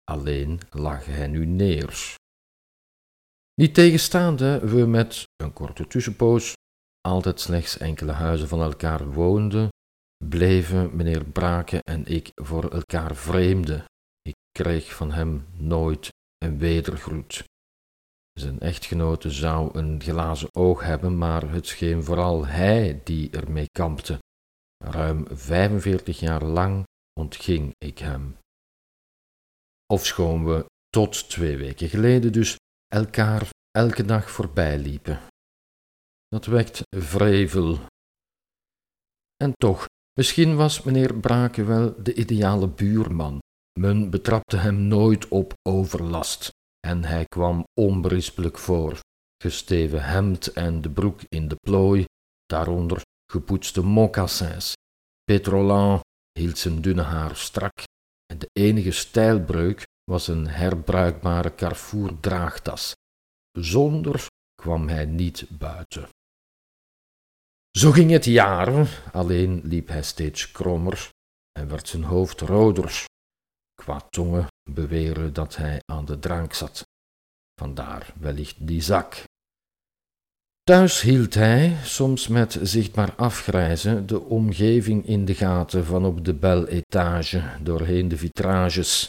alleen 0.03 0.59
lag 0.69 1.05
hij 1.05 1.27
nu 1.27 1.45
neer. 1.45 2.15
Niet 3.53 3.73
tegenstaande 3.73 4.59
we 4.59 4.85
met 4.85 5.23
een 5.35 5.53
korte 5.53 5.87
tussenpoos 5.87 6.53
altijd 7.01 7.39
slechts 7.39 7.77
enkele 7.77 8.11
huizen 8.11 8.47
van 8.47 8.61
elkaar 8.61 9.11
woonden, 9.11 9.69
bleven 10.25 10.95
meneer 10.95 11.25
Brake 11.25 11.79
en 11.83 12.05
ik 12.05 12.31
voor 12.35 12.69
elkaar 12.71 13.15
vreemden. 13.15 13.85
Ik 14.21 14.35
kreeg 14.51 14.95
van 14.95 15.11
hem 15.11 15.45
nooit 15.51 16.09
een 16.37 16.57
wedergroet. 16.57 17.43
Zijn 18.33 18.59
echtgenote 18.59 19.31
zou 19.31 19.77
een 19.77 20.01
glazen 20.01 20.55
oog 20.55 20.83
hebben, 20.83 21.17
maar 21.17 21.49
het 21.49 21.67
scheen 21.67 22.03
vooral 22.03 22.45
hij 22.45 23.01
die 23.03 23.29
ermee 23.29 23.69
kampte. 23.71 24.19
Ruim 24.83 25.27
45 25.29 26.19
jaar 26.19 26.43
lang 26.43 26.83
ontging 27.19 27.73
ik 27.77 27.97
hem. 27.97 28.37
Ofschoon 29.93 30.45
we 30.45 30.65
tot 30.89 31.29
twee 31.29 31.57
weken 31.57 31.89
geleden 31.89 32.31
dus 32.31 32.55
elkaar 32.87 33.49
elke 33.71 34.05
dag 34.05 34.31
voorbij 34.31 34.77
liepen. 34.77 35.19
dat 36.27 36.45
wekt 36.45 36.81
vrevel. 36.97 37.79
En 39.35 39.53
toch, 39.53 39.85
misschien 40.17 40.55
was 40.55 40.83
meneer 40.83 41.13
Brake 41.13 41.63
wel 41.63 42.03
de 42.03 42.13
ideale 42.13 42.67
buurman. 42.67 43.39
Men 43.79 44.09
betrapte 44.09 44.57
hem 44.57 44.75
nooit 44.75 45.27
op 45.27 45.53
overlast 45.69 46.49
en 46.87 47.03
hij 47.03 47.25
kwam 47.25 47.63
onberispelijk 47.79 48.57
voor, 48.57 48.99
gesteven 49.43 50.03
hemd 50.03 50.47
en 50.47 50.81
de 50.81 50.89
broek 50.89 51.21
in 51.27 51.47
de 51.47 51.55
plooi, 51.55 52.05
daaronder 52.45 53.01
gepoetste 53.31 53.81
mocassins. 53.81 54.73
Petrolan 55.23 55.99
hield 56.39 56.57
zijn 56.57 56.81
dunne 56.81 57.01
haar 57.01 57.35
strak 57.35 57.83
en 58.25 58.39
de 58.39 58.49
enige 58.53 58.91
stijlbreuk 58.91 59.85
was 60.03 60.27
een 60.27 60.47
herbruikbare 60.47 61.55
Carrefour 61.55 62.19
draagtas. 62.19 62.93
Zonder 63.51 64.27
kwam 64.61 64.87
hij 64.87 65.05
niet 65.05 65.45
buiten. 65.49 66.09
Zo 67.77 67.91
ging 67.91 68.11
het 68.11 68.25
jaren, 68.25 68.87
alleen 69.11 69.61
liep 69.63 69.87
hij 69.87 70.03
steeds 70.03 70.51
krommer 70.51 71.09
en 71.51 71.67
werd 71.67 71.87
zijn 71.87 72.03
hoofd 72.03 72.41
roder. 72.41 73.05
Qua 73.81 73.99
tongen 74.09 74.47
beweren 74.71 75.33
dat 75.33 75.55
hij 75.55 75.79
aan 75.85 76.05
de 76.05 76.19
drank 76.19 76.53
zat. 76.53 76.83
Vandaar 77.59 78.13
wellicht 78.19 78.67
die 78.67 78.81
zak. 78.81 79.23
Thuis 80.63 81.01
hield 81.01 81.33
hij, 81.33 81.75
soms 81.83 82.27
met 82.27 82.59
zichtbaar 82.61 83.15
afgrijzen, 83.15 84.07
de 84.07 84.19
omgeving 84.19 85.05
in 85.05 85.25
de 85.25 85.35
gaten 85.35 85.85
van 85.85 86.05
op 86.05 86.25
de 86.25 86.33
bel-etage 86.33 87.57
doorheen 87.61 88.07
de 88.07 88.17
vitrages. 88.17 89.07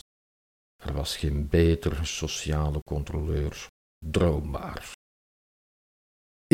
Er 0.84 0.92
was 0.92 1.16
geen 1.16 1.48
beter 1.48 2.06
sociale 2.06 2.80
controleur 2.80 3.66
droombaar. 4.06 4.96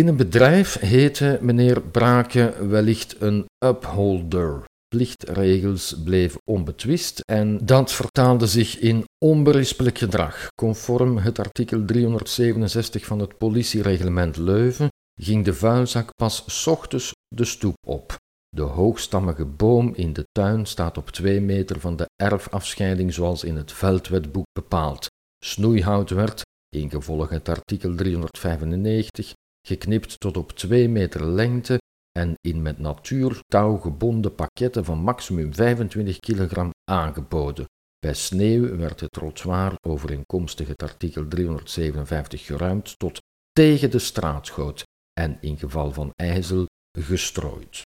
In 0.00 0.08
een 0.08 0.16
bedrijf 0.16 0.78
heette 0.78 1.38
meneer 1.40 1.82
Brake 1.82 2.66
wellicht 2.68 3.20
een 3.20 3.44
upholder. 3.64 4.64
Plichtregels 4.88 6.02
bleven 6.04 6.40
onbetwist 6.50 7.20
en 7.20 7.66
dat 7.66 7.92
vertaalde 7.92 8.46
zich 8.46 8.78
in 8.78 9.04
onberispelijk 9.24 9.98
gedrag. 9.98 10.46
Conform 10.54 11.16
het 11.18 11.38
artikel 11.38 11.84
367 11.84 13.06
van 13.06 13.18
het 13.18 13.38
politiereglement 13.38 14.36
Leuven 14.36 14.88
ging 15.20 15.44
de 15.44 15.54
vuilzak 15.54 16.08
pas 16.14 16.66
ochtends 16.66 17.12
de 17.28 17.44
stoep 17.44 17.76
op. 17.86 18.16
De 18.48 18.62
hoogstammige 18.62 19.44
boom 19.44 19.94
in 19.94 20.12
de 20.12 20.24
tuin 20.32 20.66
staat 20.66 20.98
op 20.98 21.10
twee 21.10 21.40
meter 21.40 21.80
van 21.80 21.96
de 21.96 22.06
erfafscheiding 22.22 23.14
zoals 23.14 23.44
in 23.44 23.56
het 23.56 23.72
veldwetboek 23.72 24.46
bepaald. 24.52 25.06
Snoeihout 25.44 26.10
werd, 26.10 26.42
ingevolge 26.76 27.34
het 27.34 27.48
artikel 27.48 27.94
395, 27.94 29.32
geknipt 29.66 30.20
tot 30.20 30.36
op 30.36 30.52
twee 30.52 30.88
meter 30.88 31.26
lengte 31.26 31.78
en 32.18 32.34
in 32.40 32.62
met 32.62 32.78
natuurtouw 32.78 33.76
gebonden 33.76 34.34
pakketten 34.34 34.84
van 34.84 34.98
maximum 34.98 35.54
25 35.54 36.18
kilogram 36.18 36.70
aangeboden. 36.90 37.64
Bij 37.98 38.14
sneeuw 38.14 38.76
werd 38.76 39.00
het 39.00 39.12
trottoir 39.12 39.74
overeenkomstig 39.86 40.68
het 40.68 40.82
artikel 40.82 41.28
357 41.28 42.46
geruimd 42.46 42.98
tot 42.98 43.18
tegen 43.52 43.90
de 43.90 43.98
straatgoot 43.98 44.82
en 45.20 45.38
in 45.40 45.58
geval 45.58 45.92
van 45.92 46.10
ijzel 46.16 46.66
gestrooid. 46.98 47.82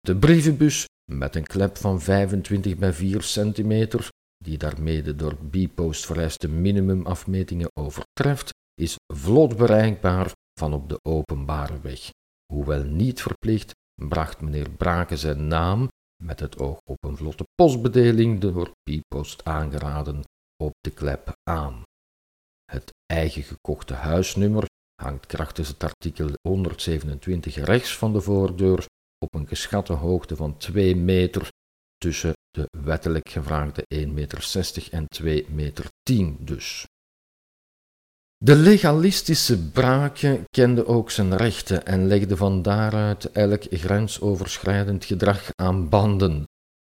De 0.00 0.16
brievenbus 0.16 0.86
met 1.10 1.36
een 1.36 1.46
klep 1.46 1.76
van 1.76 2.00
25 2.00 2.76
bij 2.76 2.92
4 2.92 3.22
centimeter, 3.22 4.08
die 4.44 4.58
daarmee 4.58 5.02
de 5.02 5.16
door 5.16 5.36
B-post 5.50 6.06
vereiste 6.06 6.48
minimumafmetingen 6.48 7.68
overtreft, 7.74 8.50
is 8.74 8.96
vlot 9.14 9.56
bereikbaar 9.56 10.32
van 10.62 10.72
op 10.72 10.88
de 10.88 10.98
openbare 11.02 11.80
weg. 11.80 12.10
Hoewel 12.52 12.82
niet 12.82 13.22
verplicht, 13.22 13.72
bracht 14.08 14.40
meneer 14.40 14.70
Brake 14.70 15.16
zijn 15.16 15.46
naam, 15.46 15.88
met 16.22 16.40
het 16.40 16.58
oog 16.58 16.78
op 16.90 17.04
een 17.04 17.16
vlotte 17.16 17.44
postbedeling, 17.54 18.40
door 18.40 18.70
B-post 18.82 19.44
aangeraden, 19.44 20.22
op 20.62 20.72
de 20.80 20.90
klep 20.90 21.32
aan. 21.50 21.82
Het 22.70 22.90
eigen 23.06 23.42
gekochte 23.42 23.94
huisnummer 23.94 24.64
hangt 25.02 25.26
krachtens 25.26 25.68
het 25.68 25.84
artikel 25.84 26.30
127 26.48 27.56
rechts 27.56 27.96
van 27.96 28.12
de 28.12 28.20
voordeur 28.20 28.86
op 29.18 29.34
een 29.34 29.48
geschatte 29.48 29.92
hoogte 29.92 30.36
van 30.36 30.56
2 30.56 30.96
meter 30.96 31.48
tussen 31.96 32.32
de 32.50 32.66
wettelijk 32.84 33.28
gevraagde 33.28 33.82
1,60 33.94 34.12
meter 34.12 34.88
en 34.90 35.08
2 35.08 35.46
meter 35.50 35.86
10 36.02 36.36
dus. 36.40 36.86
De 38.44 38.56
legalistische 38.56 39.68
Brake 39.70 40.44
kende 40.50 40.86
ook 40.86 41.10
zijn 41.10 41.36
rechten 41.36 41.86
en 41.86 42.06
legde 42.06 42.36
van 42.36 42.62
daaruit 42.62 43.32
elk 43.32 43.62
grensoverschrijdend 43.70 45.04
gedrag 45.04 45.48
aan 45.54 45.88
banden. 45.88 46.44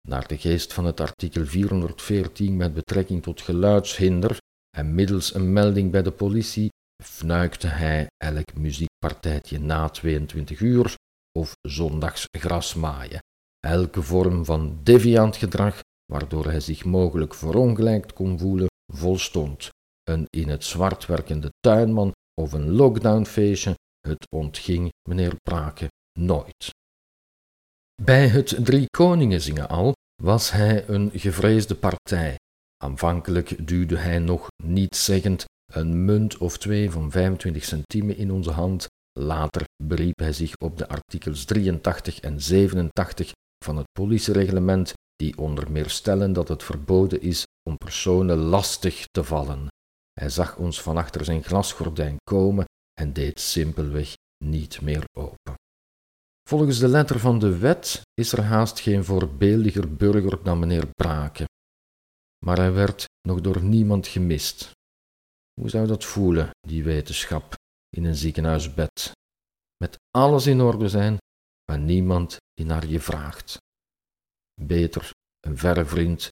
Naar 0.08 0.26
de 0.26 0.38
geest 0.38 0.72
van 0.72 0.84
het 0.84 1.00
artikel 1.00 1.46
414 1.46 2.56
met 2.56 2.74
betrekking 2.74 3.22
tot 3.22 3.40
geluidshinder 3.40 4.36
en 4.76 4.94
middels 4.94 5.34
een 5.34 5.52
melding 5.52 5.90
bij 5.90 6.02
de 6.02 6.10
politie 6.10 6.68
fnuikte 7.02 7.66
hij 7.66 8.06
elk 8.16 8.54
muziekpartijtje 8.54 9.58
na 9.58 9.88
22 9.88 10.60
uur 10.60 10.94
of 11.38 11.52
zondags 11.68 12.26
grasmaaien. 12.38 13.18
Elke 13.66 14.02
vorm 14.02 14.44
van 14.44 14.78
deviant 14.82 15.36
gedrag, 15.36 15.80
waardoor 16.12 16.44
hij 16.44 16.60
zich 16.60 16.84
mogelijk 16.84 17.34
verongelijkt 17.34 18.12
kon 18.12 18.38
voelen, 18.38 18.68
volstond. 18.92 19.70
Een 20.10 20.26
in 20.30 20.48
het 20.48 20.64
zwart 20.64 21.06
werkende 21.06 21.50
tuinman 21.60 22.12
of 22.40 22.52
een 22.52 22.70
lockdownfeestje, 22.70 23.74
het 24.00 24.26
ontging 24.36 24.88
meneer 25.08 25.34
Brake 25.42 25.88
nooit. 26.18 26.70
Bij 28.02 28.28
het 28.28 28.64
Drie 28.64 28.86
Koningen 28.86 29.40
zingen 29.40 29.68
al 29.68 29.92
was 30.22 30.50
hij 30.50 30.88
een 30.88 31.10
gevreesde 31.14 31.74
partij. 31.74 32.36
Aanvankelijk 32.76 33.68
duwde 33.68 33.96
hij 33.96 34.18
nog 34.18 34.46
niet 34.64 34.96
zeggend 34.96 35.44
een 35.72 36.04
munt 36.04 36.38
of 36.38 36.58
twee 36.58 36.90
van 36.90 37.10
25 37.10 37.64
centimen 37.64 38.16
in 38.16 38.30
onze 38.30 38.50
hand. 38.50 38.86
Later 39.18 39.64
beriep 39.82 40.18
hij 40.18 40.32
zich 40.32 40.52
op 40.56 40.78
de 40.78 40.88
artikels 40.88 41.44
83 41.44 42.20
en 42.20 42.40
87 42.40 43.32
van 43.64 43.76
het 43.76 43.86
politiereglement, 43.92 44.92
die 45.16 45.38
onder 45.38 45.70
meer 45.70 45.90
stellen 45.90 46.32
dat 46.32 46.48
het 46.48 46.62
verboden 46.62 47.22
is 47.22 47.44
om 47.68 47.76
personen 47.76 48.36
lastig 48.36 49.06
te 49.06 49.24
vallen. 49.24 49.69
Hij 50.20 50.30
zag 50.30 50.56
ons 50.56 50.82
van 50.82 50.96
achter 50.96 51.24
zijn 51.24 51.42
glasgordijn 51.42 52.16
komen 52.24 52.64
en 53.00 53.12
deed 53.12 53.40
simpelweg 53.40 54.12
niet 54.44 54.80
meer 54.80 55.04
open. 55.18 55.54
Volgens 56.48 56.78
de 56.78 56.88
letter 56.88 57.18
van 57.18 57.38
de 57.38 57.58
wet 57.58 58.00
is 58.14 58.32
er 58.32 58.42
haast 58.42 58.80
geen 58.80 59.04
voorbeeldiger 59.04 59.96
burger 59.96 60.42
dan 60.42 60.58
meneer 60.58 60.88
Brake. 60.90 61.44
Maar 62.44 62.56
hij 62.56 62.72
werd 62.72 63.04
nog 63.28 63.40
door 63.40 63.62
niemand 63.62 64.06
gemist. 64.06 64.70
Hoe 65.60 65.68
zou 65.68 65.86
dat 65.86 66.04
voelen, 66.04 66.50
die 66.60 66.84
wetenschap, 66.84 67.54
in 67.88 68.04
een 68.04 68.16
ziekenhuisbed? 68.16 69.12
Met 69.76 69.96
alles 70.10 70.46
in 70.46 70.60
orde 70.60 70.88
zijn, 70.88 71.16
maar 71.64 71.78
niemand 71.78 72.36
die 72.52 72.66
naar 72.66 72.86
je 72.86 73.00
vraagt. 73.00 73.56
Beter 74.62 75.10
een 75.40 75.58
verre 75.58 75.84
vriend 75.84 76.28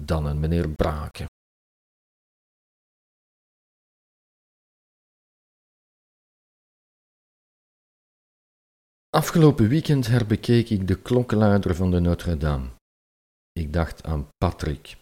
dan 0.00 0.26
een 0.26 0.40
meneer 0.40 0.68
Brake. 0.68 1.29
Afgelopen 9.20 9.68
weekend 9.68 10.06
herbekeek 10.06 10.70
ik 10.70 10.88
de 10.88 11.02
klokkenluider 11.02 11.74
van 11.74 11.90
de 11.90 12.00
Notre-Dame. 12.00 12.68
Ik 13.52 13.72
dacht 13.72 14.04
aan 14.04 14.28
Patrick. 14.36 14.96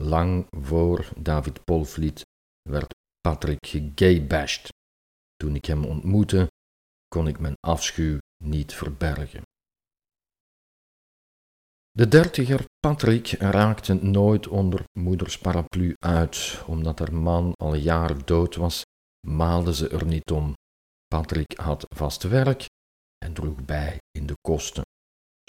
Lang 0.00 0.46
voor 0.50 1.08
David 1.16 1.64
Polvliet 1.64 2.22
werd 2.62 2.94
Patrick 3.20 3.66
gegaybashed. 3.66 4.68
Toen 5.36 5.54
ik 5.54 5.64
hem 5.64 5.84
ontmoette, 5.84 6.46
kon 7.06 7.28
ik 7.28 7.38
mijn 7.38 7.54
afschuw 7.60 8.18
niet 8.44 8.74
verbergen. 8.74 9.42
De 11.90 12.08
dertiger 12.08 12.64
Patrick 12.78 13.28
raakte 13.28 13.94
nooit 13.94 14.46
onder 14.48 14.84
moeders 14.98 15.38
paraplu 15.38 15.94
uit, 15.98 16.62
omdat 16.66 16.98
haar 16.98 17.14
man 17.14 17.52
al 17.54 17.74
jaren 17.74 18.20
dood 18.24 18.54
was, 18.54 18.82
maalde 19.26 19.74
ze 19.74 19.88
er 19.88 20.06
niet 20.06 20.30
om. 20.30 20.52
Patrick 21.06 21.56
had 21.56 21.84
vast 21.96 22.22
werk 22.22 22.66
en 23.18 23.34
droeg 23.34 23.64
bij 23.64 23.98
in 24.10 24.26
de 24.26 24.34
kosten. 24.40 24.82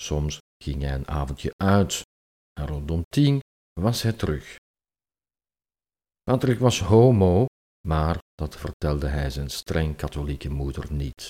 Soms 0.02 0.38
ging 0.64 0.82
hij 0.82 0.94
een 0.94 1.08
avondje 1.08 1.52
uit 1.64 2.02
en 2.60 2.68
rondom 2.68 3.04
tien 3.10 3.40
was 3.82 4.02
hij 4.02 4.14
terug. 4.14 4.56
Patrick 6.24 6.60
was 6.60 6.80
homo, 6.80 7.46
maar 7.88 8.18
dat 8.36 8.56
vertelde 8.56 9.08
hij 9.08 9.30
zijn 9.30 9.50
streng 9.50 9.96
katholieke 9.96 10.50
moeder 10.50 10.92
niet. 10.94 11.30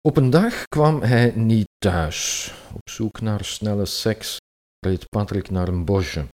Op 0.00 0.16
een 0.16 0.30
dag 0.30 0.64
kwam 0.64 1.02
hij 1.02 1.30
niet 1.30 1.68
thuis. 1.78 2.52
Op 2.74 2.88
zoek 2.90 3.20
naar 3.20 3.44
snelle 3.44 3.86
seks 3.86 4.36
reed 4.86 5.08
Patrick 5.08 5.50
naar 5.50 5.68
een 5.68 5.84
bosje, 5.84 6.28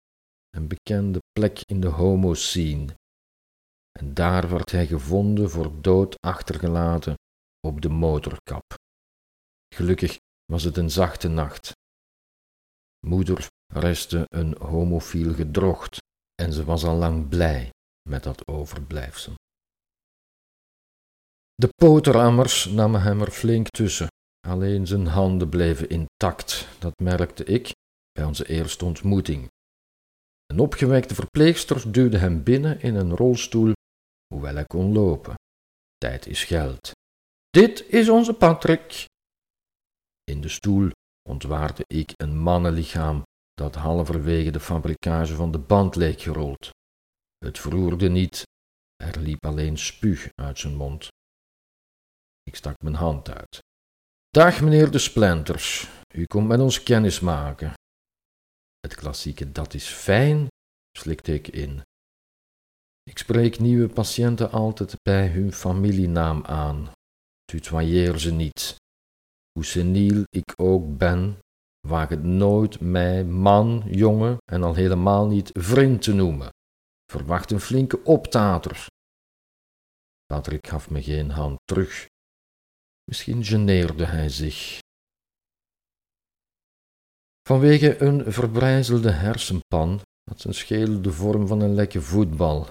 een 0.49 0.67
bekende 0.67 1.19
plek 1.32 1.61
in 1.65 1.82
de 1.82 1.88
homo-scene. 1.88 2.93
en 3.99 4.13
daar 4.13 4.49
werd 4.49 4.71
hij 4.71 4.88
gevonden 4.88 5.49
voor 5.49 5.82
dood 5.82 6.15
achtergelaten 6.19 7.15
op 7.66 7.82
de 7.82 7.89
motorkap. 7.89 8.74
Gelukkig 9.76 10.18
was 10.45 10.63
het 10.63 10.78
een 10.78 10.89
zachte 10.89 11.28
nacht. 11.28 11.72
Moeder 13.07 13.47
restte 13.74 14.26
een 14.28 14.57
homofiel 14.57 15.34
gedrocht 15.34 15.97
en 16.41 16.53
ze 16.53 16.63
was 16.63 16.84
al 16.84 16.95
lang 16.95 17.30
blij 17.30 17.70
met 18.09 18.24
dat 18.24 18.47
overblijfsel. 18.47 19.34
De 21.53 21.70
poterammers 21.76 22.66
namen 22.66 23.01
hem 23.01 23.22
er 23.22 23.32
flink 23.32 23.68
tussen, 23.68 24.07
alleen 24.47 24.88
zijn 24.88 25.07
handen 25.07 25.49
bleven 25.49 25.89
intact, 25.89 26.68
dat 26.80 26.99
merkte 26.99 27.43
ik 27.43 27.72
bij 28.11 28.24
onze 28.24 28.47
eerste 28.47 28.86
ontmoeting. 28.86 29.47
Een 30.45 30.59
opgewekte 30.59 31.16
verpleegster 31.16 31.91
duwde 31.91 32.18
hem 32.18 32.43
binnen 32.43 32.82
in 32.82 32.95
een 32.95 33.16
rolstoel, 33.16 33.74
hoewel 34.34 34.55
hij 34.55 34.66
kon 34.66 34.91
lopen. 34.93 35.36
Tijd 35.97 36.28
is 36.28 36.43
geld. 36.43 36.91
Dit 37.56 37.89
is 37.89 38.10
onze 38.10 38.34
Patrick. 38.34 39.06
In 40.24 40.41
de 40.41 40.49
stoel 40.49 40.89
ontwaarde 41.30 41.84
ik 41.88 42.14
een 42.16 42.38
mannenlichaam 42.38 43.24
dat 43.53 43.76
halverwege 43.76 44.51
de 44.51 44.60
fabrikage 44.60 45.36
van 45.36 45.51
de 45.51 45.60
band 45.60 45.95
leek 45.95 46.22
gerold. 46.22 46.70
Het 47.38 47.60
verroerde 47.60 48.10
niet, 48.10 48.43
er 48.95 49.20
liep 49.20 49.45
alleen 49.45 49.78
spuug 49.78 50.30
uit 50.41 50.60
zijn 50.60 50.76
mond. 50.76 51.08
Ik 52.43 52.56
stak 52.56 52.82
mijn 52.82 52.95
hand 52.95 53.30
uit. 53.30 53.60
Dag 54.30 54.62
meneer 54.62 54.91
de 54.91 54.99
Splinters, 54.99 55.89
u 56.14 56.26
komt 56.26 56.47
met 56.47 56.60
ons 56.60 56.84
kennis 56.84 57.20
maken. 57.20 57.74
Het 58.80 58.95
klassieke 58.95 59.51
dat 59.51 59.74
is 59.74 59.88
fijn, 59.88 60.47
slikte 60.97 61.34
ik 61.34 61.47
in. 61.47 61.82
Ik 63.03 63.18
spreek 63.18 63.60
nieuwe 63.60 63.93
patiënten 63.93 64.51
altijd 64.51 64.95
bij 65.01 65.28
hun 65.28 65.53
familienaam 65.53 66.45
aan. 66.45 66.94
Tutoyeer 67.45 68.19
ze 68.19 68.31
niet. 68.31 68.75
Hoe 69.51 69.65
seniel 69.65 70.23
ik 70.29 70.53
ook 70.55 70.97
ben, 70.97 71.37
waag 71.87 72.09
het 72.09 72.23
nooit 72.23 72.79
mij 72.79 73.23
man, 73.23 73.83
jongen 73.85 74.37
en 74.51 74.63
al 74.63 74.73
helemaal 74.73 75.27
niet 75.27 75.49
vriend 75.53 76.01
te 76.01 76.13
noemen. 76.13 76.49
Verwacht 77.11 77.51
een 77.51 77.59
flinke 77.59 78.03
optater. 78.03 78.87
Patrick 80.25 80.67
gaf 80.67 80.89
me 80.89 81.03
geen 81.03 81.29
hand 81.29 81.57
terug. 81.63 82.07
Misschien 83.03 83.43
geneerde 83.43 84.05
hij 84.05 84.29
zich. 84.29 84.79
Vanwege 87.47 88.01
een 88.01 88.33
verbrijzelde 88.33 89.11
hersenpan 89.11 90.01
had 90.23 90.41
zijn 90.41 90.53
schedel 90.53 91.01
de 91.01 91.11
vorm 91.11 91.47
van 91.47 91.61
een 91.61 91.73
lekke 91.73 92.01
voetbal. 92.01 92.67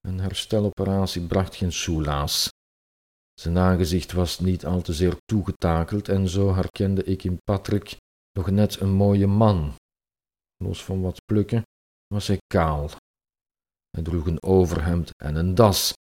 Een 0.00 0.18
hersteloperatie 0.18 1.26
bracht 1.26 1.56
geen 1.56 1.72
soelaas. 1.72 2.48
Zijn 3.40 3.58
aangezicht 3.58 4.12
was 4.12 4.38
niet 4.38 4.66
al 4.66 4.82
te 4.82 4.92
zeer 4.92 5.16
toegetakeld 5.24 6.08
en 6.08 6.28
zo 6.28 6.54
herkende 6.54 7.04
ik 7.04 7.24
in 7.24 7.38
Patrick 7.44 7.96
nog 8.32 8.50
net 8.50 8.80
een 8.80 8.92
mooie 8.92 9.26
man. 9.26 9.74
Los 10.64 10.84
van 10.84 11.00
wat 11.00 11.24
plukken 11.24 11.62
was 12.06 12.26
hij 12.26 12.38
kaal. 12.46 12.90
Hij 13.90 14.02
droeg 14.02 14.26
een 14.26 14.42
overhemd 14.42 15.10
en 15.22 15.34
een 15.34 15.54
das, 15.54 15.92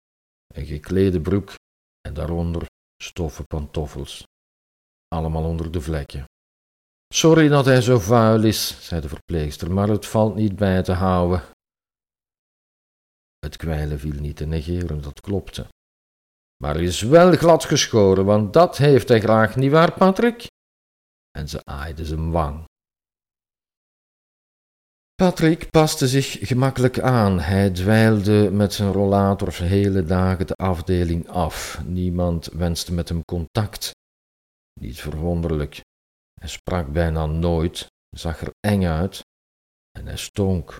een 0.53 0.65
geklede 0.65 1.21
broek 1.21 1.53
en 2.01 2.13
daaronder 2.13 2.65
stoffen 3.03 3.45
pantoffels. 3.45 4.23
Allemaal 5.07 5.43
onder 5.43 5.71
de 5.71 5.81
vlekken. 5.81 6.25
Sorry 7.13 7.47
dat 7.47 7.65
hij 7.65 7.81
zo 7.81 7.99
vuil 7.99 8.43
is, 8.43 8.87
zei 8.87 9.01
de 9.01 9.09
verpleegster, 9.09 9.71
maar 9.71 9.87
het 9.87 10.05
valt 10.05 10.35
niet 10.35 10.55
bij 10.55 10.83
te 10.83 10.91
houden. 10.91 11.43
Het 13.39 13.57
kwijlen 13.57 13.99
viel 13.99 14.19
niet 14.19 14.35
te 14.35 14.45
negeren, 14.45 15.01
dat 15.01 15.21
klopte. 15.21 15.67
Maar 16.63 16.81
is 16.81 17.01
wel 17.01 17.31
glad 17.31 17.65
geschoren, 17.65 18.25
want 18.25 18.53
dat 18.53 18.77
heeft 18.77 19.07
hij 19.07 19.19
graag, 19.19 19.55
niet 19.55 19.71
waar, 19.71 19.93
Patrick? 19.93 20.47
En 21.31 21.49
ze 21.49 21.59
aaide 21.63 22.05
zijn 22.05 22.31
wang. 22.31 22.65
Patrick 25.15 25.69
paste 25.69 26.07
zich 26.07 26.47
gemakkelijk 26.47 26.99
aan. 26.99 27.39
Hij 27.39 27.69
dweilde 27.69 28.51
met 28.51 28.73
zijn 28.73 28.91
rollator 28.91 29.53
hele 29.53 30.03
dagen 30.03 30.47
de 30.47 30.53
afdeling 30.53 31.27
af. 31.27 31.81
Niemand 31.85 32.45
wenste 32.45 32.93
met 32.93 33.09
hem 33.09 33.25
contact. 33.25 33.91
Niet 34.79 34.99
verwonderlijk. 35.01 35.81
Hij 36.33 36.49
sprak 36.49 36.91
bijna 36.91 37.25
nooit, 37.25 37.87
zag 38.09 38.41
er 38.41 38.51
eng 38.59 38.85
uit 38.85 39.21
en 39.91 40.05
hij 40.05 40.17
stonk. 40.17 40.77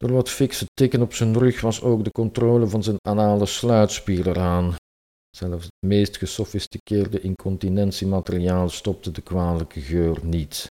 Door 0.00 0.12
wat 0.12 0.30
fikse 0.30 0.66
tikken 0.74 1.02
op 1.02 1.14
zijn 1.14 1.38
rug 1.38 1.60
was 1.60 1.82
ook 1.82 2.04
de 2.04 2.10
controle 2.10 2.68
van 2.68 2.82
zijn 2.82 2.96
anale 3.00 3.46
sluitspier 3.46 4.28
eraan. 4.28 4.74
Zelfs 5.36 5.64
het 5.64 5.86
meest 5.86 6.16
gesofisticeerde 6.16 7.20
incontinentiemateriaal 7.20 8.68
stopte 8.68 9.10
de 9.10 9.22
kwalijke 9.22 9.80
geur 9.80 10.24
niet. 10.24 10.66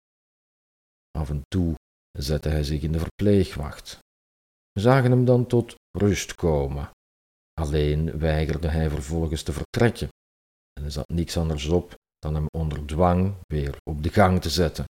Af 1.12 1.30
en 1.30 1.42
toe 1.48 1.76
zette 2.20 2.50
hij 2.50 2.64
zich 2.64 2.82
in 2.82 2.92
de 2.92 3.00
verpleegwacht. 3.00 4.00
We 4.72 4.82
zagen 4.82 5.12
hem 5.12 5.26
dan 5.26 5.48
tot 5.48 5.76
rust 5.98 6.36
komen. 6.36 6.90
Alleen 7.54 8.20
weigerde 8.20 8.68
hij 8.68 8.90
vervolgens 8.90 9.44
te 9.44 9.52
vertrekken 9.52 10.08
en 10.74 10.84
er 10.84 10.92
zat 10.92 11.08
niets 11.08 11.38
anders 11.38 11.68
op 11.68 11.96
dan 12.20 12.36
hem 12.36 12.46
onder 12.58 12.86
dwang 12.86 13.36
weer 13.48 13.78
op 13.90 14.04
de 14.04 14.10
gang 14.10 14.42
te 14.42 14.50
zetten. 14.50 14.86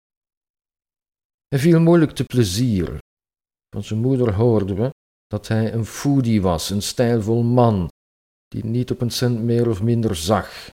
Hij 1.47 1.59
viel 1.59 1.79
moeilijk 1.79 2.11
te 2.11 2.23
plezieren. 2.23 2.99
Van 3.77 3.85
zijn 3.85 3.99
moeder 3.99 4.33
hoorden 4.33 4.75
we 4.75 4.89
dat 5.27 5.47
hij 5.47 5.73
een 5.73 5.85
foodie 5.85 6.41
was, 6.41 6.69
een 6.69 6.81
stijlvol 6.81 7.43
man, 7.43 7.87
die 8.47 8.65
niet 8.65 8.91
op 8.91 9.01
een 9.01 9.11
cent 9.11 9.43
meer 9.43 9.69
of 9.69 9.81
minder 9.81 10.15
zag. 10.15 10.69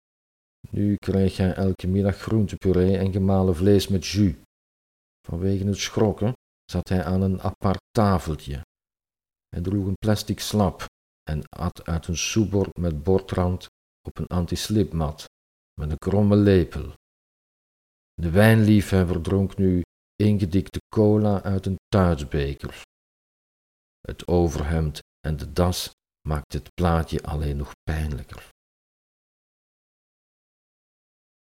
Nu 0.71 0.95
kreeg 0.95 1.37
hij 1.37 1.55
elke 1.55 1.87
middag 1.87 2.17
groentepuree 2.17 2.99
en 2.99 3.13
gemalen 3.13 3.57
vlees 3.57 3.89
met 3.89 4.07
jus. 4.07 4.35
Vanwege 5.27 5.65
het 5.65 5.77
schrokken 5.77 6.33
zat 6.65 6.89
hij 6.89 7.05
aan 7.05 7.23
een 7.23 7.41
apart 7.41 7.81
tafeltje. 7.91 8.61
Hij 9.49 9.61
droeg 9.61 9.87
een 9.87 9.99
plastic 9.99 10.41
slap 10.41 10.85
en 11.31 11.49
at 11.49 11.87
uit 11.87 12.07
een 12.07 12.17
soepbord 12.17 12.77
met 12.77 13.03
bordrand 13.03 13.67
op 14.09 14.19
een 14.19 14.27
antislipmat 14.27 15.25
met 15.81 15.91
een 15.91 15.99
kromme 15.99 16.37
lepel. 16.37 16.93
De 18.15 18.31
wijnliefhebber 18.31 19.21
dronk 19.21 19.57
nu 19.57 19.83
ingedikte 20.23 20.79
cola 20.95 21.43
uit 21.43 21.67
een 21.67 21.77
tuitsbeker. 21.89 22.91
Het 24.03 24.27
overhemd 24.27 24.99
en 25.21 25.37
de 25.37 25.53
das 25.53 25.91
maakte 26.29 26.57
het 26.57 26.75
plaatje 26.75 27.23
alleen 27.23 27.57
nog 27.57 27.71
pijnlijker. 27.83 28.51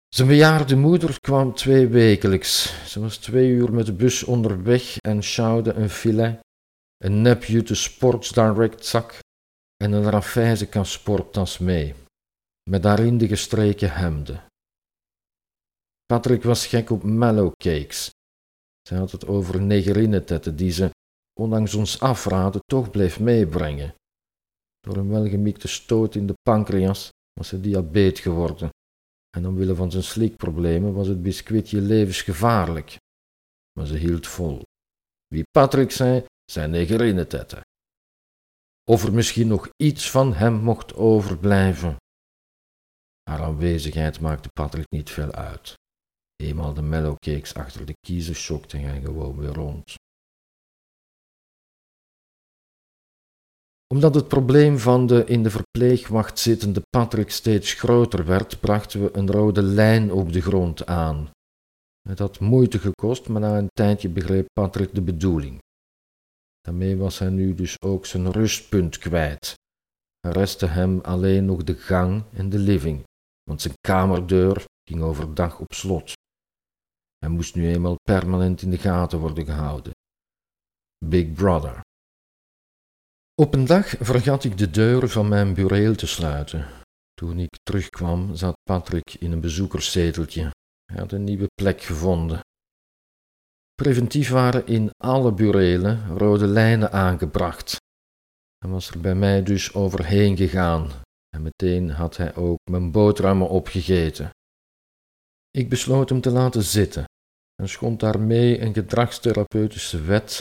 Zijn 0.07 0.27
bejaarde 0.27 0.75
moeder 0.75 1.19
kwam 1.19 1.53
twee 1.53 1.87
wekelijks. 1.87 2.73
Ze 2.89 2.99
was 2.99 3.17
twee 3.17 3.49
uur 3.49 3.73
met 3.73 3.85
de 3.85 3.93
bus 3.93 4.23
onderweg 4.23 4.97
en 4.97 5.23
sjouwde 5.23 5.73
een 5.73 5.89
filet, 5.89 6.39
een 6.97 7.21
nepjute 7.21 7.75
Sports 7.75 8.31
Direct 8.31 8.85
zak 8.85 9.19
en 9.83 9.91
een 9.91 10.09
Raffaise 10.09 10.83
sporttas 10.83 11.57
mee, 11.57 11.93
met 12.69 12.83
daarin 12.83 13.17
de 13.17 13.27
gestreken 13.27 13.91
hemden. 13.93 14.43
Patrick 16.05 16.43
was 16.43 16.67
gek 16.67 16.89
op 16.89 17.03
mellowcakes. 17.03 18.09
Zij 18.81 18.97
had 18.97 19.11
het 19.11 19.27
over 19.27 19.61
negerinetetten 19.61 20.55
die 20.55 20.71
ze, 20.71 20.89
ondanks 21.37 21.73
ons 21.73 21.99
afraden, 21.99 22.61
toch 22.65 22.91
bleef 22.91 23.19
meebrengen. 23.19 23.93
Door 24.79 24.97
een 24.97 25.09
welgemikte 25.09 25.67
stoot 25.67 26.15
in 26.15 26.27
de 26.27 26.33
pancreas 26.41 27.09
was 27.33 27.47
ze 27.47 27.61
diabeet 27.61 28.19
geworden 28.19 28.69
en 29.37 29.47
omwille 29.47 29.75
van 29.75 29.91
zijn 29.91 30.03
slikproblemen 30.03 30.93
was 30.93 31.07
het 31.07 31.21
biscuitje 31.21 31.81
levensgevaarlijk. 31.81 32.97
Maar 33.73 33.85
ze 33.85 33.95
hield 33.95 34.27
vol. 34.27 34.61
Wie 35.27 35.43
Patrick 35.51 35.91
zei, 35.91 36.25
zijn 36.51 36.69
negerinnentetten. 36.69 37.61
Of 38.89 39.03
er 39.03 39.13
misschien 39.13 39.47
nog 39.47 39.69
iets 39.83 40.11
van 40.11 40.33
hem 40.33 40.53
mocht 40.53 40.95
overblijven. 40.95 41.95
Haar 43.23 43.43
aanwezigheid 43.43 44.19
maakte 44.19 44.49
Patrick 44.49 44.89
niet 44.89 45.09
veel 45.09 45.31
uit. 45.31 45.73
Eenmaal 46.35 46.73
de 46.73 46.81
mellowcakes 46.81 47.53
achter 47.53 47.85
de 47.85 47.93
kiezen 47.99 48.35
schokte 48.35 48.77
hij 48.77 49.01
gewoon 49.01 49.37
weer 49.37 49.53
rond. 49.53 49.95
Omdat 53.93 54.15
het 54.15 54.27
probleem 54.27 54.77
van 54.77 55.07
de 55.07 55.25
in 55.25 55.43
de 55.43 55.49
verpleegwacht 55.49 56.39
zittende 56.39 56.81
Patrick 56.89 57.31
steeds 57.31 57.73
groter 57.73 58.25
werd, 58.25 58.59
brachten 58.59 59.03
we 59.03 59.17
een 59.17 59.31
rode 59.31 59.61
lijn 59.61 60.11
op 60.11 60.33
de 60.33 60.41
grond 60.41 60.85
aan. 60.85 61.29
Het 62.09 62.19
had 62.19 62.39
moeite 62.39 62.79
gekost, 62.79 63.27
maar 63.27 63.41
na 63.41 63.57
een 63.57 63.69
tijdje 63.73 64.09
begreep 64.09 64.45
Patrick 64.53 64.95
de 64.95 65.01
bedoeling. 65.01 65.59
Daarmee 66.61 66.97
was 66.97 67.19
hij 67.19 67.29
nu 67.29 67.55
dus 67.55 67.81
ook 67.81 68.05
zijn 68.05 68.31
rustpunt 68.31 68.97
kwijt. 68.97 69.53
Er 70.19 70.33
restte 70.33 70.65
hem 70.65 70.99
alleen 70.99 71.45
nog 71.45 71.63
de 71.63 71.75
gang 71.75 72.23
en 72.33 72.49
de 72.49 72.57
living, 72.57 73.03
want 73.43 73.61
zijn 73.61 73.73
kamerdeur 73.81 74.65
ging 74.89 75.01
overdag 75.01 75.59
op 75.59 75.73
slot. 75.73 76.13
Hij 77.17 77.29
moest 77.29 77.55
nu 77.55 77.67
eenmaal 77.67 77.95
permanent 78.01 78.61
in 78.61 78.69
de 78.69 78.77
gaten 78.77 79.19
worden 79.19 79.45
gehouden. 79.45 79.91
Big 81.05 81.33
Brother. 81.33 81.85
Op 83.41 83.53
een 83.53 83.65
dag 83.65 83.87
vergat 83.87 84.43
ik 84.43 84.57
de 84.57 84.69
deur 84.69 85.09
van 85.09 85.27
mijn 85.27 85.53
bureel 85.53 85.95
te 85.95 86.07
sluiten. 86.07 86.67
Toen 87.13 87.39
ik 87.39 87.57
terugkwam, 87.63 88.35
zat 88.35 88.55
Patrick 88.63 89.13
in 89.19 89.31
een 89.31 89.41
bezoekerszeteltje. 89.41 90.51
Hij 90.85 90.99
had 90.99 91.11
een 91.11 91.23
nieuwe 91.23 91.47
plek 91.61 91.81
gevonden. 91.81 92.39
Preventief 93.75 94.29
waren 94.29 94.67
in 94.67 94.89
alle 94.97 95.33
burelen 95.33 96.17
rode 96.17 96.47
lijnen 96.47 96.91
aangebracht. 96.91 97.77
Hij 98.57 98.69
was 98.69 98.89
er 98.89 99.01
bij 99.01 99.15
mij 99.15 99.43
dus 99.43 99.73
overheen 99.73 100.37
gegaan 100.37 100.89
en 101.29 101.41
meteen 101.41 101.89
had 101.89 102.17
hij 102.17 102.35
ook 102.35 102.59
mijn 102.71 102.91
boterhammen 102.91 103.49
opgegeten. 103.49 104.29
Ik 105.51 105.69
besloot 105.69 106.09
hem 106.09 106.21
te 106.21 106.31
laten 106.31 106.63
zitten 106.63 107.03
en 107.55 107.69
schond 107.69 107.99
daarmee 107.99 108.61
een 108.61 108.73
gedragstherapeutische 108.73 110.01
wet. 110.01 110.39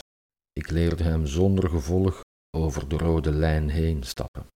Ik 0.53 0.71
leerde 0.71 1.03
hem 1.03 1.27
zonder 1.27 1.69
gevolg 1.69 2.25
over 2.57 2.89
de 2.89 2.97
rode 2.97 3.33
lijn 3.33 3.69
heen 3.69 4.03
stappen. 4.03 4.47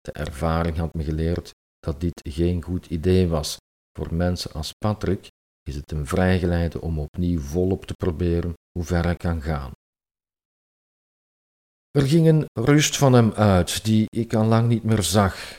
De 0.00 0.12
ervaring 0.12 0.76
had 0.76 0.94
me 0.94 1.04
geleerd 1.04 1.50
dat 1.78 2.00
dit 2.00 2.20
geen 2.28 2.62
goed 2.62 2.86
idee 2.86 3.28
was. 3.28 3.56
Voor 3.98 4.14
mensen 4.14 4.52
als 4.52 4.72
Patrick 4.72 5.28
is 5.62 5.74
het 5.74 5.92
een 5.92 6.06
vrijgeleide 6.06 6.80
om 6.80 6.98
opnieuw 6.98 7.40
volop 7.40 7.84
te 7.84 7.94
proberen 7.94 8.54
hoe 8.72 8.84
ver 8.84 9.04
hij 9.04 9.16
kan 9.16 9.42
gaan. 9.42 9.72
Er 11.90 12.06
ging 12.06 12.26
een 12.26 12.46
rust 12.52 12.96
van 12.96 13.12
hem 13.12 13.32
uit 13.32 13.84
die 13.84 14.06
ik 14.10 14.34
al 14.34 14.44
lang 14.44 14.68
niet 14.68 14.82
meer 14.82 15.02
zag. 15.02 15.56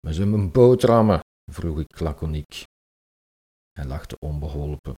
Maar 0.00 0.12
ze 0.12 0.26
mijn 0.26 0.52
boterhammen? 0.52 1.20
vroeg 1.52 1.78
ik 1.78 2.00
laconiek. 2.00 2.62
Hij 3.72 3.84
lachte 3.84 4.16
onbeholpen. 4.18 4.94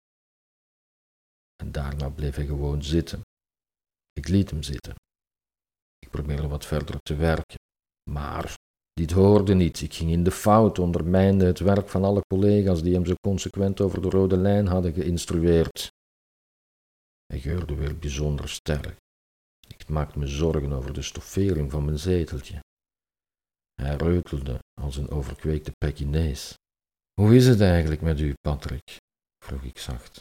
En 1.62 1.72
daarna 1.72 2.09
bleef 2.09 2.34
hij 2.34 2.46
gewoon 2.46 2.82
zitten. 2.82 3.22
Ik 4.25 4.31
liet 4.31 4.51
hem 4.51 4.62
zitten. 4.62 4.95
Ik 5.99 6.11
probeerde 6.11 6.49
wat 6.49 6.66
verder 6.66 7.01
te 7.01 7.14
werken, 7.16 7.59
maar 8.11 8.57
dit 8.93 9.11
hoorde 9.11 9.55
niet. 9.55 9.81
Ik 9.81 9.95
ging 9.95 10.11
in 10.11 10.25
de 10.25 10.31
fout, 10.31 10.79
ondermijnde 10.79 11.45
het 11.45 11.59
werk 11.59 11.89
van 11.89 12.05
alle 12.05 12.20
collega's 12.27 12.83
die 12.83 12.95
hem 12.95 13.07
zo 13.07 13.14
consequent 13.20 13.81
over 13.81 14.03
de 14.03 14.09
rode 14.09 14.37
lijn 14.37 14.66
hadden 14.66 14.93
geïnstrueerd. 14.93 15.89
Hij 17.27 17.41
geurde 17.41 17.75
weer 17.75 17.99
bijzonder 17.99 18.49
sterk. 18.49 18.97
Ik 19.68 19.89
maakte 19.89 20.18
me 20.18 20.27
zorgen 20.27 20.72
over 20.72 20.93
de 20.93 21.03
stoffering 21.03 21.70
van 21.70 21.85
mijn 21.85 21.99
zeteltje. 21.99 22.61
Hij 23.75 23.97
reutelde 23.97 24.59
als 24.81 24.97
een 24.97 25.11
overkweekte 25.11 25.72
Pekinees. 25.72 26.55
Hoe 27.20 27.35
is 27.35 27.47
het 27.47 27.61
eigenlijk 27.61 28.01
met 28.01 28.20
u, 28.20 28.35
Patrick? 28.41 28.97
vroeg 29.45 29.62
ik 29.62 29.79
zacht. 29.79 30.18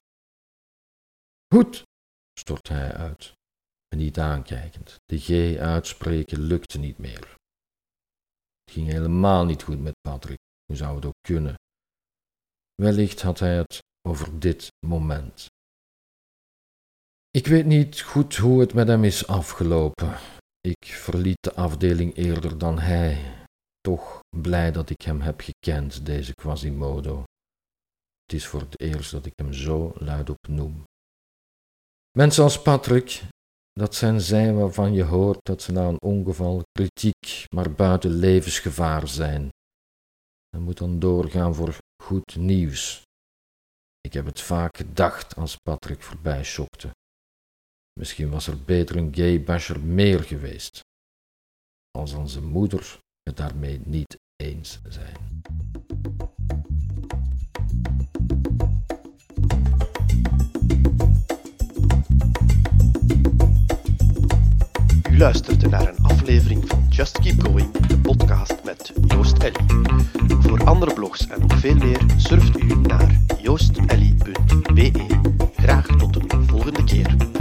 Goed, 1.54 1.84
stort 2.40 2.68
hij 2.68 2.94
uit, 2.94 3.34
niet 3.96 4.20
aankijkend. 4.20 4.96
De 5.06 5.20
G 5.20 5.58
uitspreken 5.58 6.40
lukte 6.40 6.80
niet 6.80 6.98
meer. 6.98 7.36
Het 8.64 8.74
ging 8.74 8.88
helemaal 8.88 9.46
niet 9.46 9.64
goed 9.64 9.80
met 9.80 9.94
Patrick. 10.02 10.40
Hoe 10.66 10.76
zou 10.76 10.96
het 10.96 11.06
ook 11.06 11.22
kunnen? 11.28 11.56
Wellicht 12.76 13.22
had 13.22 13.40
hij 13.40 13.56
het 13.56 13.80
over 14.08 14.40
dit 14.40 14.68
moment. 14.86 15.46
Ik 17.32 17.48
weet 17.48 17.66
niet 17.66 18.02
goed 18.02 18.36
hoe 18.36 18.60
het 18.60 18.74
met 18.74 18.88
hem 18.88 19.04
is 19.04 19.28
afgelopen. 19.28 20.18
Ik 20.60 20.86
verliet 20.86 21.38
de 21.40 21.54
afdeling 21.54 22.16
eerder 22.16 22.58
dan 22.58 22.80
hij. 22.80 23.46
Toch 23.82 24.20
blij 24.38 24.72
dat 24.72 24.90
ik 24.90 25.02
hem 25.02 25.22
heb 25.22 25.42
gekend, 25.42 26.06
deze 26.06 26.34
Quasimodo. 26.34 27.24
Het 28.24 28.34
is 28.34 28.48
voor 28.48 28.60
het 28.60 28.80
eerst 28.80 29.12
dat 29.12 29.26
ik 29.26 29.34
hem 29.36 29.54
zo 29.54 29.92
luidop 29.96 30.48
noem. 30.48 30.84
Mensen 32.18 32.44
als 32.44 32.62
Patrick, 32.62 33.24
dat 33.74 33.96
zijn 33.96 34.22
zij 34.22 34.54
waarvan 34.54 34.94
je 34.94 35.04
hoort 35.04 35.40
dat 35.44 35.62
ze 35.62 35.72
na 35.72 35.88
een 35.88 36.02
ongeval 36.02 36.62
kritiek, 36.72 37.46
maar 37.56 37.72
buiten 37.72 38.12
levensgevaar 38.12 39.08
zijn. 39.08 39.50
En 40.50 40.62
moet 40.62 40.78
dan 40.78 41.00
doorgaan 41.00 41.56
voor 41.56 41.78
goed 42.04 42.36
nieuws. 42.36 43.02
Ik 44.02 44.14
heb 44.14 44.26
het 44.26 44.42
vaak 44.42 44.78
gedacht 44.78 45.36
als 45.36 45.56
Patrick 45.56 46.02
voorbij 46.02 46.44
schokte. 46.44 46.92
Misschien 48.00 48.30
was 48.30 48.48
er 48.48 48.64
beter 48.64 48.96
een 48.96 49.16
gay 49.16 49.44
basher 49.44 49.80
meer 49.80 50.20
geweest. 50.24 50.80
Als 51.92 52.14
onze 52.14 52.42
moeder 52.42 53.00
het 53.24 53.38
daarmee 53.38 53.80
niet 53.86 54.18
eens 54.36 54.80
zijn. 54.88 55.42
luisterde 65.24 65.68
naar 65.70 65.88
een 65.88 66.04
aflevering 66.04 66.64
van 66.68 66.86
Just 66.90 67.20
Keep 67.20 67.44
Going, 67.44 67.88
de 67.88 67.98
podcast 67.98 68.56
met 68.64 68.94
Joost 69.08 69.38
Ellie. 69.38 69.82
Voor 70.40 70.64
andere 70.66 70.94
blogs 70.94 71.28
en 71.28 71.40
nog 71.40 71.60
veel 71.60 71.76
meer 71.76 72.00
surft 72.18 72.60
u 72.60 72.76
naar 72.76 73.20
joostellie.be. 73.42 74.92
Graag 75.56 75.86
tot 75.86 76.34
een 76.34 76.48
volgende 76.48 76.84
keer. 76.84 77.33